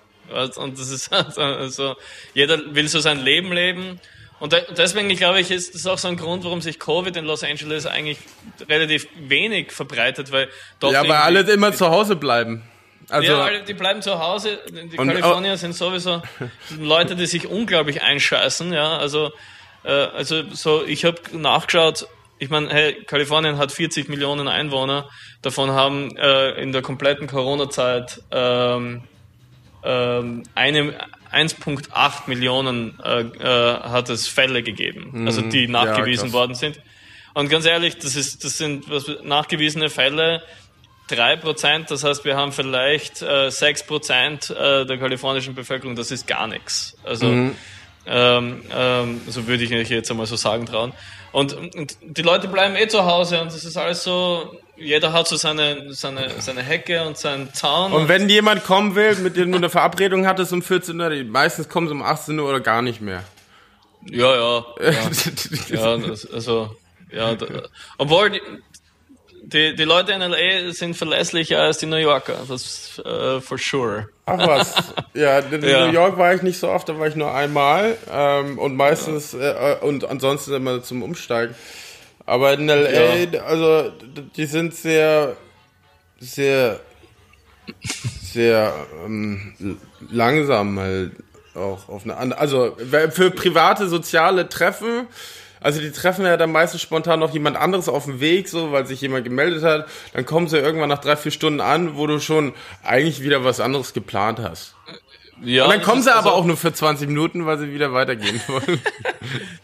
Und 0.56 0.78
das 0.78 0.90
ist 0.90 1.12
also, 1.38 1.96
jeder 2.34 2.74
will 2.74 2.88
so 2.88 3.00
sein 3.00 3.20
Leben 3.20 3.52
leben 3.52 4.00
und 4.38 4.54
deswegen, 4.76 5.08
glaube 5.16 5.40
ich, 5.40 5.50
ist 5.50 5.74
das 5.74 5.86
auch 5.86 5.98
so 5.98 6.08
ein 6.08 6.16
Grund, 6.16 6.44
warum 6.44 6.60
sich 6.60 6.78
Covid 6.78 7.16
in 7.16 7.24
Los 7.24 7.42
Angeles 7.42 7.86
eigentlich 7.86 8.18
relativ 8.68 9.08
wenig 9.16 9.72
verbreitet, 9.72 10.30
weil 10.30 10.48
dort 10.78 10.92
Ja, 10.92 11.02
weil 11.02 11.16
alle 11.16 11.40
immer 11.50 11.72
zu 11.72 11.88
Hause 11.88 12.16
bleiben. 12.16 12.62
Also 13.08 13.32
ja, 13.32 13.40
alle, 13.40 13.62
die 13.62 13.74
bleiben 13.74 14.02
zu 14.02 14.18
Hause. 14.18 14.58
Die 14.68 14.98
und, 14.98 15.08
Kalifornier 15.08 15.52
oh. 15.52 15.56
sind 15.56 15.74
sowieso 15.74 16.22
Leute, 16.78 17.14
die 17.14 17.26
sich 17.26 17.46
unglaublich 17.46 18.02
einscheißen, 18.02 18.72
ja. 18.72 18.98
Also, 18.98 19.32
äh, 19.84 19.90
also 19.90 20.42
so, 20.52 20.84
ich 20.84 21.04
habe 21.04 21.20
nachgeschaut, 21.32 22.08
ich 22.38 22.50
meine, 22.50 22.68
hey, 22.70 22.94
Kalifornien 23.04 23.58
hat 23.58 23.72
40 23.72 24.08
Millionen 24.08 24.48
Einwohner, 24.48 25.08
davon 25.42 25.70
haben 25.70 26.16
äh, 26.16 26.50
in 26.60 26.72
der 26.72 26.82
kompletten 26.82 27.28
Corona-Zeit 27.28 28.22
ähm, 28.30 29.04
ähm, 29.84 30.42
eine, 30.54 30.94
1,8 31.32 32.12
Millionen 32.26 32.98
äh, 33.02 33.20
äh, 33.20 33.80
hat 33.80 34.10
es 34.10 34.26
Fälle 34.28 34.62
gegeben, 34.62 35.10
mhm. 35.12 35.26
also 35.26 35.42
die 35.42 35.68
nachgewiesen 35.68 36.28
ja, 36.28 36.32
worden 36.34 36.54
sind. 36.54 36.80
Und 37.34 37.50
ganz 37.50 37.66
ehrlich, 37.66 37.98
das 37.98 38.16
ist, 38.16 38.44
das 38.44 38.58
sind 38.58 38.90
was, 38.90 39.10
nachgewiesene 39.22 39.90
Fälle, 39.90 40.42
drei 41.08 41.36
Prozent, 41.36 41.90
das 41.90 42.04
heißt, 42.04 42.24
wir 42.24 42.36
haben 42.36 42.52
vielleicht 42.52 43.22
äh, 43.22 43.50
sechs 43.50 43.82
äh, 43.82 43.86
Prozent 43.86 44.50
äh, 44.50 44.84
der 44.84 44.98
kalifornischen 44.98 45.54
Bevölkerung, 45.54 45.96
das 45.96 46.10
ist 46.10 46.26
gar 46.26 46.46
nichts. 46.46 46.96
Also, 47.04 47.26
mhm. 47.26 47.56
ähm, 48.06 48.62
ähm, 48.74 49.20
so 49.28 49.46
würde 49.46 49.64
ich 49.64 49.70
jetzt 49.70 50.10
einmal 50.10 50.26
so 50.26 50.36
sagen 50.36 50.66
trauen. 50.66 50.92
Und, 51.32 51.52
und 51.54 51.98
die 52.02 52.22
Leute 52.22 52.48
bleiben 52.48 52.76
eh 52.76 52.88
zu 52.88 53.04
Hause 53.04 53.40
und 53.42 53.48
das 53.52 53.64
ist 53.64 53.76
alles 53.76 54.02
so, 54.02 54.58
jeder 54.76 55.12
hat 55.12 55.28
so 55.28 55.36
seine, 55.36 55.92
seine, 55.92 56.40
seine 56.40 56.62
Hecke 56.62 57.06
und 57.06 57.18
seinen 57.18 57.52
Zaun. 57.52 57.92
Und, 57.92 58.02
und 58.02 58.08
wenn 58.08 58.28
jemand 58.28 58.64
kommen 58.64 58.94
will, 58.94 59.16
mit 59.16 59.36
dem 59.36 59.50
du 59.52 59.58
eine 59.58 59.68
Verabredung 59.68 60.26
hattest 60.26 60.52
um 60.52 60.62
14 60.62 60.98
Uhr, 61.00 61.24
meistens 61.24 61.68
kommen 61.68 61.88
sie 61.88 61.94
um 61.94 62.02
18 62.02 62.38
Uhr 62.38 62.48
oder 62.48 62.60
gar 62.60 62.82
nicht 62.82 63.00
mehr. 63.00 63.22
Ja, 64.08 64.34
ja. 64.34 64.64
Ja, 64.80 64.92
ja 65.98 66.14
also, 66.32 66.76
ja, 67.12 67.34
da, 67.34 67.46
obwohl 67.98 68.40
die, 69.46 69.76
die, 69.76 69.84
Leute 69.84 70.12
in 70.12 70.20
LA 70.20 70.72
sind 70.72 70.96
verlässlicher 70.96 71.60
als 71.60 71.78
die 71.78 71.86
New 71.86 71.96
Yorker, 71.96 72.44
das 72.48 73.00
uh, 73.04 73.40
for 73.40 73.58
sure. 73.58 74.08
Ach 74.26 74.38
was, 74.38 74.74
ja, 75.14 75.38
in 75.50 75.62
ja. 75.62 75.86
New 75.86 75.92
York 75.92 76.18
war 76.18 76.34
ich 76.34 76.42
nicht 76.42 76.58
so 76.58 76.68
oft, 76.68 76.88
da 76.88 76.98
war 76.98 77.06
ich 77.06 77.14
nur 77.14 77.32
einmal 77.32 77.96
ähm, 78.10 78.58
und 78.58 78.76
meistens 78.76 79.32
ja. 79.32 79.74
äh, 79.74 79.78
und 79.80 80.04
ansonsten 80.04 80.54
immer 80.54 80.82
zum 80.82 81.02
Umsteigen. 81.02 81.54
Aber 82.26 82.54
in 82.54 82.66
LA, 82.66 83.14
ja. 83.16 83.42
also 83.44 83.92
die 84.36 84.46
sind 84.46 84.74
sehr, 84.74 85.36
sehr, 86.18 86.80
sehr 88.20 88.74
ähm, 89.04 89.78
langsam 90.10 90.78
halt 90.80 91.12
auch 91.54 91.88
auf 91.88 92.04
eine 92.04 92.16
andere. 92.16 92.40
Also 92.40 92.76
für 93.10 93.30
private 93.30 93.88
soziale 93.88 94.48
Treffen. 94.48 95.06
Also 95.66 95.80
die 95.80 95.90
treffen 95.90 96.24
ja 96.24 96.36
dann 96.36 96.52
meistens 96.52 96.80
spontan 96.80 97.18
noch 97.18 97.34
jemand 97.34 97.56
anderes 97.56 97.88
auf 97.88 98.04
dem 98.04 98.20
Weg, 98.20 98.48
so, 98.48 98.70
weil 98.70 98.86
sich 98.86 99.00
jemand 99.00 99.24
gemeldet 99.24 99.64
hat. 99.64 99.88
Dann 100.12 100.24
kommen 100.24 100.46
sie 100.46 100.58
irgendwann 100.58 100.88
nach 100.88 101.00
drei, 101.00 101.16
vier 101.16 101.32
Stunden 101.32 101.60
an, 101.60 101.96
wo 101.96 102.06
du 102.06 102.20
schon 102.20 102.54
eigentlich 102.84 103.20
wieder 103.20 103.42
was 103.42 103.58
anderes 103.58 103.92
geplant 103.92 104.38
hast. 104.38 104.76
Ja, 105.42 105.64
und 105.64 105.70
dann 105.70 105.82
kommen 105.82 106.02
sie 106.02 106.14
aber 106.14 106.26
also, 106.26 106.38
auch 106.38 106.44
nur 106.44 106.56
für 106.56 106.72
20 106.72 107.08
Minuten, 107.08 107.46
weil 107.46 107.58
sie 107.58 107.74
wieder 107.74 107.92
weitergehen 107.92 108.40
wollen. 108.46 108.80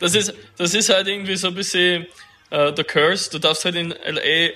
das 0.00 0.16
ist, 0.16 0.34
das 0.56 0.74
ist 0.74 0.88
halt 0.88 1.06
irgendwie 1.06 1.36
so 1.36 1.46
ein 1.46 1.54
bisschen, 1.54 2.08
äh, 2.50 2.72
der 2.72 2.84
Curse, 2.84 3.30
du 3.30 3.38
darfst 3.38 3.64
halt 3.64 3.76
in 3.76 3.90
LA 3.90 4.50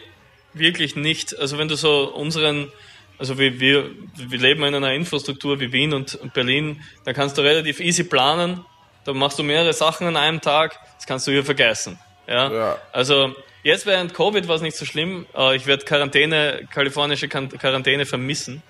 wirklich 0.52 0.96
nicht, 0.96 1.38
also 1.38 1.58
wenn 1.58 1.68
du 1.68 1.76
so 1.76 2.12
unseren, 2.12 2.72
also 3.18 3.38
wie 3.38 3.60
wir, 3.60 3.88
wir 4.16 4.38
leben 4.40 4.64
in 4.64 4.74
einer 4.74 4.94
Infrastruktur 4.94 5.60
wie 5.60 5.70
Wien 5.70 5.94
und 5.94 6.18
Berlin, 6.34 6.82
da 7.04 7.12
kannst 7.12 7.38
du 7.38 7.42
relativ 7.42 7.78
easy 7.78 8.02
planen, 8.02 8.64
da 9.06 9.14
machst 9.14 9.38
du 9.38 9.42
mehrere 9.42 9.72
Sachen 9.72 10.06
an 10.06 10.16
einem 10.16 10.40
Tag, 10.40 10.78
das 10.96 11.06
kannst 11.06 11.26
du 11.26 11.30
hier 11.30 11.44
vergessen. 11.44 11.98
Ja? 12.26 12.52
ja. 12.52 12.78
Also 12.92 13.34
jetzt 13.62 13.86
während 13.86 14.12
Covid 14.14 14.48
war 14.48 14.56
es 14.56 14.62
nicht 14.62 14.76
so 14.76 14.84
schlimm, 14.84 15.26
äh, 15.34 15.56
ich 15.56 15.66
werde 15.66 15.84
Quarantäne, 15.84 16.68
kalifornische 16.72 17.28
Quarantäne 17.28 18.04
vermissen, 18.04 18.62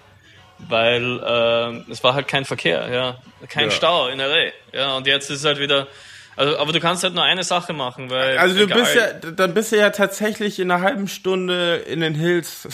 weil 0.59 1.21
äh, 1.21 1.91
es 1.91 2.05
war 2.05 2.15
halt 2.15 2.29
kein 2.29 2.45
Verkehr, 2.45 2.89
ja, 2.93 3.19
kein 3.49 3.67
ja. 3.67 3.71
Stau 3.71 4.09
in 4.09 4.19
LA. 4.19 4.53
Ja, 4.73 4.97
und 4.97 5.07
jetzt 5.07 5.31
ist 5.31 5.41
es 5.41 5.45
halt 5.45 5.59
wieder 5.59 5.89
also, 6.37 6.59
aber 6.59 6.73
du 6.73 6.81
kannst 6.81 7.03
halt 7.03 7.15
nur 7.15 7.25
eine 7.25 7.45
Sache 7.45 7.73
machen, 7.73 8.11
weil. 8.11 8.37
Also 8.37 8.55
du 8.55 8.65
egal. 8.65 8.81
bist 8.81 8.95
ja, 8.95 9.13
dann 9.31 9.55
bist 9.55 9.73
du 9.73 9.77
ja 9.77 9.89
tatsächlich 9.89 10.61
in 10.61 10.71
einer 10.71 10.83
halben 10.83 11.09
Stunde 11.09 11.77
in 11.77 12.01
den 12.01 12.15
Hills. 12.15 12.69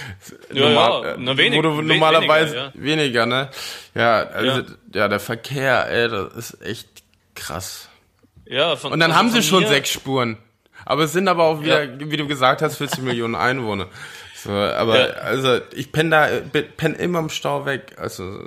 ja, 0.52 0.68
Normal, 0.68 1.04
ja, 1.04 1.16
nur 1.16 1.36
wenig, 1.36 1.58
wo 1.58 1.62
du 1.62 1.82
normalerweise 1.82 2.70
weniger, 2.74 3.24
ja. 3.24 3.26
weniger, 3.26 3.26
ne? 3.26 3.48
Ja, 3.96 4.18
also, 4.22 4.60
ja. 4.60 4.64
ja, 4.94 5.08
der 5.08 5.18
Verkehr, 5.18 5.88
ey, 5.90 6.08
das 6.08 6.52
ist 6.52 6.62
echt 6.64 6.88
krass. 7.38 7.88
Ja, 8.46 8.76
von, 8.76 8.92
Und 8.92 9.00
dann 9.00 9.10
also 9.10 9.18
haben 9.18 9.30
sie 9.30 9.42
schon 9.42 9.66
sechs 9.66 9.90
Spuren. 9.90 10.38
Aber 10.84 11.04
es 11.04 11.12
sind 11.12 11.28
aber 11.28 11.44
auch 11.44 11.62
wieder, 11.62 11.84
ja. 11.84 11.98
wie 11.98 12.16
du 12.16 12.26
gesagt 12.26 12.62
hast, 12.62 12.76
40 12.76 13.02
Millionen 13.02 13.34
Einwohner. 13.34 13.88
So, 14.34 14.52
aber 14.52 14.98
ja. 14.98 15.14
also 15.16 15.60
ich 15.74 15.90
penne 15.90 16.10
da 16.10 16.60
penne 16.76 16.94
immer 16.96 17.18
im 17.18 17.28
Stau 17.28 17.66
weg. 17.66 17.96
Also 17.98 18.40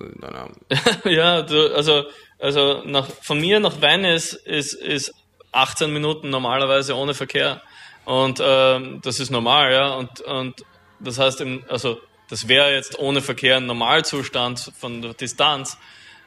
ja, 1.04 1.42
du, 1.42 1.76
also 1.76 2.06
also 2.42 2.82
nach, 2.86 3.08
von 3.22 3.39
mir 3.39 3.60
nach 3.60 3.82
Venice 3.82 4.34
ist, 4.34 4.74
ist 4.74 5.14
18 5.52 5.94
Minuten 5.94 6.30
normalerweise 6.30 6.96
ohne 6.96 7.14
Verkehr. 7.14 7.62
Und 8.04 8.42
ähm, 8.44 9.00
das 9.04 9.20
ist 9.20 9.30
normal, 9.30 9.72
ja. 9.72 9.94
Und, 9.94 10.22
und 10.22 10.66
das 11.00 11.20
heißt, 11.20 11.42
im, 11.42 11.64
also 11.70 12.00
das 12.30 12.48
wäre 12.48 12.74
jetzt 12.74 12.98
ohne 12.98 13.22
Verkehr 13.22 13.58
ein 13.58 13.68
Normalzustand 13.68 14.72
von 14.78 15.02
der 15.04 15.14
Distanz. 15.14 15.78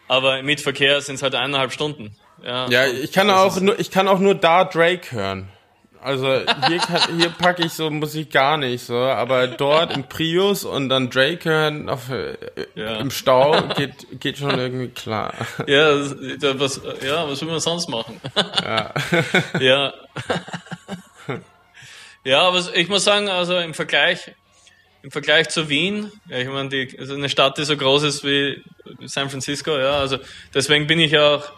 Aber 0.07 0.43
mit 0.43 0.61
Verkehr 0.61 1.01
sind 1.01 1.17
es 1.17 1.23
halt 1.23 1.35
eineinhalb 1.35 1.73
Stunden. 1.73 2.15
Ja, 2.45 2.68
ja 2.68 2.86
ich 2.86 3.12
kann 3.12 3.30
auch 3.30 3.61
nur, 3.61 3.78
ich 3.78 3.90
kann 3.90 4.09
auch 4.09 4.18
nur 4.18 4.34
da 4.34 4.64
Drake 4.64 5.12
hören. 5.12 5.49
Also 6.05 6.26
hier, 6.68 6.78
kann, 6.80 7.16
hier 7.18 7.30
packe 7.30 7.64
ich 7.64 7.72
so 7.72 7.88
Musik 7.88 8.30
gar 8.30 8.59
nicht 8.59 8.84
so, 8.84 8.95
aber 8.95 9.47
dort 9.47 9.97
im 9.97 10.05
Prius 10.05 10.64
und 10.64 10.90
dann 10.90 11.09
Drake 11.09 11.49
hören 11.49 11.88
auf, 11.88 12.11
äh, 12.11 12.36
ja. 12.74 12.97
im 12.99 13.11
Stau 13.11 13.59
geht, 13.74 14.20
geht 14.20 14.36
schon 14.36 14.59
irgendwie 14.59 14.88
klar. 14.88 15.32
Ja, 15.66 15.99
was, 15.99 16.82
ja, 17.03 17.26
was 17.26 17.40
will 17.40 17.49
man 17.49 17.61
sonst 17.61 17.88
machen? 17.88 18.20
Ja. 18.62 18.92
ja. 19.61 19.95
Ja, 22.22 22.42
aber 22.42 22.62
ich 22.74 22.88
muss 22.88 23.05
sagen, 23.05 23.30
also 23.30 23.57
im 23.57 23.72
Vergleich, 23.72 24.30
im 25.03 25.11
Vergleich 25.11 25.49
zu 25.49 25.70
Wien, 25.70 26.12
ja, 26.28 26.36
ich 26.36 26.49
meine, 26.49 26.68
die, 26.68 26.99
also 26.99 27.14
eine 27.14 27.30
Stadt, 27.30 27.57
die 27.57 27.64
so 27.64 27.78
groß 27.78 28.03
ist 28.03 28.24
wie 28.24 28.62
San 29.07 29.30
Francisco, 29.30 29.78
ja, 29.78 29.99
also 30.01 30.18
deswegen 30.53 30.86
bin 30.86 31.01
ich 31.01 31.18
auch 31.18 31.51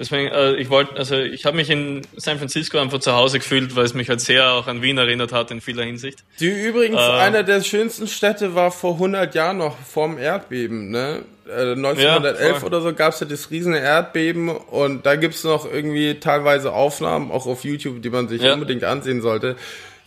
Deswegen, 0.00 0.28
äh, 0.28 0.54
ich 0.54 0.70
wollte, 0.70 0.96
also 0.96 1.14
ich 1.16 1.44
habe 1.44 1.58
mich 1.58 1.68
in 1.68 2.00
San 2.16 2.38
Francisco 2.38 2.78
einfach 2.78 3.00
zu 3.00 3.12
Hause 3.12 3.38
gefühlt, 3.38 3.76
weil 3.76 3.84
es 3.84 3.92
mich 3.92 4.08
halt 4.08 4.22
sehr 4.22 4.52
auch 4.52 4.66
an 4.66 4.80
Wien 4.80 4.96
erinnert 4.96 5.30
hat 5.30 5.50
in 5.50 5.60
vieler 5.60 5.84
Hinsicht. 5.84 6.24
Die 6.40 6.48
übrigens 6.48 6.96
äh, 6.96 7.18
einer 7.18 7.42
der 7.42 7.62
schönsten 7.62 8.06
Städte 8.06 8.54
war 8.54 8.70
vor 8.70 8.94
100 8.94 9.34
Jahren 9.34 9.58
noch 9.58 9.76
vorm 9.78 10.16
Erdbeben, 10.16 10.90
ne? 10.90 11.22
1911 11.46 12.40
ja, 12.40 12.66
oder 12.66 12.80
so 12.80 12.94
gab 12.94 13.12
es 13.12 13.20
ja 13.20 13.26
das 13.26 13.50
riesige 13.50 13.76
Erdbeben 13.76 14.48
und 14.48 15.04
da 15.04 15.16
gibt's 15.16 15.44
noch 15.44 15.70
irgendwie 15.70 16.14
teilweise 16.14 16.72
Aufnahmen, 16.72 17.30
auch 17.30 17.46
auf 17.46 17.64
YouTube, 17.64 18.00
die 18.00 18.10
man 18.10 18.28
sich 18.28 18.40
ja. 18.40 18.54
unbedingt 18.54 18.84
ansehen 18.84 19.20
sollte, 19.20 19.56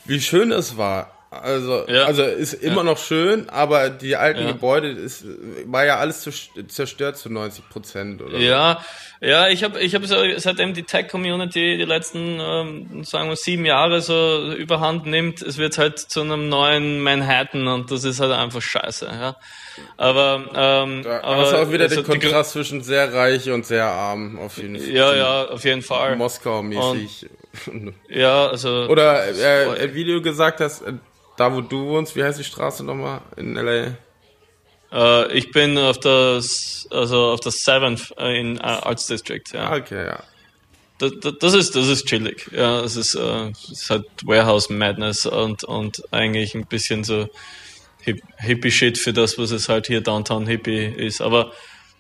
wie 0.06 0.22
schön 0.22 0.52
es 0.52 0.78
war. 0.78 1.13
Also, 1.42 1.86
ja. 1.88 2.06
also 2.06 2.24
ist 2.24 2.54
immer 2.54 2.78
ja. 2.78 2.84
noch 2.84 2.98
schön, 2.98 3.50
aber 3.50 3.90
die 3.90 4.16
alten 4.16 4.42
ja. 4.42 4.52
Gebäude 4.52 4.90
ist, 4.90 5.26
war 5.66 5.86
ja 5.86 5.98
alles 5.98 6.22
zerstört 6.68 7.18
zu 7.18 7.30
90 7.30 7.70
Prozent, 7.70 8.22
oder? 8.22 8.38
Ja, 8.38 8.84
ja, 9.22 9.48
ich 9.48 9.64
habe, 9.64 9.80
ich 9.80 9.96
habe 9.96 10.06
so, 10.06 10.18
seitdem 10.36 10.74
die 10.74 10.84
Tech-Community 10.84 11.78
die 11.78 11.86
letzten, 11.86 12.40
ähm, 12.42 13.04
sagen 13.06 13.30
wir, 13.30 13.38
sieben 13.38 13.64
Jahre 13.66 14.02
so 14.02 14.54
überhand 14.54 15.06
nimmt, 15.06 15.42
es 15.42 15.58
wird 15.58 15.78
halt 15.78 15.98
zu 15.98 16.22
einem 16.22 16.50
neuen 16.50 17.00
Manhattan 17.00 17.68
und 17.70 17.90
das 17.90 18.04
ist 18.04 18.20
halt 18.20 18.34
einfach 18.34 18.62
scheiße, 18.62 19.06
ja. 19.06 19.38
Aber, 19.96 20.44
ähm, 20.54 21.04
da 21.04 21.22
aber 21.24 21.38
hast 21.38 21.54
auch 21.54 21.72
wieder 21.72 21.86
also 21.86 22.02
den 22.02 22.06
Kontrast 22.06 22.52
zwischen 22.52 22.84
sehr 22.84 23.14
reich 23.14 23.50
und 23.50 23.66
sehr 23.66 23.86
arm, 23.86 24.38
auf 24.40 24.58
jeden 24.58 24.78
Fall. 24.78 24.90
Ja, 24.90 25.16
ja, 25.16 25.46
auf 25.46 25.64
jeden 25.64 25.82
Fall. 25.82 26.18
Moskau-mäßig. 26.18 27.30
Ja, 28.10 28.48
also. 28.48 28.88
Oder, 28.90 29.30
äh, 29.30 29.94
wie 29.94 30.04
du 30.04 30.22
gesagt 30.22 30.60
hast, 30.60 30.84
da 31.38 31.54
wo 31.54 31.62
du 31.62 31.86
wohnst, 31.88 32.16
wie 32.16 32.24
heißt 32.24 32.40
die 32.40 32.44
Straße 32.44 32.84
nochmal 32.84 33.22
in 33.38 33.56
LA? 33.56 33.96
Äh, 34.92 35.34
ich 35.34 35.52
bin 35.52 35.78
auf 35.78 36.00
das, 36.00 36.88
also 36.92 37.32
auf 37.32 37.40
das 37.40 37.64
Seventh 37.64 38.14
äh, 38.18 38.40
in 38.40 38.58
uh, 38.58 38.64
Arts 38.64 39.08
District, 39.08 39.44
ja. 39.52 39.70
Ah, 39.70 39.76
okay, 39.78 40.06
ja. 40.06 40.24
Das, 41.00 41.12
das, 41.40 41.54
ist, 41.54 41.76
das 41.76 41.88
ist 41.88 42.06
chillig, 42.06 42.50
ja. 42.52 42.82
Es 42.82 42.96
ist, 42.96 43.16
äh, 43.16 43.50
ist 43.50 43.90
halt 43.90 44.06
Warehouse 44.24 44.70
Madness 44.70 45.26
und, 45.26 45.64
und 45.64 46.04
eigentlich 46.12 46.54
ein 46.54 46.68
bisschen 46.68 47.04
so 47.04 47.28
Hip 48.02 48.22
Hippie-Shit 48.38 48.98
für 48.98 49.14
das, 49.14 49.38
was 49.38 49.52
es 49.52 49.70
halt 49.70 49.88
hier 49.88 50.02
Downtown 50.02 50.46
Hippie 50.46 50.86
ist. 50.86 51.22
Aber 51.22 51.52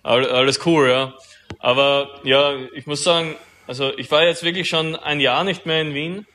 alles 0.03 0.65
cool, 0.65 0.89
ja. 0.89 1.13
Aber 1.59 2.19
ja, 2.23 2.55
ich 2.73 2.85
muss 2.85 3.03
sagen, 3.03 3.35
also 3.67 3.91
ich 3.97 4.11
war 4.11 4.23
jetzt 4.23 4.43
wirklich 4.43 4.67
schon 4.67 4.95
ein 4.95 5.19
Jahr 5.19 5.43
nicht 5.43 5.65
mehr 5.65 5.81
in 5.81 5.93
Wien. 5.93 6.27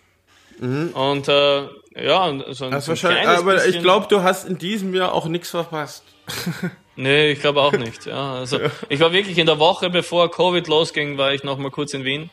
Mhm. 0.61 0.89
Und 0.91 1.29
äh, 1.29 1.63
ja, 1.97 2.33
so 2.51 2.67
ein, 2.67 2.81
so 2.81 3.09
ein 3.09 3.27
Aber 3.27 3.67
ich 3.67 3.81
glaube, 3.81 4.07
du 4.09 4.23
hast 4.23 4.49
in 4.49 4.59
diesem 4.59 4.95
Jahr 4.95 5.13
auch 5.13 5.27
nichts 5.27 5.51
verpasst. 5.51 6.05
nee, 6.97 7.33
ich 7.33 7.41
glaube 7.41 7.61
auch 7.63 7.73
nicht. 7.73 8.07
Ja, 8.07 8.35
also 8.35 8.61
ja. 8.61 8.71
ich 8.89 9.01
war 9.01 9.13
wirklich 9.13 9.39
in 9.39 9.47
der 9.47 9.59
Woche, 9.59 9.91
bevor 9.91 10.31
Covid 10.31 10.67
losging, 10.69 11.19
war 11.19 11.33
ich 11.33 11.45
noch 11.45 11.59
mal 11.59 11.71
kurz 11.71 11.95
in 11.95 12.05
Wien. 12.05 12.31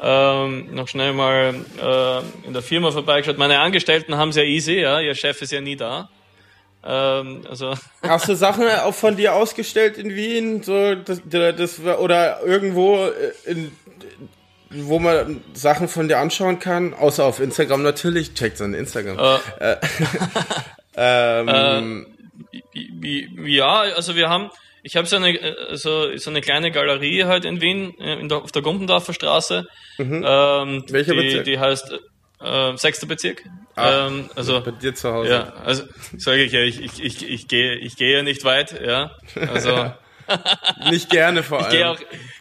Ähm, 0.00 0.74
noch 0.74 0.88
schnell 0.88 1.12
mal 1.12 1.54
äh, 1.80 2.46
in 2.46 2.52
der 2.52 2.62
Firma 2.62 2.90
vorbeigeschaut. 2.90 3.38
Meine 3.38 3.60
Angestellten 3.60 4.16
haben 4.16 4.30
es 4.30 4.36
ja 4.36 4.42
easy, 4.42 4.80
ja, 4.80 5.00
ihr 5.00 5.14
Chef 5.14 5.40
ist 5.40 5.52
ja 5.52 5.60
nie 5.60 5.76
da. 5.76 6.10
Ähm, 6.84 7.42
also 7.48 7.74
Hast 8.02 8.28
du 8.28 8.34
Sachen 8.34 8.68
auch 8.68 8.94
von 8.94 9.16
dir 9.16 9.34
ausgestellt 9.34 9.96
in 9.96 10.14
Wien, 10.14 10.62
so 10.62 10.94
das, 10.94 11.22
das 11.24 11.80
oder 11.80 12.42
irgendwo 12.44 13.08
in 13.46 13.72
wo 14.74 14.98
man 14.98 15.42
Sachen 15.52 15.88
von 15.88 16.08
dir 16.08 16.18
anschauen 16.18 16.58
kann, 16.58 16.94
außer 16.94 17.24
auf 17.24 17.40
Instagram 17.40 17.82
natürlich. 17.82 18.34
Checkt 18.34 18.58
sein 18.58 18.74
Instagram. 18.74 19.18
Uh. 19.18 19.38
ähm, 20.96 22.06
uh, 22.54 23.46
ja, 23.46 23.80
also 23.80 24.16
wir 24.16 24.28
haben, 24.28 24.50
ich 24.82 24.96
habe 24.96 25.06
so 25.06 25.16
eine 25.16 25.38
so, 25.72 26.16
so 26.16 26.30
eine 26.30 26.40
kleine 26.40 26.70
Galerie 26.70 27.24
halt 27.24 27.44
in 27.44 27.60
Wien, 27.60 27.94
in 27.94 28.28
der, 28.28 28.38
auf 28.38 28.52
der 28.52 28.62
Gumpendorfer 28.62 29.14
Straße. 29.14 29.66
Mhm. 29.98 30.24
Ähm, 30.26 30.84
Welcher 30.88 31.14
die, 31.14 31.20
Bezirk? 31.20 31.44
Die 31.44 31.58
heißt 31.58 32.00
äh, 32.40 32.76
sechster 32.76 33.06
Bezirk. 33.06 33.42
Ah, 33.76 34.06
ähm, 34.06 34.30
also 34.34 34.60
bei 34.60 34.70
dir 34.70 34.94
zu 34.94 35.12
Hause. 35.12 35.30
Ja, 35.30 35.52
also 35.64 35.84
sage 36.16 36.44
ich 36.44 36.52
ja, 36.52 36.60
ich, 36.60 36.80
ich, 36.80 37.02
ich, 37.02 37.28
ich 37.28 37.48
gehe 37.48 37.74
ich 37.76 37.96
gehe 37.96 38.16
ja 38.16 38.22
nicht 38.22 38.44
weit, 38.44 38.80
ja. 38.80 39.12
Also 39.52 39.92
nicht 40.90 41.10
gerne 41.10 41.42
vor 41.42 41.58
allem. 41.58 41.66
Ich 41.66 41.72
gehe 41.72 41.88
auch, 41.88 41.98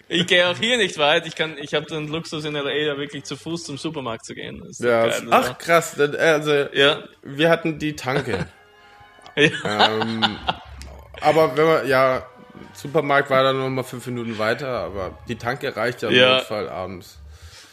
ich 0.08 0.28
gehe 0.28 0.48
auch 0.48 0.58
hier 0.58 0.78
nicht 0.78 0.98
weit. 0.98 1.26
Ich 1.26 1.36
kann, 1.36 1.58
ich 1.58 1.74
habe 1.74 1.86
den 1.86 2.08
Luxus 2.08 2.46
in 2.46 2.54
LA, 2.54 2.72
ja 2.74 2.98
wirklich 2.98 3.24
zu 3.24 3.36
Fuß 3.36 3.66
zum 3.66 3.78
Supermarkt 3.78 4.26
zu 4.26 4.36
gehen. 4.36 4.64
Ja, 4.80 5.08
geil, 5.08 5.28
ach 5.32 5.58
krass. 5.58 6.00
Also 6.00 6.52
ja. 6.74 7.04
wir 7.24 7.50
hatten 7.50 7.80
die 7.80 7.96
Tanke. 7.96 8.48
ja. 9.36 10.02
ähm, 10.02 10.38
aber 11.22 11.56
wenn 11.58 11.66
man 11.66 11.88
ja 11.88 12.26
Supermarkt 12.74 13.30
war 13.30 13.44
dann 13.44 13.60
noch 13.60 13.70
mal 13.70 13.84
fünf 13.84 14.06
Minuten 14.08 14.38
weiter, 14.38 14.68
aber 14.68 15.18
die 15.28 15.38
Tanke 15.38 15.76
reicht 15.76 16.02
ja 16.02 16.10
im 16.10 16.16
ja. 16.16 16.36
Notfall 16.36 16.70
abends. 16.70 17.20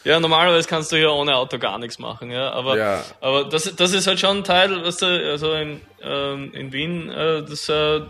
Ja, 0.03 0.19
normalerweise 0.19 0.67
kannst 0.67 0.91
du 0.91 0.95
hier 0.95 1.11
ohne 1.11 1.35
Auto 1.35 1.59
gar 1.59 1.77
nichts 1.77 1.99
machen, 1.99 2.31
ja. 2.31 2.51
Aber, 2.51 2.77
ja. 2.77 3.03
aber 3.19 3.45
das, 3.45 3.75
das 3.75 3.93
ist 3.93 4.07
halt 4.07 4.19
schon 4.19 4.37
ein 4.37 4.43
Teil, 4.43 4.83
was 4.83 4.97
du, 4.97 5.05
also 5.05 5.53
in, 5.53 5.81
ähm, 6.01 6.51
in 6.53 6.73
Wien, 6.73 7.09
äh, 7.09 7.43
das 7.43 7.69
äh, 7.69 8.01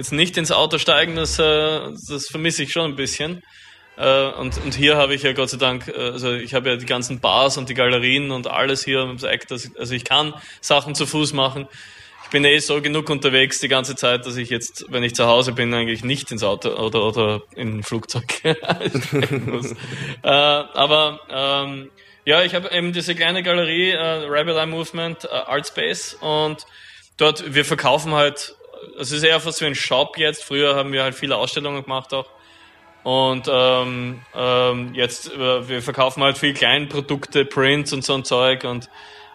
jetzt 0.00 0.12
nicht 0.12 0.38
ins 0.38 0.50
Auto 0.50 0.78
steigen, 0.78 1.14
das, 1.16 1.38
äh, 1.38 1.80
das 2.08 2.28
vermisse 2.28 2.62
ich 2.62 2.72
schon 2.72 2.92
ein 2.92 2.96
bisschen. 2.96 3.42
Äh, 3.98 4.30
und, 4.30 4.56
und 4.64 4.74
hier 4.74 4.96
habe 4.96 5.14
ich 5.14 5.22
ja 5.22 5.34
Gott 5.34 5.50
sei 5.50 5.58
Dank, 5.58 5.88
äh, 5.88 5.92
also 5.92 6.32
ich 6.32 6.54
habe 6.54 6.70
ja 6.70 6.76
die 6.76 6.86
ganzen 6.86 7.20
Bars 7.20 7.58
und 7.58 7.68
die 7.68 7.74
Galerien 7.74 8.30
und 8.30 8.46
alles 8.46 8.82
hier 8.82 9.00
ums 9.00 9.24
Eck, 9.24 9.46
dass, 9.48 9.70
also 9.76 9.94
ich 9.94 10.04
kann 10.04 10.32
Sachen 10.62 10.94
zu 10.94 11.04
Fuß 11.04 11.34
machen. 11.34 11.68
Ich 12.24 12.30
bin 12.30 12.44
eh 12.44 12.58
so 12.60 12.80
genug 12.80 13.10
unterwegs 13.10 13.60
die 13.60 13.68
ganze 13.68 13.96
Zeit, 13.96 14.24
dass 14.24 14.36
ich 14.36 14.48
jetzt, 14.48 14.86
wenn 14.88 15.02
ich 15.02 15.14
zu 15.14 15.26
Hause 15.26 15.52
bin, 15.52 15.74
eigentlich 15.74 16.02
nicht 16.02 16.30
ins 16.32 16.44
Auto 16.44 16.70
oder, 16.70 17.04
oder 17.04 17.42
in 17.54 17.78
ein 17.78 17.82
Flugzeug 17.82 18.24
muss. 19.46 19.72
äh, 20.22 20.28
aber 20.28 21.20
ähm, 21.28 21.90
ja, 22.24 22.42
ich 22.42 22.54
habe 22.54 22.70
eben 22.70 22.94
diese 22.94 23.14
kleine 23.14 23.42
Galerie, 23.42 23.90
äh, 23.90 24.26
Rebel 24.28 24.56
Eye 24.56 24.66
Movement, 24.66 25.24
äh, 25.24 25.28
Art 25.28 25.66
Space 25.66 26.16
und 26.20 26.64
dort, 27.18 27.52
wir 27.54 27.66
verkaufen 27.66 28.14
halt 28.14 28.54
es 28.98 29.12
ist 29.12 29.22
eher 29.22 29.40
fast 29.40 29.60
wie 29.60 29.66
ein 29.66 29.74
Shop 29.74 30.18
jetzt. 30.18 30.44
Früher 30.44 30.74
haben 30.74 30.92
wir 30.92 31.02
halt 31.02 31.14
viele 31.14 31.36
Ausstellungen 31.36 31.82
gemacht 31.82 32.12
auch. 32.14 32.26
Und 33.02 33.48
ähm, 33.50 34.20
ähm, 34.34 34.94
jetzt, 34.94 35.32
äh, 35.32 35.68
wir 35.68 35.82
verkaufen 35.82 36.22
halt 36.22 36.36
viel 36.36 36.52
Kleinprodukte, 36.52 37.44
Prints 37.46 37.92
und 37.92 38.04
so 38.04 38.14
ein 38.14 38.24
Zeug 38.24 38.64
und 38.64 38.90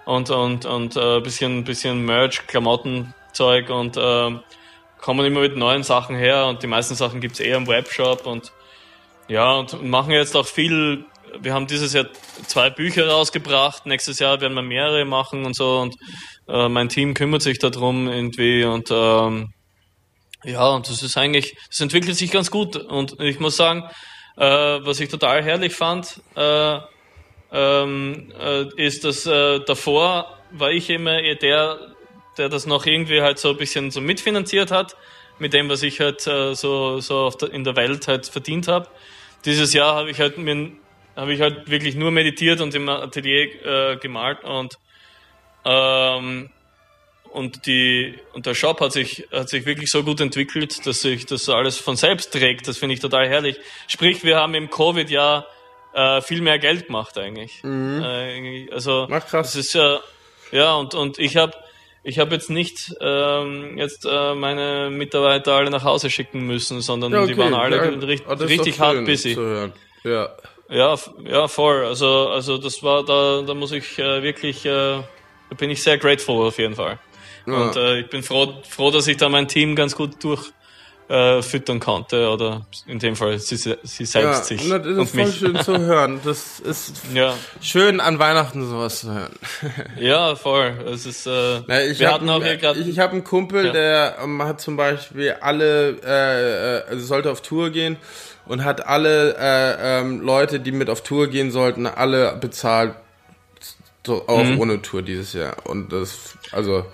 und 0.06 0.30
und 0.30 0.66
und 0.66 0.96
äh, 0.96 1.20
bisschen 1.20 1.64
bisschen 1.64 2.06
Merch, 2.06 2.46
Klamottenzeug 2.46 3.70
und 3.72 3.98
äh, 3.98 4.32
kommen 5.02 5.26
immer 5.26 5.40
mit 5.40 5.58
neuen 5.58 5.82
Sachen 5.82 6.16
her 6.16 6.46
und 6.46 6.62
die 6.62 6.68
meisten 6.68 6.94
Sachen 6.94 7.22
gibt's 7.22 7.40
eher 7.40 7.58
im 7.58 7.68
Webshop 7.68 8.28
und 8.28 8.52
ja 9.28 9.54
und 9.54 9.84
machen 9.84 10.12
jetzt 10.12 10.36
auch 10.36 10.46
viel 10.46 11.06
wir 11.42 11.54
haben 11.54 11.68
dieses 11.68 11.94
Jahr 11.94 12.08
zwei 12.48 12.70
Bücher 12.70 13.08
rausgebracht, 13.08 13.86
nächstes 13.86 14.20
Jahr 14.20 14.42
werden 14.42 14.54
wir 14.54 14.62
mehrere 14.62 15.06
machen 15.06 15.46
und 15.46 15.56
so. 15.56 15.80
Und 15.80 15.96
äh, 16.48 16.70
mein 16.70 16.90
Team 16.90 17.14
kümmert 17.14 17.42
sich 17.42 17.60
darum 17.60 18.08
irgendwie 18.08 18.64
und 18.64 18.90
ähm, 18.92 19.54
ja, 20.44 20.68
und 20.70 20.88
das 20.88 21.02
ist 21.02 21.18
eigentlich, 21.18 21.56
das 21.70 21.80
entwickelt 21.80 22.16
sich 22.16 22.32
ganz 22.32 22.52
gut. 22.52 22.76
Und 22.76 23.20
ich 23.20 23.40
muss 23.40 23.56
sagen, 23.58 23.84
äh, 24.38 24.46
was 24.46 25.00
ich 25.00 25.10
total 25.10 25.44
herrlich 25.44 25.74
fand, 25.74 26.22
äh, 26.36 26.78
ähm, 27.52 28.32
äh, 28.40 28.66
ist, 28.76 29.04
dass 29.06 29.26
äh, 29.26 29.60
davor 29.66 30.38
war 30.52 30.72
ich 30.72 30.90
immer 30.90 31.22
der, 31.36 31.80
der 32.38 32.50
das 32.50 32.66
noch 32.66 32.86
irgendwie 32.86 33.22
halt 33.22 33.40
so 33.40 33.50
ein 33.52 33.58
bisschen 33.58 33.92
so 33.92 34.02
mitfinanziert 34.02 34.72
hat, 34.72 34.96
mit 35.40 35.54
dem, 35.54 35.70
was 35.70 35.84
ich 35.84 36.00
halt 36.00 36.26
äh, 36.28 36.54
so, 36.54 37.00
so 37.00 37.30
der, 37.32 37.52
in 37.52 37.64
der 37.64 37.76
Welt 37.76 38.08
halt 38.08 38.28
verdient 38.28 38.68
habe. 38.68 38.88
Dieses 39.46 39.74
Jahr 39.74 39.96
habe 39.96 40.12
ich 40.12 40.20
halt 40.20 40.38
mir 40.38 40.72
habe 41.16 41.34
ich 41.34 41.42
halt 41.42 41.70
wirklich 41.70 41.96
nur 41.96 42.12
meditiert 42.12 42.62
und 42.62 42.76
im 42.76 42.90
Atelier 42.90 43.66
äh, 43.66 43.98
gemalt 43.98 44.44
und 44.44 44.78
ähm, 45.66 46.50
und 47.32 47.66
die 47.66 48.16
und 48.34 48.46
der 48.46 48.54
Shop 48.54 48.80
hat 48.80 48.94
sich 48.94 49.28
hat 49.32 49.50
sich 49.50 49.66
wirklich 49.66 49.92
so 49.92 50.04
gut 50.04 50.22
entwickelt, 50.22 50.86
dass 50.86 51.02
sich 51.02 51.26
das 51.26 51.50
alles 51.50 51.78
von 51.78 51.96
selbst 51.96 52.32
trägt. 52.32 52.68
Das 52.68 52.78
finde 52.78 52.94
ich 52.94 53.02
total 53.02 53.28
herrlich. 53.28 53.58
Sprich, 53.88 54.24
wir 54.24 54.38
haben 54.38 54.54
im 54.56 54.70
Covid 54.70 55.10
Jahr 55.10 55.48
äh, 55.94 56.22
viel 56.22 56.42
mehr 56.42 56.60
Geld 56.60 56.88
gemacht 56.88 57.18
eigentlich. 57.18 57.64
Mhm. 57.64 58.02
Äh, 58.04 58.72
also 58.72 59.08
Ach, 59.12 59.26
krass. 59.28 59.54
das 59.54 59.56
ist 59.56 59.74
ja 59.74 60.00
ja 60.52 60.76
und 60.76 60.94
und 60.94 61.20
ich 61.20 61.36
habe 61.36 61.54
ich 62.04 62.20
habe 62.20 62.36
jetzt 62.36 62.50
nicht 62.50 62.96
ähm, 63.02 63.78
jetzt 63.78 64.06
äh, 64.06 64.36
meine 64.36 64.90
Mitarbeiter 64.92 65.54
alle 65.54 65.72
nach 65.72 65.84
Hause 65.84 66.10
schicken 66.10 66.46
müssen, 66.46 66.82
sondern 66.82 67.12
ja, 67.12 67.24
okay. 67.24 67.34
die 67.34 67.38
waren 67.38 67.54
alle 67.54 67.78
ja, 67.78 67.84
richtig, 67.84 68.50
richtig 68.50 68.80
hart 68.80 69.06
busy. 69.06 69.38
Ja. 70.04 70.30
Ja, 70.70 70.96
ja, 71.24 71.48
voll. 71.48 71.86
Also, 71.86 72.30
also 72.30 72.58
das 72.58 72.82
war 72.82 73.04
da, 73.04 73.44
da 73.46 73.54
muss 73.54 73.72
ich 73.72 74.00
äh, 74.00 74.24
wirklich, 74.24 74.66
äh, 74.66 74.70
da 74.70 75.56
bin 75.58 75.70
ich 75.70 75.84
sehr 75.84 75.98
grateful 75.98 76.48
auf 76.48 76.58
jeden 76.58 76.76
Fall. 76.76 77.00
Ja. 77.46 77.54
Und 77.54 77.76
äh, 77.76 78.00
ich 78.00 78.10
bin 78.10 78.24
froh, 78.24 78.62
froh, 78.68 78.90
dass 78.90 79.08
ich 79.08 79.18
da 79.18 79.30
mein 79.30 79.48
Team 79.48 79.76
ganz 79.76 79.96
gut 79.96 80.24
durch 80.24 80.52
äh, 81.08 81.42
füttern 81.44 81.80
konnte 81.80 82.30
oder 82.30 82.66
in 82.88 82.98
dem 83.00 83.16
Fall 83.16 83.38
sie, 83.38 83.58
sie 83.58 83.76
selbst 84.06 84.16
Ja, 84.16 84.34
sich. 84.44 84.64
und 84.64 84.70
das 84.72 84.88
ist 84.88 84.98
und 84.98 85.08
voll 85.10 85.26
mich. 85.26 85.36
schön 85.38 85.60
zu 85.62 85.78
hören. 85.80 86.20
Das 86.26 86.60
ist 86.60 86.94
Ja, 87.14 87.36
schön 87.62 88.00
an 88.00 88.18
Weihnachten 88.18 88.68
sowas 88.68 89.02
zu 89.02 89.14
hören. 89.14 89.32
ja, 90.00 90.36
voll. 90.36 90.74
Es 90.92 91.06
ist, 91.06 91.28
äh, 91.28 91.62
Na, 91.68 91.84
ich 91.84 92.00
wir 92.00 92.08
hab 92.08 92.16
hatten 92.16 92.30
auch 92.30 92.42
hier 92.42 92.52
einen- 92.54 92.60
gerade. 92.62 92.80
ich, 92.80 92.88
ich 92.88 92.98
habe 93.00 93.12
einen 93.14 93.24
Kumpel, 93.24 93.68
Ja. 93.68 93.72
der 93.72 94.18
ähm, 94.24 94.42
hat 94.44 94.60
zum 94.62 94.78
Beispiel 94.78 95.36
alle, 95.42 95.98
äh, 96.04 96.78
äh, 96.80 96.84
also 96.90 97.06
sollte 97.06 97.30
auf 97.32 97.42
Tour 97.42 97.70
gehen 97.70 97.98
und 98.48 98.64
hat 98.64 98.86
alle 98.88 99.36
äh, 99.38 100.00
ähm, 100.02 100.22
Leute, 100.22 100.60
die 100.60 100.72
mit 100.72 100.90
auf 100.90 101.02
Tour 101.04 101.28
gehen 101.28 101.52
sollten, 101.52 101.86
alle 101.86 102.36
bezahlt, 102.38 102.96
so 104.06 104.28
auch 104.28 104.44
Mhm. 104.44 104.60
ohne 104.60 104.82
Tour 104.82 105.02
dieses 105.02 105.34
Jahr. 105.34 105.56
Und 105.66 105.92
das, 105.92 106.36
also 106.52 106.86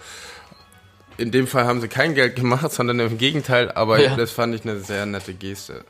in 1.21 1.31
dem 1.31 1.47
Fall 1.47 1.65
haben 1.65 1.79
sie 1.81 1.87
kein 1.87 2.15
Geld 2.15 2.35
gemacht, 2.35 2.71
sondern 2.71 2.99
im 2.99 3.17
Gegenteil, 3.17 3.71
aber 3.71 3.99
Ja. 4.01 4.15
das 4.15 4.31
fand 4.31 4.55
ich 4.55 4.63
eine 4.63 4.79
sehr 4.79 5.05
nette 5.05 5.33
Geste. 5.33 5.85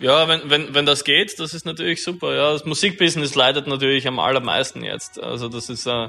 Ja, 0.00 0.26
wenn, 0.26 0.48
wenn, 0.48 0.74
wenn 0.74 0.86
das 0.86 1.04
geht, 1.04 1.38
das 1.38 1.52
ist 1.52 1.66
natürlich 1.66 2.02
super. 2.02 2.34
Ja, 2.34 2.52
das 2.52 2.64
Musikbusiness 2.64 3.34
leidet 3.34 3.66
natürlich 3.66 4.08
am 4.08 4.18
allermeisten 4.18 4.82
jetzt. 4.82 5.22
Also 5.22 5.48
das 5.50 5.68
ist 5.68 5.86
äh, 5.86 6.08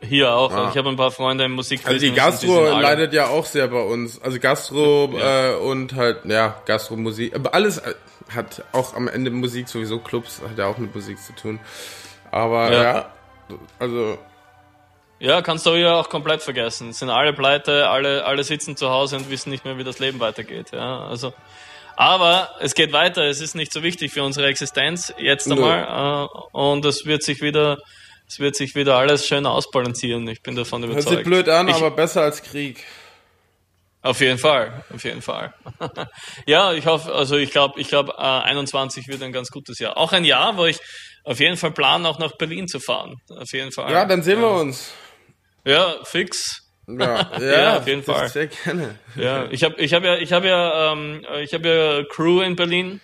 hier 0.00 0.32
auch. 0.32 0.50
Ja. 0.50 0.70
Ich 0.70 0.78
habe 0.78 0.88
ein 0.88 0.96
paar 0.96 1.10
Freunde 1.10 1.44
im 1.44 1.52
Musikbusiness. 1.52 2.02
Also 2.02 2.06
die 2.06 2.14
Gastro 2.14 2.64
alle- 2.72 2.82
leidet 2.82 3.12
ja 3.12 3.26
auch 3.26 3.44
sehr 3.44 3.68
bei 3.68 3.82
uns. 3.82 4.20
Also 4.22 4.38
Gastro 4.40 5.12
Ja. 5.14 5.52
äh, 5.52 5.56
und 5.56 5.94
halt, 5.94 6.24
ja, 6.24 6.56
Gastromusik. 6.64 7.34
Aber 7.34 7.52
alles 7.52 7.76
äh, 7.78 7.92
hat 8.34 8.64
auch 8.72 8.94
am 8.94 9.08
Ende 9.08 9.30
Musik 9.30 9.68
sowieso, 9.68 9.98
Clubs 9.98 10.40
hat 10.48 10.56
ja 10.56 10.66
auch 10.66 10.78
mit 10.78 10.94
Musik 10.94 11.18
zu 11.22 11.34
tun. 11.34 11.60
Aber 12.30 12.72
Ja. 12.72 12.82
ja, 12.82 13.10
also 13.78 14.16
Ja, 15.18 15.40
kannst 15.40 15.64
du 15.64 15.74
ja 15.74 15.94
auch 15.94 16.08
komplett 16.08 16.42
vergessen. 16.42 16.92
Sind 16.92 17.08
alle 17.08 17.32
pleite, 17.32 17.88
alle, 17.88 18.24
alle 18.24 18.44
sitzen 18.44 18.76
zu 18.76 18.90
Hause 18.90 19.16
und 19.16 19.30
wissen 19.30 19.50
nicht 19.50 19.64
mehr, 19.64 19.78
wie 19.78 19.84
das 19.84 19.98
Leben 19.98 20.20
weitergeht. 20.20 20.72
Ja, 20.72 21.06
also. 21.06 21.32
Aber 21.96 22.50
es 22.60 22.74
geht 22.74 22.92
weiter. 22.92 23.24
Es 23.24 23.40
ist 23.40 23.54
nicht 23.54 23.72
so 23.72 23.82
wichtig 23.82 24.12
für 24.12 24.22
unsere 24.22 24.46
Existenz 24.48 25.14
jetzt 25.18 25.46
Nö. 25.46 25.54
einmal. 25.54 26.26
Äh, 26.26 26.48
und 26.52 26.84
es 26.84 27.06
wird 27.06 27.22
sich 27.22 27.40
wieder, 27.40 27.78
es 28.28 28.38
wird 28.38 28.54
sich 28.54 28.74
wieder 28.74 28.96
alles 28.96 29.26
schön 29.26 29.46
ausbalancieren. 29.46 30.28
Ich 30.28 30.42
bin 30.42 30.54
davon 30.54 30.82
hört 30.82 30.92
überzeugt. 30.92 31.16
sich 31.16 31.24
blöd 31.24 31.48
an, 31.48 31.68
ich, 31.68 31.76
aber 31.76 31.90
besser 31.90 32.20
als 32.22 32.42
Krieg. 32.42 32.84
Auf 34.02 34.20
jeden 34.20 34.38
Fall, 34.38 34.84
auf 34.94 35.02
jeden 35.02 35.22
Fall. 35.22 35.52
ja, 36.46 36.72
ich 36.74 36.86
hoffe, 36.86 37.12
also 37.12 37.36
ich 37.36 37.50
glaube, 37.50 37.80
ich 37.80 37.88
glaube, 37.88 38.12
äh, 38.18 38.20
21 38.20 39.08
wird 39.08 39.22
ein 39.22 39.32
ganz 39.32 39.50
gutes 39.50 39.78
Jahr. 39.78 39.96
Auch 39.96 40.12
ein 40.12 40.24
Jahr, 40.24 40.56
wo 40.58 40.66
ich 40.66 40.78
auf 41.24 41.40
jeden 41.40 41.56
Fall 41.56 41.72
plane, 41.72 42.08
auch 42.08 42.18
nach 42.18 42.36
Berlin 42.36 42.68
zu 42.68 42.78
fahren. 42.78 43.16
Auf 43.30 43.52
jeden 43.52 43.72
Fall. 43.72 43.90
Ja, 43.90 44.04
dann 44.04 44.22
sehen 44.22 44.40
wir 44.40 44.50
uns. 44.50 44.92
Ja, 45.66 45.96
fix. 46.04 46.62
Ja, 46.88 47.30
ja, 47.38 47.40
Ja, 47.62 47.76
auf 47.78 47.86
jeden 47.88 48.02
Fall. 48.02 48.28
Sehr 48.28 48.46
gerne. 48.46 48.98
Ja, 49.16 49.48
ich 49.50 49.64
habe 49.64 49.74
ich 49.80 49.92
hab 49.92 50.04
ja, 50.04 50.16
ich 50.16 50.32
habe 50.32 50.46
ja, 50.48 50.92
ähm, 50.92 51.26
ich 51.42 51.52
habe 51.52 51.68
ja 51.68 52.02
Crew 52.08 52.40
in 52.40 52.54
Berlin. 52.56 53.00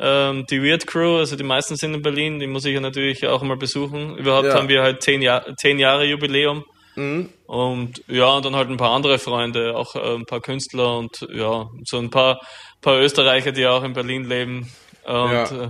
Ähm, 0.00 0.44
die 0.48 0.62
Weird 0.62 0.86
Crew, 0.86 1.16
also 1.18 1.34
die 1.34 1.42
meisten 1.42 1.74
sind 1.74 1.92
in 1.94 2.02
Berlin, 2.02 2.38
die 2.38 2.46
muss 2.46 2.64
ich 2.64 2.74
ja 2.74 2.80
natürlich 2.80 3.26
auch 3.26 3.42
mal 3.42 3.56
besuchen. 3.56 4.16
Überhaupt 4.16 4.46
Ja. 4.46 4.54
haben 4.54 4.68
wir 4.68 4.82
halt 4.82 5.02
zehn, 5.02 5.22
Jahr, 5.22 5.44
zehn 5.56 5.78
Jahre 5.78 6.04
Jubiläum. 6.04 6.64
Mhm. 6.94 7.30
Und 7.46 8.02
ja, 8.06 8.28
und 8.36 8.44
dann 8.44 8.54
halt 8.54 8.68
ein 8.68 8.76
paar 8.76 8.92
andere 8.92 9.18
Freunde, 9.18 9.74
auch 9.76 9.96
äh, 9.96 10.14
ein 10.14 10.24
paar 10.26 10.40
Künstler 10.40 10.98
und 10.98 11.26
ja, 11.32 11.66
so 11.84 11.98
ein 11.98 12.10
paar, 12.10 12.38
paar 12.80 13.00
Österreicher, 13.00 13.50
die 13.52 13.66
auch 13.66 13.82
in 13.82 13.92
Berlin 13.94 14.28
leben. 14.28 14.70
Und 15.04 15.14
Ja. 15.32 15.64
äh, 15.64 15.68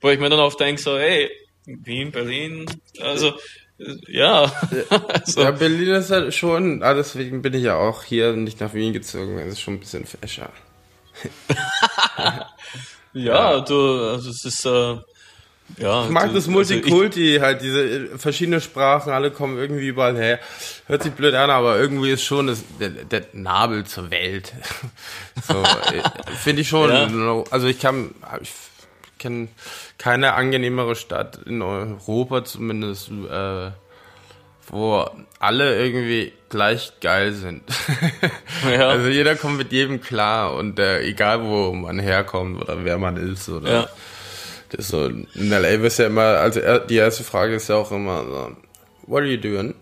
wo 0.00 0.08
ich 0.10 0.18
mir 0.18 0.30
dann 0.30 0.40
oft 0.40 0.58
denke, 0.58 0.80
so, 0.80 0.98
hey, 0.98 1.30
Wien, 1.66 2.10
Berlin, 2.10 2.66
also 3.00 3.34
ja. 4.08 4.52
also, 5.08 5.42
Ja, 5.42 5.50
Berlin 5.50 5.94
ist 5.94 6.10
halt 6.10 6.34
schon, 6.34 6.82
ah, 6.82 6.94
deswegen 6.94 7.42
bin 7.42 7.54
ich 7.54 7.64
ja 7.64 7.76
auch 7.76 8.02
hier 8.02 8.32
nicht 8.34 8.60
nach 8.60 8.74
Wien 8.74 8.92
gezogen. 8.92 9.38
Es 9.38 9.54
ist 9.54 9.60
schon 9.60 9.74
ein 9.74 9.80
bisschen 9.80 10.04
fescher. 10.04 10.50
ja, 13.12 13.60
du, 13.60 14.10
also 14.10 14.30
es 14.30 14.44
ist 14.44 14.64
äh, 14.64 14.96
ja. 15.78 16.04
Ich 16.04 16.10
mag 16.10 16.28
du, 16.28 16.34
das 16.34 16.46
Multikulti, 16.46 17.38
halt 17.40 17.62
diese 17.62 17.82
äh, 17.82 18.18
verschiedene 18.18 18.60
Sprachen, 18.60 19.12
alle 19.12 19.30
kommen 19.30 19.58
irgendwie 19.58 19.88
überall 19.88 20.16
her. 20.16 20.38
Hört 20.86 21.02
sich 21.02 21.12
blöd 21.12 21.34
an, 21.34 21.50
aber 21.50 21.78
irgendwie 21.78 22.10
ist 22.10 22.24
schon 22.24 22.48
das, 22.48 22.62
der, 22.78 22.90
der 22.90 23.24
Nabel 23.32 23.84
zur 23.84 24.10
Welt. 24.10 24.52
so, 25.48 25.54
äh, 25.54 26.02
finde 26.36 26.62
ich 26.62 26.68
schon. 26.68 26.90
Ja. 26.90 27.44
Also 27.50 27.66
ich 27.68 27.80
kann, 27.80 28.14
ich 28.40 28.50
kenne 29.22 29.48
keine 29.98 30.34
angenehmere 30.34 30.94
Stadt 30.96 31.38
in 31.46 31.62
Europa 31.62 32.44
zumindest, 32.44 33.08
äh, 33.10 33.70
wo 34.68 35.06
alle 35.38 35.82
irgendwie 35.82 36.32
gleich 36.50 36.92
geil 37.00 37.32
sind. 37.32 37.62
Ja. 38.70 38.88
Also 38.90 39.08
jeder 39.08 39.34
kommt 39.34 39.58
mit 39.58 39.72
jedem 39.72 40.00
klar 40.00 40.54
und 40.54 40.78
äh, 40.78 41.00
egal 41.02 41.42
wo 41.42 41.72
man 41.72 41.98
herkommt 41.98 42.62
oder 42.62 42.84
wer 42.84 42.96
man 42.98 43.16
ist 43.16 43.48
oder 43.48 43.72
Ja. 43.72 43.88
das 44.70 44.80
ist 44.86 44.88
so, 44.90 45.06
in 45.06 45.26
LA 45.50 45.80
wirst 45.82 45.98
ja 45.98 46.06
immer, 46.06 46.22
also 46.38 46.60
die 46.88 46.94
erste 46.96 47.24
Frage 47.24 47.56
ist 47.56 47.68
ja 47.68 47.74
auch 47.76 47.90
immer 47.90 48.24
so, 48.24 48.56
what 49.06 49.22
are 49.22 49.26
you 49.26 49.36
doing? 49.36 49.74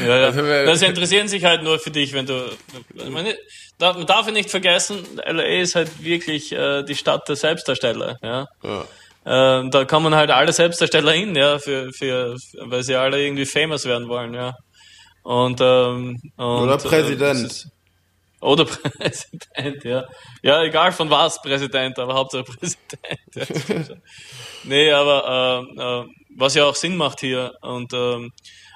Ja, 0.00 0.06
ja. 0.18 0.26
Also, 0.26 0.42
Das 0.42 0.82
interessieren 0.82 1.28
sich 1.28 1.44
halt 1.44 1.62
nur 1.62 1.78
für 1.78 1.90
dich, 1.90 2.12
wenn 2.12 2.26
du. 2.26 2.50
Meine, 3.10 3.36
da- 3.78 3.92
man 3.94 4.06
darf 4.06 4.30
nicht 4.30 4.50
vergessen, 4.50 5.04
LA 5.24 5.60
ist 5.60 5.74
halt 5.74 6.02
wirklich 6.02 6.52
äh, 6.52 6.82
die 6.84 6.94
Stadt 6.94 7.28
der 7.28 7.36
Selbstdarsteller. 7.36 8.16
Ja. 8.22 8.46
Ja. 8.62 8.84
Ähm, 9.26 9.70
da 9.70 9.84
kommen 9.86 10.14
halt 10.14 10.30
alle 10.30 10.52
Selbstdarsteller 10.52 11.12
hin, 11.12 11.34
ja, 11.34 11.58
für, 11.58 11.90
für, 11.92 12.36
weil 12.60 12.82
sie 12.82 12.94
alle 12.94 13.20
irgendwie 13.24 13.46
famous 13.46 13.86
werden 13.86 14.08
wollen, 14.08 14.34
ja. 14.34 14.52
Und, 15.22 15.60
ähm, 15.62 16.20
und 16.36 16.44
Oder 16.44 16.76
Präsident. 16.76 17.20
Äh, 17.40 17.42
das 17.44 17.52
ist- 17.52 17.68
oder 18.40 18.64
Präsident, 18.98 19.82
ja. 19.84 20.04
Ja, 20.42 20.62
egal 20.62 20.92
von 20.92 21.08
was 21.08 21.40
Präsident, 21.40 21.98
aber 21.98 22.12
Hauptsache 22.14 22.44
Präsident. 22.44 23.18
Ja, 23.34 23.44
nee, 24.64 24.92
aber 24.92 25.64
ähm, 25.72 25.78
äh, 25.78 26.14
was 26.36 26.54
ja 26.54 26.64
auch 26.66 26.74
Sinn 26.76 26.96
macht 26.98 27.20
hier. 27.20 27.54
Und 27.62 27.92
ähm, 27.94 28.30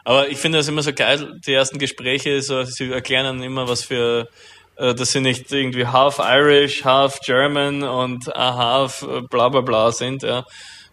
aber 0.04 0.28
ich 0.28 0.38
finde 0.38 0.58
das 0.58 0.68
immer 0.68 0.82
so 0.82 0.92
geil, 0.92 1.38
die 1.46 1.52
ersten 1.52 1.78
Gespräche, 1.78 2.40
so, 2.42 2.62
sie 2.64 2.90
erklären 2.90 3.24
dann 3.24 3.42
immer, 3.42 3.68
was 3.68 3.84
für 3.84 4.28
äh, 4.76 4.94
dass 4.94 5.12
sie 5.12 5.20
nicht 5.20 5.50
irgendwie 5.52 5.86
half 5.86 6.18
Irish, 6.20 6.84
half 6.84 7.20
German 7.20 7.82
und 7.82 8.28
äh, 8.28 8.32
half 8.36 9.02
äh, 9.02 9.22
bla 9.22 9.48
bla 9.48 9.60
bla 9.60 9.90
sind, 9.92 10.22
ja. 10.22 10.44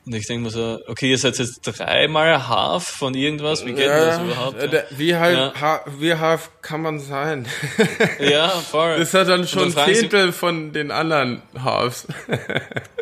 Und 0.07 0.13
ich 0.13 0.27
denke 0.27 0.43
mir 0.43 0.49
so, 0.51 0.79
okay, 0.87 1.09
ihr 1.09 1.17
seid 1.17 1.39
jetzt 1.39 1.61
dreimal 1.63 2.47
half 2.47 2.83
von 2.87 3.15
irgendwas, 3.15 3.65
wie 3.65 3.73
geht 3.73 3.87
denn 3.87 4.07
das 4.07 4.19
überhaupt? 4.21 4.61
äh, 4.61 4.69
der- 4.69 4.85
wie 4.91 5.15
halt, 5.15 5.35
Ja. 5.35 5.53
ha, 5.59 5.81
wie 5.97 6.13
half 6.13 6.49
kann 6.61 6.81
man 6.83 6.99
sein? 6.99 7.47
Ja, 8.19 8.49
voll. 8.49 8.97
Das 8.99 9.13
hat 9.15 9.27
dann 9.29 9.41
Und 9.41 9.49
schon 9.49 9.71
sie- 9.71 9.93
Zehntel 9.93 10.31
von 10.31 10.73
den 10.73 10.91
anderen 10.91 11.41
Halves. 11.59 12.07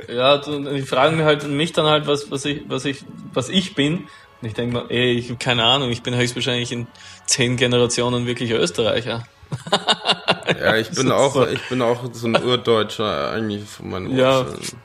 Ja, 0.07 0.35
und 0.35 0.65
die 0.73 0.81
fragen 0.83 1.17
mir 1.17 1.25
halt 1.25 1.45
mich 1.47 1.73
dann 1.73 1.85
halt, 1.87 2.07
was, 2.07 2.29
was 2.31 2.45
ich, 2.45 2.61
was 2.67 2.85
ich, 2.85 3.03
was 3.33 3.49
ich 3.49 3.75
bin. 3.75 4.07
Ich 4.45 4.53
denke 4.53 4.75
mir, 4.77 4.85
ey, 4.89 5.13
ich 5.13 5.29
habe 5.29 5.37
keine 5.39 5.63
Ahnung, 5.63 5.89
ich 5.91 6.03
bin 6.03 6.15
höchstwahrscheinlich 6.15 6.71
in 6.71 6.87
zehn 7.25 7.55
Generationen 7.57 8.25
wirklich 8.25 8.51
Österreicher. 8.51 9.25
ja, 10.59 10.75
ich 10.77 10.89
bin 10.91 11.11
auch, 11.11 11.33
so. 11.33 11.47
ich 11.47 11.61
bin 11.69 11.81
auch 11.81 12.09
so 12.11 12.27
ein 12.27 12.35
Urdeutscher 12.43 13.31
eigentlich 13.31 13.63
von 13.69 13.89
meinen 13.89 14.17
Ja. 14.17 14.45
Wurzeln. 14.45 14.81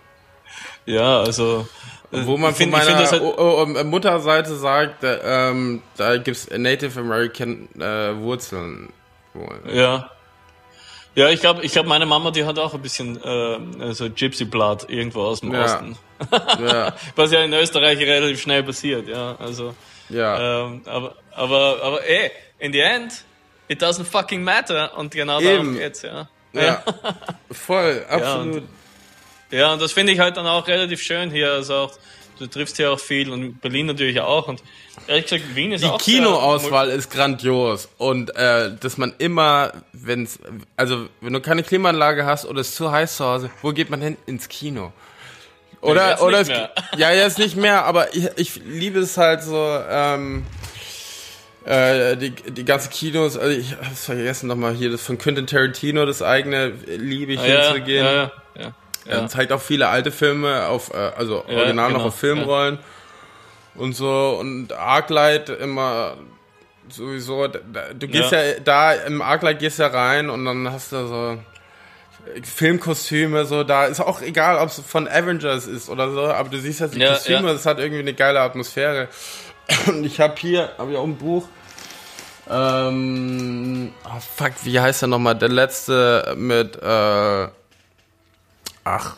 Ja, 0.87 1.21
also. 1.21 1.67
äh, 2.13 2.25
Wo 2.27 2.37
man 2.37 2.55
find- 2.55 2.73
von 2.75 2.81
meiner 2.85 2.97
halt, 3.11 3.87
Mutterseite 3.87 4.55
sagt, 4.57 5.05
äh, 5.05 5.19
ähm, 5.51 5.83
da 5.97 6.17
gibt's 6.19 6.49
Native 6.51 7.01
American 7.01 7.69
äh, 7.81 8.17
Wurzeln. 8.19 8.91
wohl. 9.35 9.61
Ja. 9.73 10.11
Ja, 11.19 11.31
ich 11.31 11.41
glaube, 11.41 11.65
ich 11.65 11.73
glaub, 11.73 11.87
meine 11.87 12.07
Mama, 12.07 12.31
die 12.31 12.45
hat 12.45 12.61
auch 12.61 12.75
ein 12.75 12.81
bisschen 12.81 13.21
äh, 13.21 13.93
so 13.93 14.09
Gypsy 14.09 14.45
Blood 14.45 14.89
irgendwo 14.89 15.23
aus 15.23 15.41
dem 15.41 15.53
Ja. 15.53 15.65
Osten. 15.65 15.99
Ja, 16.65 16.95
Was 17.17 17.33
ja 17.33 17.43
in 17.43 17.53
Österreich 17.53 17.99
relativ 17.99 18.41
schnell 18.41 18.63
passiert, 18.63 19.09
ja. 19.09 19.35
Also, 19.41 19.75
ja. 20.11 20.63
ähm, 20.67 20.83
aber, 20.87 21.17
aber, 21.35 21.83
aber 21.83 22.07
ey, 22.07 22.31
in 22.61 22.73
the 22.73 22.79
end, 22.79 23.25
it 23.67 23.83
doesn't 23.83 24.05
fucking 24.05 24.45
matter. 24.45 24.97
Und 24.97 25.13
genau 25.13 25.41
Eben. 25.41 25.49
darum 25.49 25.75
geht's, 25.75 26.03
ja. 26.03 26.29
ja. 26.53 26.85
Voll, 27.51 28.07
absolut. 28.09 28.63
Ja, 29.51 29.73
und 29.73 29.83
das 29.83 29.91
finde 29.91 30.13
ich 30.13 30.21
halt 30.21 30.37
dann 30.37 30.47
auch 30.47 30.69
relativ 30.69 31.03
schön 31.03 31.33
hier. 31.33 31.51
Also 31.51 31.75
auch, 31.75 31.93
du 32.39 32.47
triffst 32.47 32.77
hier 32.77 32.91
auch 32.93 33.01
viel 33.01 33.31
und 33.31 33.61
Berlin 33.61 33.87
natürlich 33.87 34.21
auch. 34.21 34.49
Und 34.49 34.63
ehrlich 35.07 35.27
gesagt, 35.27 35.55
Wien 35.55 35.73
ist 35.73 35.83
Die 35.83 35.89
auch. 35.89 36.01
sehr- 36.01 36.15
Kinoauswahl 36.17 36.89
ist 36.91 37.11
grandios 37.11 37.89
und 37.99 38.35
äh, 38.37 38.71
dass 38.81 38.97
man 38.99 39.13
immer, 39.19 39.73
wenn's, 39.93 40.39
also 40.77 41.09
wenn 41.21 41.33
du 41.33 41.41
keine 41.41 41.63
Klimaanlage 41.63 42.25
hast 42.27 42.45
oder 42.47 42.61
es 42.61 42.75
zu 42.75 42.91
heiß 42.91 43.17
zu 43.17 43.25
Hause, 43.25 43.51
wo 43.63 43.73
geht 43.73 43.91
man 43.91 44.01
hin? 44.01 44.17
Ins 44.27 44.49
Kino. 44.49 44.93
Oder 45.81 46.11
jetzt 46.11 46.23
oder 46.23 46.41
es, 46.41 46.49
ja 46.97 47.13
jetzt 47.13 47.39
nicht 47.39 47.57
mehr, 47.57 47.85
aber 47.85 48.15
ich, 48.15 48.29
ich 48.37 48.57
liebe 48.65 48.99
es 49.01 49.17
halt 49.17 49.43
so. 49.43 49.57
Ähm, 49.89 50.45
äh, 51.65 52.17
die, 52.17 52.31
die 52.31 52.65
ganzen 52.65 52.91
Kinos, 52.91 53.37
also 53.37 53.57
ich 53.57 53.73
hab's 53.73 54.07
vergessen 54.07 54.47
nochmal 54.49 54.75
hier, 54.75 54.91
das 54.91 55.03
von 55.03 55.19
Quentin 55.19 55.47
Tarantino, 55.47 56.07
das 56.07 56.23
eigene 56.23 56.69
liebe 56.87 57.33
ich 57.35 57.41
Ah, 57.41 57.47
ja, 57.47 57.63
hinzugehen. 57.73 58.05
ja, 58.07 58.13
ja, 58.15 58.33
ja, 58.59 58.75
Er 59.09 59.21
ja. 59.23 59.29
zeigt 59.29 59.53
auch 59.53 59.61
viele 59.61 59.89
alte 59.89 60.11
Filme 60.13 60.67
auf, 60.69 60.93
äh, 60.93 60.97
also 61.17 61.45
Ja, 61.49 61.57
original 61.59 61.89
noch 61.91 61.99
genau, 61.99 62.09
auf 62.09 62.15
Filmrollen 62.19 62.79
und 63.75 63.95
so 63.95 64.37
und 64.41 64.73
Arclight 64.73 65.49
immer 65.51 66.15
sowieso, 66.91 67.47
da- 67.49 67.61
du 67.99 68.09
gehst 68.09 68.33
ja. 68.33 68.43
Ja. 68.43 68.55
da 68.65 68.93
im 68.93 69.21
Arclight 69.23 69.59
gehst 69.59 69.79
ja 69.79 69.89
rein 69.89 70.31
und 70.31 70.45
dann 70.45 70.71
hast 70.73 70.93
du 70.93 71.07
so 71.07 71.39
Filmkostüme, 72.43 73.45
so, 73.47 73.65
da 73.65 73.87
ist 73.87 74.01
auch 74.01 74.21
egal, 74.21 74.59
ob 74.59 74.69
es 74.69 74.81
von 74.81 75.09
Avengers 75.09 75.67
ist 75.67 75.89
oder 75.89 76.11
so, 76.13 76.25
aber 76.27 76.49
du 76.51 76.59
siehst 76.59 76.81
halt 76.81 76.95
die 76.95 77.01
Ja, 77.01 77.15
Kostüme, 77.15 77.47
ja. 77.47 77.53
das 77.53 77.65
hat 77.67 77.79
irgendwie 77.79 78.01
eine 78.01 78.13
geile 78.15 78.41
Atmosphäre. 78.41 79.09
Und 79.87 80.05
ich 80.05 80.21
habe 80.21 80.35
hier, 80.39 80.71
habe 80.79 80.93
ich 80.93 80.97
auch 80.99 81.05
ein 81.05 81.17
Buch, 81.17 81.47
ähm, 82.51 83.93
oh 84.05 84.21
fuck, 84.37 84.53
wie 84.65 84.81
heißt 84.81 85.03
der 85.03 85.09
nochmal? 85.09 85.35
Der 85.37 85.49
letzte 85.49 86.35
mit, 86.37 86.77
äh, 86.77 87.49
ach, 88.89 89.17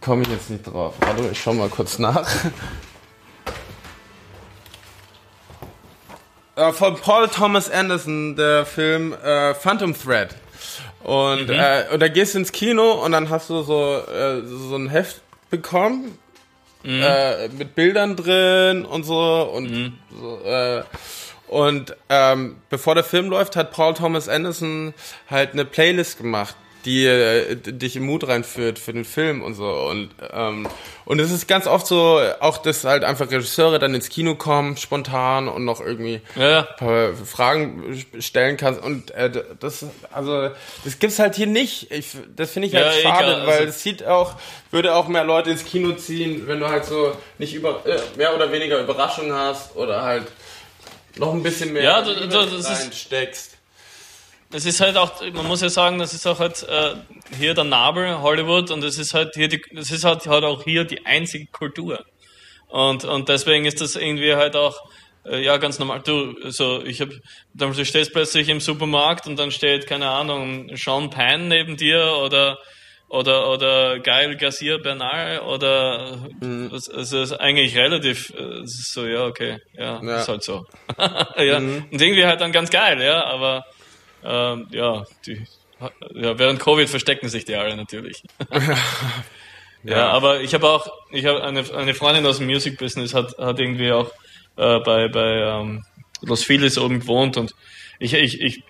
komme 0.00 0.22
ich 0.22 0.28
jetzt 0.28 0.50
nicht 0.50 0.66
drauf. 0.66 0.94
Warte, 1.00 1.28
ich 1.30 1.40
schau 1.40 1.52
mal 1.54 1.68
kurz 1.68 1.98
nach. 1.98 2.28
Äh, 6.56 6.72
von 6.72 6.96
Paul 6.96 7.28
Thomas 7.28 7.70
Anderson, 7.70 8.36
der 8.36 8.66
Film 8.66 9.12
äh, 9.14 9.54
Phantom 9.54 9.94
Thread. 9.94 10.36
Und, 11.02 11.48
äh, 11.48 11.86
und 11.92 12.00
da 12.00 12.08
gehst 12.08 12.34
du 12.34 12.38
ins 12.38 12.52
Kino 12.52 12.92
und 13.04 13.12
dann 13.12 13.30
hast 13.30 13.48
du 13.48 13.62
so, 13.62 13.96
äh, 13.96 14.42
so 14.44 14.76
ein 14.76 14.88
Heft 14.88 15.22
bekommen 15.48 16.18
äh, 16.84 17.48
mit 17.48 17.74
Bildern 17.74 18.16
drin 18.16 18.84
und 18.84 19.04
so 19.04 19.50
und 19.54 19.98
so, 20.10 20.40
äh, 20.44 20.82
und 21.48 21.96
ähm, 22.08 22.56
bevor 22.68 22.94
der 22.94 23.02
Film 23.02 23.28
läuft, 23.28 23.56
hat 23.56 23.72
Paul 23.72 23.94
Thomas 23.94 24.28
Anderson 24.28 24.94
halt 25.28 25.52
eine 25.52 25.64
Playlist 25.64 26.18
gemacht, 26.18 26.54
die 26.84 27.04
äh, 27.06 27.56
dich 27.56 27.96
im 27.96 28.04
Mut 28.06 28.26
reinführt 28.26 28.78
für 28.78 28.92
den 28.92 29.04
Film 29.04 29.42
und 29.42 29.54
so. 29.54 29.68
Und 29.68 30.10
ähm, 30.32 30.66
und 31.04 31.18
es 31.18 31.30
ist 31.32 31.48
ganz 31.48 31.66
oft 31.66 31.86
so, 31.86 32.20
auch 32.40 32.58
dass 32.58 32.84
halt 32.84 33.02
einfach 33.04 33.30
Regisseure 33.30 33.78
dann 33.80 33.94
ins 33.94 34.08
Kino 34.10 34.36
kommen, 34.36 34.76
spontan 34.76 35.48
und 35.48 35.64
noch 35.64 35.80
irgendwie 35.80 36.20
Ja, 36.36 36.62
paar 36.62 37.14
Fragen 37.14 38.04
stellen 38.20 38.56
kannst. 38.56 38.82
Und 38.82 39.10
äh, 39.10 39.30
das, 39.58 39.84
also 40.12 40.50
das 40.84 40.98
gibt's 41.00 41.18
halt 41.18 41.34
hier 41.34 41.46
nicht. 41.48 41.90
Ich, 41.90 42.08
das 42.36 42.52
finde 42.52 42.68
ich 42.68 42.74
halt 42.74 42.86
Ja, 42.86 42.92
eh, 42.92 43.02
schade, 43.02 43.24
klar, 43.34 43.46
weil 43.46 43.54
also- 43.58 43.64
es 43.68 43.82
sieht 43.82 44.04
auch, 44.06 44.34
würde 44.70 44.94
auch 44.94 45.08
mehr 45.08 45.24
Leute 45.24 45.50
ins 45.50 45.64
Kino 45.64 45.92
ziehen, 45.92 46.46
wenn 46.46 46.60
du 46.60 46.68
halt 46.68 46.84
so 46.84 47.12
nicht 47.38 47.54
über 47.54 47.84
äh, 47.86 47.98
mehr 48.16 48.34
oder 48.34 48.52
weniger 48.52 48.80
Überraschung 48.80 49.32
hast 49.32 49.74
oder 49.76 50.02
halt 50.02 50.26
noch 51.16 51.34
ein 51.34 51.42
bisschen 51.42 51.72
mehr 51.72 51.82
Ja, 51.82 52.02
du- 52.02 52.12
Liebe 52.12 52.28
du- 52.28 52.38
das 52.46 52.52
ist- 52.52 52.66
reinsteckst. 52.84 53.49
Es 54.52 54.66
ist 54.66 54.80
halt 54.80 54.96
auch, 54.96 55.20
man 55.32 55.46
muss 55.46 55.60
ja 55.60 55.68
sagen, 55.68 55.98
das 55.98 56.12
ist 56.12 56.26
auch 56.26 56.40
halt 56.40 56.66
äh, 56.68 56.94
hier 57.38 57.54
der 57.54 57.64
Nabel 57.64 58.20
Hollywood 58.20 58.70
und 58.70 58.82
es 58.82 58.98
ist 58.98 59.14
halt 59.14 59.34
hier 59.34 59.48
die, 59.48 59.62
das 59.72 59.90
ist 59.90 60.04
halt, 60.04 60.26
halt 60.26 60.44
auch 60.44 60.64
hier 60.64 60.84
die 60.84 61.06
einzige 61.06 61.46
Kultur. 61.46 62.04
Und, 62.68 63.04
und 63.04 63.28
deswegen 63.28 63.64
ist 63.64 63.80
das 63.80 63.94
irgendwie 63.96 64.34
halt 64.34 64.56
auch, 64.56 64.76
äh, 65.24 65.42
ja, 65.44 65.56
ganz 65.58 65.78
normal. 65.78 66.00
Du, 66.04 66.34
also 66.42 66.82
ich 66.84 67.00
hab, 67.00 67.10
dann 67.54 67.72
du 67.72 67.84
stehst 67.84 68.12
plötzlich 68.12 68.48
im 68.48 68.60
Supermarkt 68.60 69.26
und 69.26 69.38
dann 69.38 69.50
steht, 69.52 69.86
keine 69.86 70.08
Ahnung, 70.08 70.70
Sean 70.76 71.10
Penn 71.10 71.48
neben 71.48 71.76
dir 71.76 72.14
oder 72.24 72.58
oder 73.08 73.50
oder 73.50 73.98
Gail 73.98 74.36
Garcia 74.36 74.78
Bernal 74.78 75.40
oder 75.40 76.16
es, 76.72 76.86
es 76.86 77.12
ist 77.12 77.32
eigentlich 77.32 77.76
relativ 77.76 78.32
äh, 78.38 78.60
es 78.62 78.78
ist 78.78 78.92
so 78.92 79.04
ja 79.04 79.26
okay 79.26 79.58
ja, 79.76 80.00
Ja. 80.00 80.20
ist 80.20 80.28
halt 80.28 80.44
so 80.44 80.64
ja 81.36 81.56
und 81.56 82.00
irgendwie 82.00 82.24
halt 82.24 82.40
dann 82.40 82.52
ganz 82.52 82.70
geil 82.70 83.02
ja 83.02 83.24
aber 83.24 83.64
ähm, 84.24 84.66
ja 84.70 85.04
die 85.26 85.46
ja 86.14 86.38
während 86.38 86.60
Covid 86.60 86.88
verstecken 86.88 87.28
sich 87.28 87.44
die 87.44 87.54
alle 87.54 87.76
natürlich 87.76 88.22
ja. 89.82 90.08
aber 90.08 90.40
ich 90.40 90.54
habe 90.54 90.68
auch 90.68 90.90
ich 91.10 91.24
habe 91.24 91.42
eine 91.42 91.64
eine 91.74 91.94
Freundin 91.94 92.26
aus 92.26 92.38
dem 92.38 92.46
Music 92.46 92.78
Business 92.78 93.14
hat 93.14 93.38
hat 93.38 93.58
irgendwie 93.58 93.92
auch 93.92 94.10
äh, 94.56 94.78
bei 94.80 95.08
bei 95.08 95.38
ähm, 95.38 95.84
Los 96.22 96.44
Feliz 96.44 96.76
oben 96.76 97.00
gewohnt 97.00 97.36
und 97.36 97.54
ich 97.98 98.14
ich 98.14 98.40
ich 98.40 98.62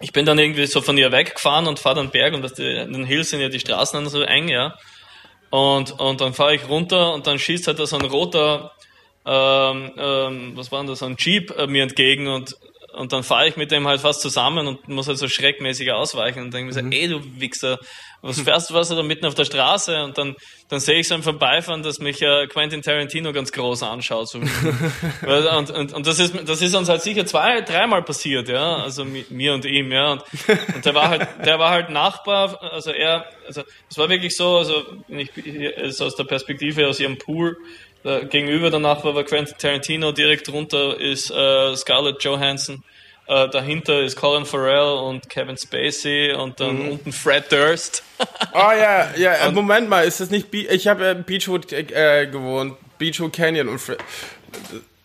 ich 0.00 0.12
bin 0.12 0.26
dann 0.26 0.38
irgendwie 0.38 0.66
so 0.66 0.80
von 0.80 0.96
ihr 0.96 1.12
weggefahren 1.12 1.66
und 1.66 1.78
fahre 1.78 1.96
dann 1.96 2.10
Berg 2.10 2.34
und 2.34 2.42
das, 2.42 2.58
in 2.58 2.92
den 2.92 3.04
Hills 3.04 3.30
sind 3.30 3.40
ja 3.40 3.48
die 3.48 3.60
Straßen 3.60 3.98
dann 4.00 4.08
so 4.08 4.22
eng, 4.22 4.48
ja. 4.48 4.76
Und, 5.50 5.98
und 5.98 6.20
dann 6.20 6.34
fahre 6.34 6.54
ich 6.54 6.68
runter 6.68 7.14
und 7.14 7.26
dann 7.26 7.38
schießt 7.38 7.66
halt 7.66 7.78
da 7.78 7.86
so 7.86 7.96
ein 7.96 8.04
roter, 8.04 8.72
ähm, 9.24 9.92
ähm, 9.96 10.52
was 10.54 10.70
war 10.70 10.80
denn 10.80 10.88
das, 10.88 11.02
ein 11.02 11.16
Jeep 11.18 11.56
äh, 11.56 11.66
mir 11.66 11.82
entgegen 11.82 12.28
und, 12.28 12.56
und 12.98 13.12
dann 13.12 13.22
fahre 13.22 13.48
ich 13.48 13.56
mit 13.56 13.70
dem 13.70 13.86
halt 13.86 14.00
fast 14.00 14.20
zusammen 14.20 14.66
und 14.66 14.88
muss 14.88 15.08
halt 15.08 15.18
so 15.18 15.28
schreckmäßig 15.28 15.92
ausweichen 15.92 16.42
und 16.42 16.52
denke 16.54 16.66
mir 16.66 16.72
so, 16.72 16.80
ey 16.80 17.08
du 17.08 17.20
Wichser, 17.40 17.78
was 18.20 18.40
fährst 18.40 18.70
du 18.70 18.74
was 18.74 18.88
da 18.88 19.00
mitten 19.04 19.26
auf 19.26 19.36
der 19.36 19.44
Straße? 19.44 20.02
Und 20.02 20.18
dann, 20.18 20.34
dann 20.68 20.80
sehe 20.80 20.98
ich 20.98 21.06
so 21.06 21.14
im 21.14 21.22
Vorbeifahren, 21.22 21.84
dass 21.84 22.00
mich 22.00 22.20
äh, 22.20 22.48
Quentin 22.48 22.82
Tarantino 22.82 23.32
ganz 23.32 23.52
groß 23.52 23.84
anschaut. 23.84 24.28
So. 24.28 24.40
Und, 25.26 25.70
und, 25.70 25.92
und 25.92 26.06
das 26.06 26.18
ist, 26.18 26.34
das 26.46 26.60
ist 26.62 26.74
uns 26.74 26.88
halt 26.88 27.02
sicher 27.02 27.24
zwei, 27.26 27.60
dreimal 27.60 28.02
passiert, 28.02 28.48
ja, 28.48 28.76
also 28.78 29.04
mi- 29.04 29.24
mir 29.30 29.54
und 29.54 29.64
ihm, 29.64 29.92
ja. 29.92 30.12
Und, 30.12 30.22
und 30.74 30.84
der 30.84 30.94
war 30.94 31.08
halt, 31.08 31.28
der 31.44 31.58
war 31.58 31.70
halt 31.70 31.90
Nachbar, 31.90 32.60
also 32.72 32.90
er, 32.90 33.24
also 33.46 33.62
es 33.88 33.96
war 33.98 34.08
wirklich 34.08 34.36
so, 34.36 34.56
also 34.56 34.82
ich, 35.08 35.36
ist 35.36 36.00
aus 36.02 36.16
der 36.16 36.24
Perspektive 36.24 36.88
aus 36.88 36.98
ihrem 37.00 37.18
Pool, 37.18 37.56
da 38.02 38.20
gegenüber 38.20 38.70
der 38.70 38.80
Nachbar 38.80 39.14
war 39.14 39.24
Quentin 39.24 39.56
Tarantino, 39.58 40.12
direkt 40.12 40.48
drunter 40.48 40.98
ist 41.00 41.30
äh, 41.30 41.76
Scarlett 41.76 42.22
Johansson. 42.22 42.82
Äh, 43.26 43.48
dahinter 43.50 44.00
ist 44.00 44.16
Colin 44.16 44.46
Farrell 44.46 45.04
und 45.04 45.28
Kevin 45.28 45.58
Spacey 45.58 46.32
und 46.32 46.58
dann 46.60 46.80
unten 46.92 47.12
Fred 47.12 47.52
Durst. 47.52 48.02
Oh 48.54 48.54
ja, 48.54 49.10
ja, 49.16 49.34
äh, 49.34 49.52
Moment 49.52 49.90
mal, 49.90 50.06
ist 50.06 50.20
das 50.20 50.30
nicht, 50.30 50.50
Be 50.50 50.60
ich 50.60 50.88
habe 50.88 51.08
äh, 51.08 51.14
Beachwood 51.14 51.70
äh, 51.70 52.26
gewohnt, 52.26 52.76
Beachwood 52.96 53.34
Canyon 53.34 53.68
und 53.68 53.80
Fred, 53.80 53.98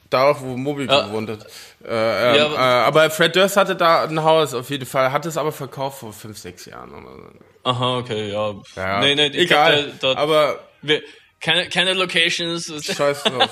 da 0.09 0.31
auch, 0.31 0.39
wo 0.39 0.55
Moby 0.55 0.87
gewohnt 0.87 1.31
hat. 1.31 1.45
Äh, 1.83 2.29
ähm, 2.29 2.35
Ja, 2.37 2.45
aber, 2.45 2.55
äh, 2.55 2.59
aber 2.59 3.09
Fred 3.09 3.35
Durst 3.35 3.57
hatte 3.57 3.75
da 3.75 4.05
ein 4.05 4.23
Haus 4.23 4.53
auf 4.53 4.69
jeden 4.69 4.85
Fall, 4.85 5.11
hat 5.11 5.25
es 5.25 5.35
aber 5.35 5.51
verkauft 5.51 5.99
vor 5.99 6.13
fünf, 6.13 6.37
sechs 6.37 6.65
Jahren 6.65 6.91
oder 6.91 7.15
so. 7.15 7.69
Aha, 7.69 7.97
okay, 7.97 8.31
ja. 8.31 8.53
Ja, 8.77 8.99
Nee, 9.01 9.15
nee, 9.15 9.27
egal, 9.33 9.73
glaub, 9.73 9.99
der, 9.99 10.13
der, 10.13 10.17
aber 10.17 10.59
wir, 10.81 11.01
keine, 11.43 11.69
keine 11.69 11.93
Locations. 11.93 12.73
scheiß 12.95 13.23
drauf. 13.23 13.49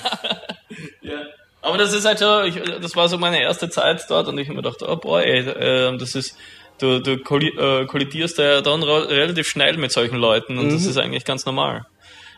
ja. 1.02 1.22
Aber 1.62 1.78
das 1.78 1.94
ist 1.94 2.06
halt 2.06 2.18
so, 2.18 2.42
ich, 2.42 2.56
das 2.56 2.96
war 2.96 3.08
so 3.08 3.20
meine 3.20 3.40
erste 3.40 3.70
Zeit 3.70 4.04
dort 4.10 4.28
und 4.28 4.38
ich 4.40 4.48
habe 4.48 4.56
mir 4.56 4.64
gedacht, 4.64 4.82
oh 4.82 4.96
boy, 4.96 5.24
ey, 5.24 5.40
äh, 5.42 5.98
das 5.98 6.16
ist, 6.16 6.36
du, 6.80 7.00
du 7.00 7.14
äh, 7.14 7.86
kollidierst 7.86 8.40
ja 8.40 8.62
dann 8.62 8.82
relativ 8.82 9.48
schnell 9.48 9.78
mit 9.78 9.92
solchen 9.92 10.18
Leuten 10.18 10.58
und 10.58 10.74
das 10.74 10.86
ist 10.86 10.98
eigentlich 10.98 11.26
ganz 11.26 11.46
normal. 11.46 11.86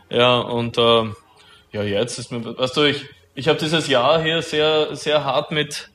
Ja, 0.10 0.40
und 0.40 0.78
ähm, 0.78 1.16
ja, 1.72 1.84
jetzt 1.84 2.20
ist 2.20 2.34
mir, 2.34 2.44
weißt 2.44 2.76
du, 2.76 2.84
ich, 2.84 3.06
ich 3.34 3.48
habe 3.48 3.58
dieses 3.58 3.88
Jahr 3.88 4.22
hier 4.22 4.42
sehr, 4.42 4.96
sehr 4.96 5.24
hart 5.24 5.52
mit, 5.52 5.90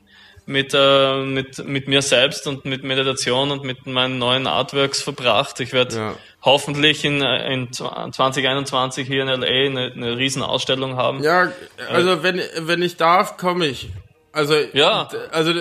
mit, 0.49 0.73
äh, 0.73 1.17
mit, 1.23 1.65
mit 1.67 1.87
mir 1.87 2.01
selbst 2.01 2.47
und 2.47 2.65
mit 2.65 2.83
Meditation 2.83 3.51
und 3.51 3.63
mit 3.63 3.85
meinen 3.85 4.17
neuen 4.17 4.47
Artworks 4.47 5.01
verbracht. 5.01 5.59
Ich 5.59 5.71
werde 5.73 5.95
Ja. 5.95 6.15
hoffentlich 6.41 7.05
in, 7.05 7.21
äh, 7.21 7.53
in 7.53 7.71
2021 7.71 9.07
hier 9.07 9.21
in 9.21 9.29
LA 9.29 9.47
eine, 9.47 9.91
eine 9.95 10.17
riesen 10.17 10.41
Ausstellung 10.41 10.97
haben. 10.97 11.23
Ja, 11.23 11.51
also 11.89 12.23
wenn, 12.23 12.41
wenn 12.61 12.81
ich 12.81 12.97
darf, 12.97 13.37
komme 13.37 13.67
ich. 13.67 13.89
Also, 14.33 14.55
Ja. 14.73 15.07
also 15.31 15.53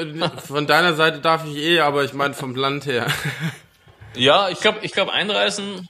von 0.47 0.66
deiner 0.66 0.95
Seite 0.95 1.20
darf 1.20 1.45
ich 1.47 1.57
eh, 1.57 1.80
aber 1.80 2.05
ich 2.05 2.14
meine 2.14 2.34
vom 2.34 2.55
Land 2.57 2.86
her. 2.86 3.07
Ja, 4.14 4.49
ich 4.49 4.61
glaube, 4.61 4.78
ich 4.82 4.93
glaube 4.93 5.12
einreisen. 5.12 5.89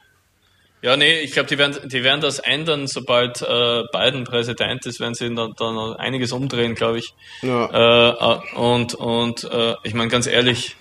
Ja, 0.81 0.97
nee, 0.97 1.21
ich 1.21 1.33
glaube, 1.33 1.49
die 1.49 1.59
werden, 1.59 1.77
die 1.89 2.05
werden 2.05 2.21
das 2.21 2.39
ändern, 2.39 2.87
sobald 2.87 3.43
äh, 3.43 3.83
Biden 3.93 4.25
Präsident 4.25 4.87
ist, 4.87 5.01
werden 5.01 5.15
sie 5.15 5.35
dann, 5.35 5.55
dann 5.57 5.95
einiges 5.95 6.31
umdrehen, 6.31 6.77
glaube 6.77 6.99
ich. 6.99 7.15
Ja. 7.43 7.67
Äh, 7.67 8.11
äh, 8.11 8.57
und 8.57 8.95
und 8.95 9.45
äh, 9.45 9.75
ich 9.83 9.95
meine 9.95 10.09
ganz 10.09 10.29
ehrlich, 10.29 10.77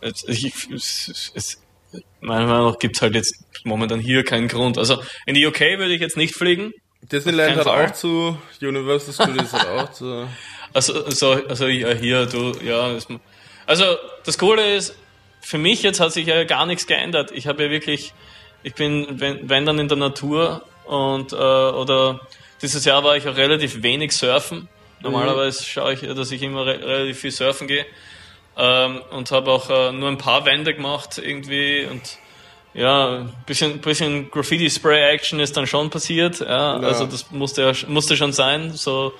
es, 0.00 0.24
ich, 0.26 0.52
es, 0.70 1.32
es, 1.34 1.62
meiner 2.20 2.46
Meinung 2.46 2.70
nach 2.72 2.78
gibt's 2.78 3.02
halt 3.02 3.14
jetzt 3.14 3.44
momentan 3.62 4.00
hier 4.00 4.24
keinen 4.24 4.48
Grund. 4.48 4.78
Also 4.78 5.00
in 5.26 5.34
die 5.34 5.46
UK 5.46 5.60
würde 5.60 5.94
ich 5.94 6.00
jetzt 6.00 6.16
nicht 6.16 6.34
fliegen. 6.34 6.72
Disneyland 7.02 7.56
hat 7.56 7.66
auch 7.66 7.92
zu, 7.92 8.38
Universal 8.60 9.14
Studios 9.14 9.52
hat 9.52 9.68
auch 9.68 9.92
zu. 9.92 10.28
Also, 10.72 11.04
also, 11.04 11.30
also 11.48 11.68
ja, 11.68 11.92
hier, 11.92 12.26
du, 12.26 12.52
ja. 12.64 12.98
Also 13.64 13.96
das 14.24 14.38
Coole 14.38 14.74
ist, 14.74 14.96
für 15.40 15.56
mich 15.56 15.84
jetzt 15.84 16.00
hat 16.00 16.12
sich 16.12 16.26
ja 16.26 16.42
gar 16.42 16.66
nichts 16.66 16.88
geändert. 16.88 17.30
Ich 17.30 17.46
habe 17.46 17.62
ja 17.62 17.70
wirklich, 17.70 18.12
ich 18.64 18.74
bin, 18.74 19.20
wenn, 19.20 19.48
wenn 19.48 19.64
dann 19.64 19.78
in 19.78 19.88
der 19.88 19.98
Natur 19.98 20.62
und 20.86 21.32
äh, 21.32 21.36
oder 21.36 22.20
dieses 22.60 22.84
Jahr 22.84 23.04
war 23.04 23.16
ich 23.16 23.28
auch 23.28 23.36
relativ 23.36 23.82
wenig 23.82 24.12
surfen. 24.12 24.68
Normalerweise 25.02 25.62
schaue 25.62 25.92
ich, 25.92 26.00
dass 26.00 26.32
ich 26.32 26.42
immer 26.42 26.64
re 26.64 26.80
relativ 26.80 27.20
viel 27.20 27.30
surfen 27.30 27.68
gehe 27.68 27.84
ähm, 28.56 29.02
und 29.10 29.30
habe 29.30 29.50
auch 29.52 29.68
äh, 29.68 29.92
nur 29.92 30.08
ein 30.08 30.16
paar 30.16 30.46
Wände 30.46 30.74
gemacht 30.74 31.20
irgendwie 31.22 31.86
und 31.90 32.18
ja, 32.72 33.18
ein 33.18 33.32
bisschen, 33.46 33.80
bisschen 33.80 34.30
Graffiti-Spray-Action 34.30 35.38
ist 35.38 35.56
dann 35.56 35.66
schon 35.66 35.90
passiert. 35.90 36.40
Ja, 36.40 36.80
Ja. 36.80 36.88
Also 36.88 37.06
das 37.06 37.30
musste 37.30 37.62
ja, 37.62 37.72
musste 37.86 38.16
schon 38.16 38.32
sein, 38.32 38.72
so, 38.72 39.12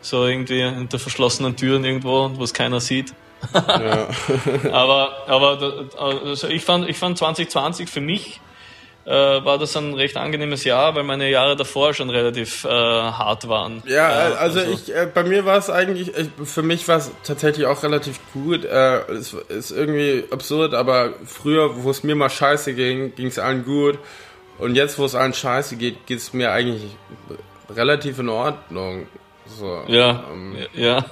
so 0.00 0.26
irgendwie 0.26 0.62
hinter 0.62 0.98
verschlossenen 0.98 1.56
Türen 1.56 1.84
irgendwo, 1.84 2.30
wo 2.34 2.44
es 2.44 2.54
keiner 2.54 2.80
sieht. 2.80 3.12
Ja. 3.54 4.08
Aber, 4.70 5.24
aber 5.26 5.88
also 5.98 6.46
ich 6.48 6.62
fand, 6.62 6.86
ich 6.90 6.98
fand 6.98 7.16
2020 7.16 7.88
für 7.88 8.02
mich 8.02 8.38
äh, 9.04 9.10
war 9.10 9.58
das 9.58 9.76
ein 9.76 9.94
recht 9.94 10.16
angenehmes 10.16 10.64
Jahr, 10.64 10.94
weil 10.94 11.04
meine 11.04 11.30
Jahre 11.30 11.56
davor 11.56 11.94
schon 11.94 12.10
relativ 12.10 12.64
äh, 12.64 12.68
hart 12.68 13.48
waren. 13.48 13.82
Ja, 13.86 14.10
äh, 14.10 14.34
also, 14.34 14.60
also, 14.60 14.72
ich, 14.72 14.94
äh, 14.94 15.08
bei 15.12 15.24
mir 15.24 15.44
war 15.44 15.58
es 15.58 15.70
eigentlich, 15.70 16.12
ich, 16.16 16.28
für 16.44 16.62
mich 16.62 16.86
war 16.86 16.98
es 16.98 17.10
tatsächlich 17.24 17.66
auch 17.66 17.82
relativ 17.82 18.20
gut. 18.32 18.64
Äh, 18.64 19.00
es 19.12 19.32
ist 19.32 19.70
irgendwie 19.70 20.24
absurd, 20.30 20.74
aber 20.74 21.14
früher, 21.24 21.82
wo 21.82 21.90
es 21.90 22.02
mir 22.04 22.14
mal 22.14 22.30
scheiße 22.30 22.74
ging, 22.74 23.14
ging 23.14 23.26
es 23.28 23.38
allen 23.38 23.64
gut. 23.64 23.98
Und 24.58 24.74
jetzt, 24.74 24.98
wo 24.98 25.06
es 25.06 25.14
allen 25.14 25.32
scheiße 25.32 25.76
geht, 25.76 26.06
geht 26.06 26.18
es 26.18 26.34
mir 26.34 26.52
eigentlich 26.52 26.82
relativ 27.74 28.18
in 28.18 28.28
Ordnung. 28.28 29.06
So, 29.46 29.82
ja, 29.88 30.24
ähm, 30.30 30.56
ja. 30.74 31.04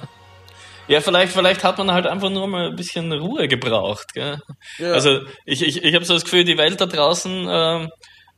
Ja, 0.89 1.01
vielleicht, 1.01 1.33
vielleicht 1.33 1.63
hat 1.63 1.77
man 1.77 1.91
halt 1.91 2.07
einfach 2.07 2.31
nur 2.31 2.47
mal 2.47 2.69
ein 2.69 2.75
bisschen 2.75 3.13
Ruhe 3.13 3.47
gebraucht. 3.47 4.13
Gell? 4.15 4.39
Ja. 4.79 4.93
Also 4.93 5.19
ich, 5.45 5.61
ich, 5.61 5.83
ich 5.83 5.93
habe 5.95 6.03
so 6.03 6.15
das 6.15 6.23
Gefühl, 6.23 6.43
die 6.43 6.57
Welt 6.57 6.81
da 6.81 6.87
draußen, 6.87 7.47
äh, 7.47 7.87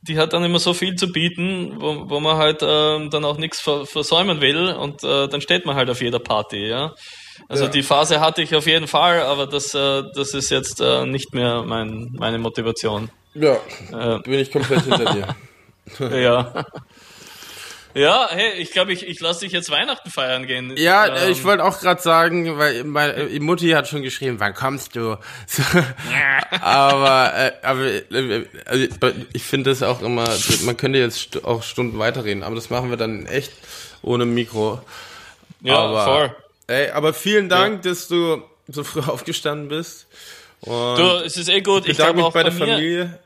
die 0.02 0.18
hat 0.18 0.34
dann 0.34 0.44
immer 0.44 0.58
so 0.58 0.74
viel 0.74 0.94
zu 0.96 1.10
bieten, 1.10 1.80
wo, 1.80 2.10
wo 2.10 2.20
man 2.20 2.36
halt 2.36 2.62
äh, 2.62 3.08
dann 3.08 3.24
auch 3.24 3.38
nichts 3.38 3.60
versäumen 3.60 4.42
will 4.42 4.68
und 4.68 5.02
äh, 5.02 5.28
dann 5.28 5.40
steht 5.40 5.64
man 5.64 5.76
halt 5.76 5.88
auf 5.88 6.02
jeder 6.02 6.18
Party. 6.18 6.68
Ja? 6.68 6.94
Also 7.48 7.64
ja. 7.64 7.70
die 7.70 7.82
Phase 7.82 8.20
hatte 8.20 8.42
ich 8.42 8.54
auf 8.54 8.66
jeden 8.66 8.86
Fall, 8.86 9.22
aber 9.22 9.46
das, 9.46 9.72
äh, 9.74 10.02
das 10.14 10.34
ist 10.34 10.50
jetzt 10.50 10.80
äh, 10.82 11.06
nicht 11.06 11.32
mehr 11.32 11.62
mein, 11.62 12.10
meine 12.18 12.38
Motivation. 12.38 13.10
Ja, 13.34 13.54
äh, 13.92 14.18
bin 14.18 14.34
ich 14.34 14.52
komplett 14.52 14.82
hinter 14.82 15.34
dir. 15.98 16.20
ja. 16.20 16.66
Ja, 17.94 18.28
hey, 18.30 18.52
ich 18.58 18.70
glaube, 18.72 18.92
ich, 18.92 19.06
ich 19.06 19.20
lasse 19.20 19.40
dich 19.40 19.52
jetzt 19.52 19.70
Weihnachten 19.70 20.10
feiern 20.10 20.46
gehen. 20.46 20.74
Ja, 20.76 21.06
ähm, 21.06 21.30
ich 21.30 21.44
wollte 21.44 21.64
auch 21.64 21.78
gerade 21.80 22.00
sagen, 22.00 22.58
weil 22.58 22.84
meine 22.84 23.28
Mutti 23.40 23.70
hat 23.70 23.88
schon 23.88 24.02
geschrieben, 24.02 24.40
wann 24.40 24.54
kommst 24.54 24.96
du? 24.96 25.18
aber 26.60 27.32
äh, 27.34 27.52
aber 27.62 27.84
äh, 27.84 28.46
also 28.64 28.86
ich 29.32 29.42
finde 29.42 29.70
das 29.70 29.82
auch 29.82 30.00
immer, 30.00 30.28
man 30.64 30.76
könnte 30.76 30.98
jetzt 30.98 31.44
auch 31.44 31.62
Stunden 31.62 31.98
weiterreden, 31.98 32.42
aber 32.42 32.54
das 32.54 32.70
machen 32.70 32.90
wir 32.90 32.96
dann 32.96 33.26
echt 33.26 33.52
ohne 34.02 34.24
Mikro. 34.24 34.80
Ja, 35.60 35.78
aber, 35.78 36.04
voll. 36.04 36.36
Ey, 36.66 36.90
aber 36.90 37.12
vielen 37.12 37.48
Dank, 37.48 37.84
ja. 37.84 37.90
dass 37.90 38.08
du 38.08 38.42
so 38.68 38.84
früh 38.84 39.00
aufgestanden 39.06 39.68
bist. 39.68 40.06
Und 40.60 40.96
du, 40.96 41.22
es 41.24 41.36
ist 41.36 41.48
eh 41.48 41.60
gut. 41.60 41.88
Ich 41.88 41.96
bedanke 41.96 42.22
mich 42.22 42.32
bei 42.32 42.42
der 42.42 42.52
Familie. 42.52 43.18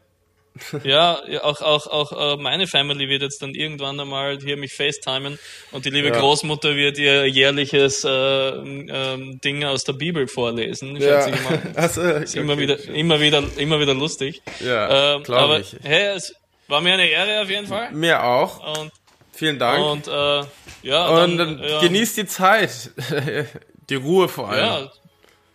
Ja, 0.85 1.21
auch, 1.43 1.61
auch, 1.63 1.87
auch 1.87 2.35
äh, 2.35 2.43
meine 2.43 2.67
Family 2.67 3.09
wird 3.09 3.23
jetzt 3.23 3.43
dann 3.43 3.55
irgendwann 3.55 3.99
einmal 4.01 4.39
hier 4.39 4.57
mich 4.57 4.75
FaceTimen 4.75 5.39
und 5.73 5.85
die 5.85 5.91
liebe 5.91 6.09
ja. 6.09 6.19
Großmutter 6.19 6.77
wird 6.77 6.99
ihr 6.99 7.27
jährliches 7.27 8.05
äh, 8.05 8.09
äh, 8.09 9.39
Ding 9.45 9.65
aus 9.65 9.85
der 9.85 9.95
Bibel 9.95 10.29
vorlesen. 10.29 10.97
Ja. 10.97 11.27
Ich 11.27 11.43
mal. 11.43 11.63
Also, 11.75 12.03
okay. 12.03 12.39
Immer 12.39 12.59
wieder, 12.59 12.83
immer 12.89 13.21
wieder, 13.21 13.43
immer 13.57 13.81
wieder 13.81 13.95
lustig. 13.95 14.43
Ja, 14.61 15.17
ähm, 15.17 15.23
aber 15.29 15.61
ich. 15.61 15.77
hey, 15.83 16.17
es 16.17 16.35
war 16.69 16.81
mir 16.81 16.95
eine 16.95 17.09
Ehre 17.09 17.43
auf 17.43 17.51
jeden 17.51 17.67
Fall. 17.67 17.93
Mir 17.93 18.25
auch. 18.25 18.79
Und, 18.79 18.93
Vielen 19.37 19.59
Dank. 19.59 19.85
Und 19.85 20.09
äh, 20.09 20.45
ja, 20.83 21.09
und 21.09 21.37
dann, 21.37 21.59
ja. 21.63 21.81
genießt 21.81 22.17
die 22.17 22.27
Zeit, 22.27 22.91
die 23.91 23.95
Ruhe 23.95 24.29
vor 24.29 24.49
allem. 24.49 24.89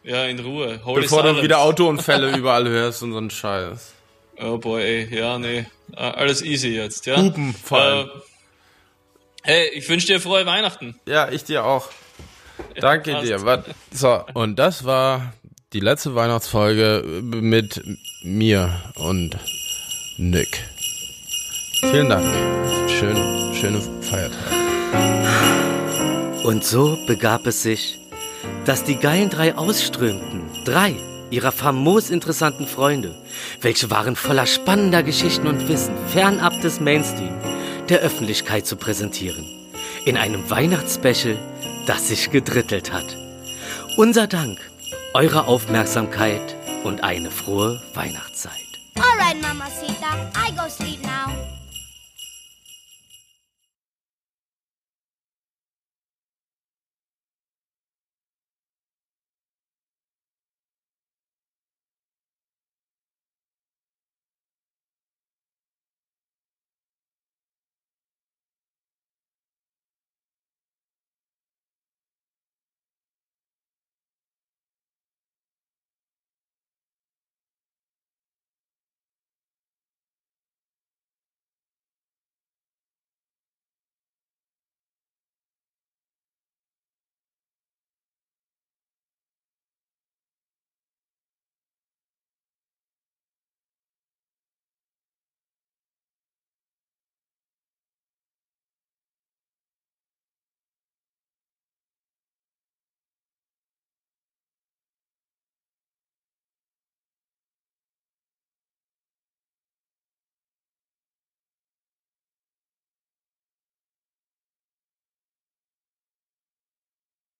Ja, 0.03 0.17
ja 0.17 0.25
in 0.25 0.39
Ruhe. 0.39 0.81
Holy 0.85 1.01
Bevor 1.01 1.21
silence. 1.21 1.39
du 1.39 1.43
wieder 1.43 1.61
Autounfälle 1.61 2.29
überall 2.37 2.67
hörst 2.67 3.01
und 3.01 3.13
so 3.13 3.17
ein 3.17 3.31
Scheiß. 3.31 3.95
Oh 4.41 4.57
boy, 4.57 4.81
ey. 4.81 5.15
ja, 5.15 5.37
nee. 5.37 5.65
Alles 5.95 6.41
easy 6.41 6.69
jetzt, 6.69 7.05
ja. 7.05 7.17
Hupen 7.17 7.53
vor 7.53 7.79
allem. 7.79 8.07
Äh, 8.07 8.11
hey, 9.43 9.69
ich 9.73 9.87
wünsche 9.87 10.07
dir 10.07 10.19
frohe 10.19 10.45
Weihnachten. 10.45 10.99
Ja, 11.05 11.29
ich 11.29 11.43
dir 11.43 11.65
auch. 11.65 11.89
Danke 12.75 13.11
ja, 13.11 13.21
dir. 13.21 13.63
So, 13.91 14.23
und 14.33 14.57
das 14.57 14.85
war 14.85 15.33
die 15.73 15.79
letzte 15.79 16.15
Weihnachtsfolge 16.15 17.21
mit 17.21 17.81
mir 18.23 18.81
und 18.95 19.37
Nick. 20.17 20.63
Vielen 21.81 22.09
Dank. 22.09 22.25
Schön, 22.89 23.15
schöne 23.53 23.81
Feiertage. 24.01 24.61
Und 26.43 26.63
so 26.63 26.97
begab 27.07 27.45
es 27.47 27.63
sich, 27.63 27.99
dass 28.65 28.83
die 28.83 28.95
geilen 28.95 29.29
drei 29.29 29.55
ausströmten. 29.55 30.41
Drei 30.65 30.95
ihrer 31.31 31.51
famos 31.51 32.09
interessanten 32.09 32.67
Freunde, 32.67 33.15
welche 33.61 33.89
waren 33.89 34.15
voller 34.15 34.45
spannender 34.45 35.01
Geschichten 35.01 35.47
und 35.47 35.67
Wissen, 35.67 35.95
fernab 36.07 36.61
des 36.61 36.79
Mainstream, 36.79 37.33
der 37.89 37.99
Öffentlichkeit 37.99 38.67
zu 38.67 38.75
präsentieren. 38.75 39.45
In 40.05 40.17
einem 40.17 40.49
Weihnachtsspecial, 40.49 41.37
das 41.87 42.09
sich 42.09 42.29
gedrittelt 42.29 42.91
hat. 42.91 43.17
Unser 43.97 44.27
Dank, 44.27 44.59
eure 45.13 45.47
Aufmerksamkeit 45.47 46.55
und 46.83 47.03
eine 47.03 47.31
frohe 47.31 47.81
Weihnachtszeit. 47.93 48.53
Alright, 48.95 49.41
Mamacita. 49.41 50.01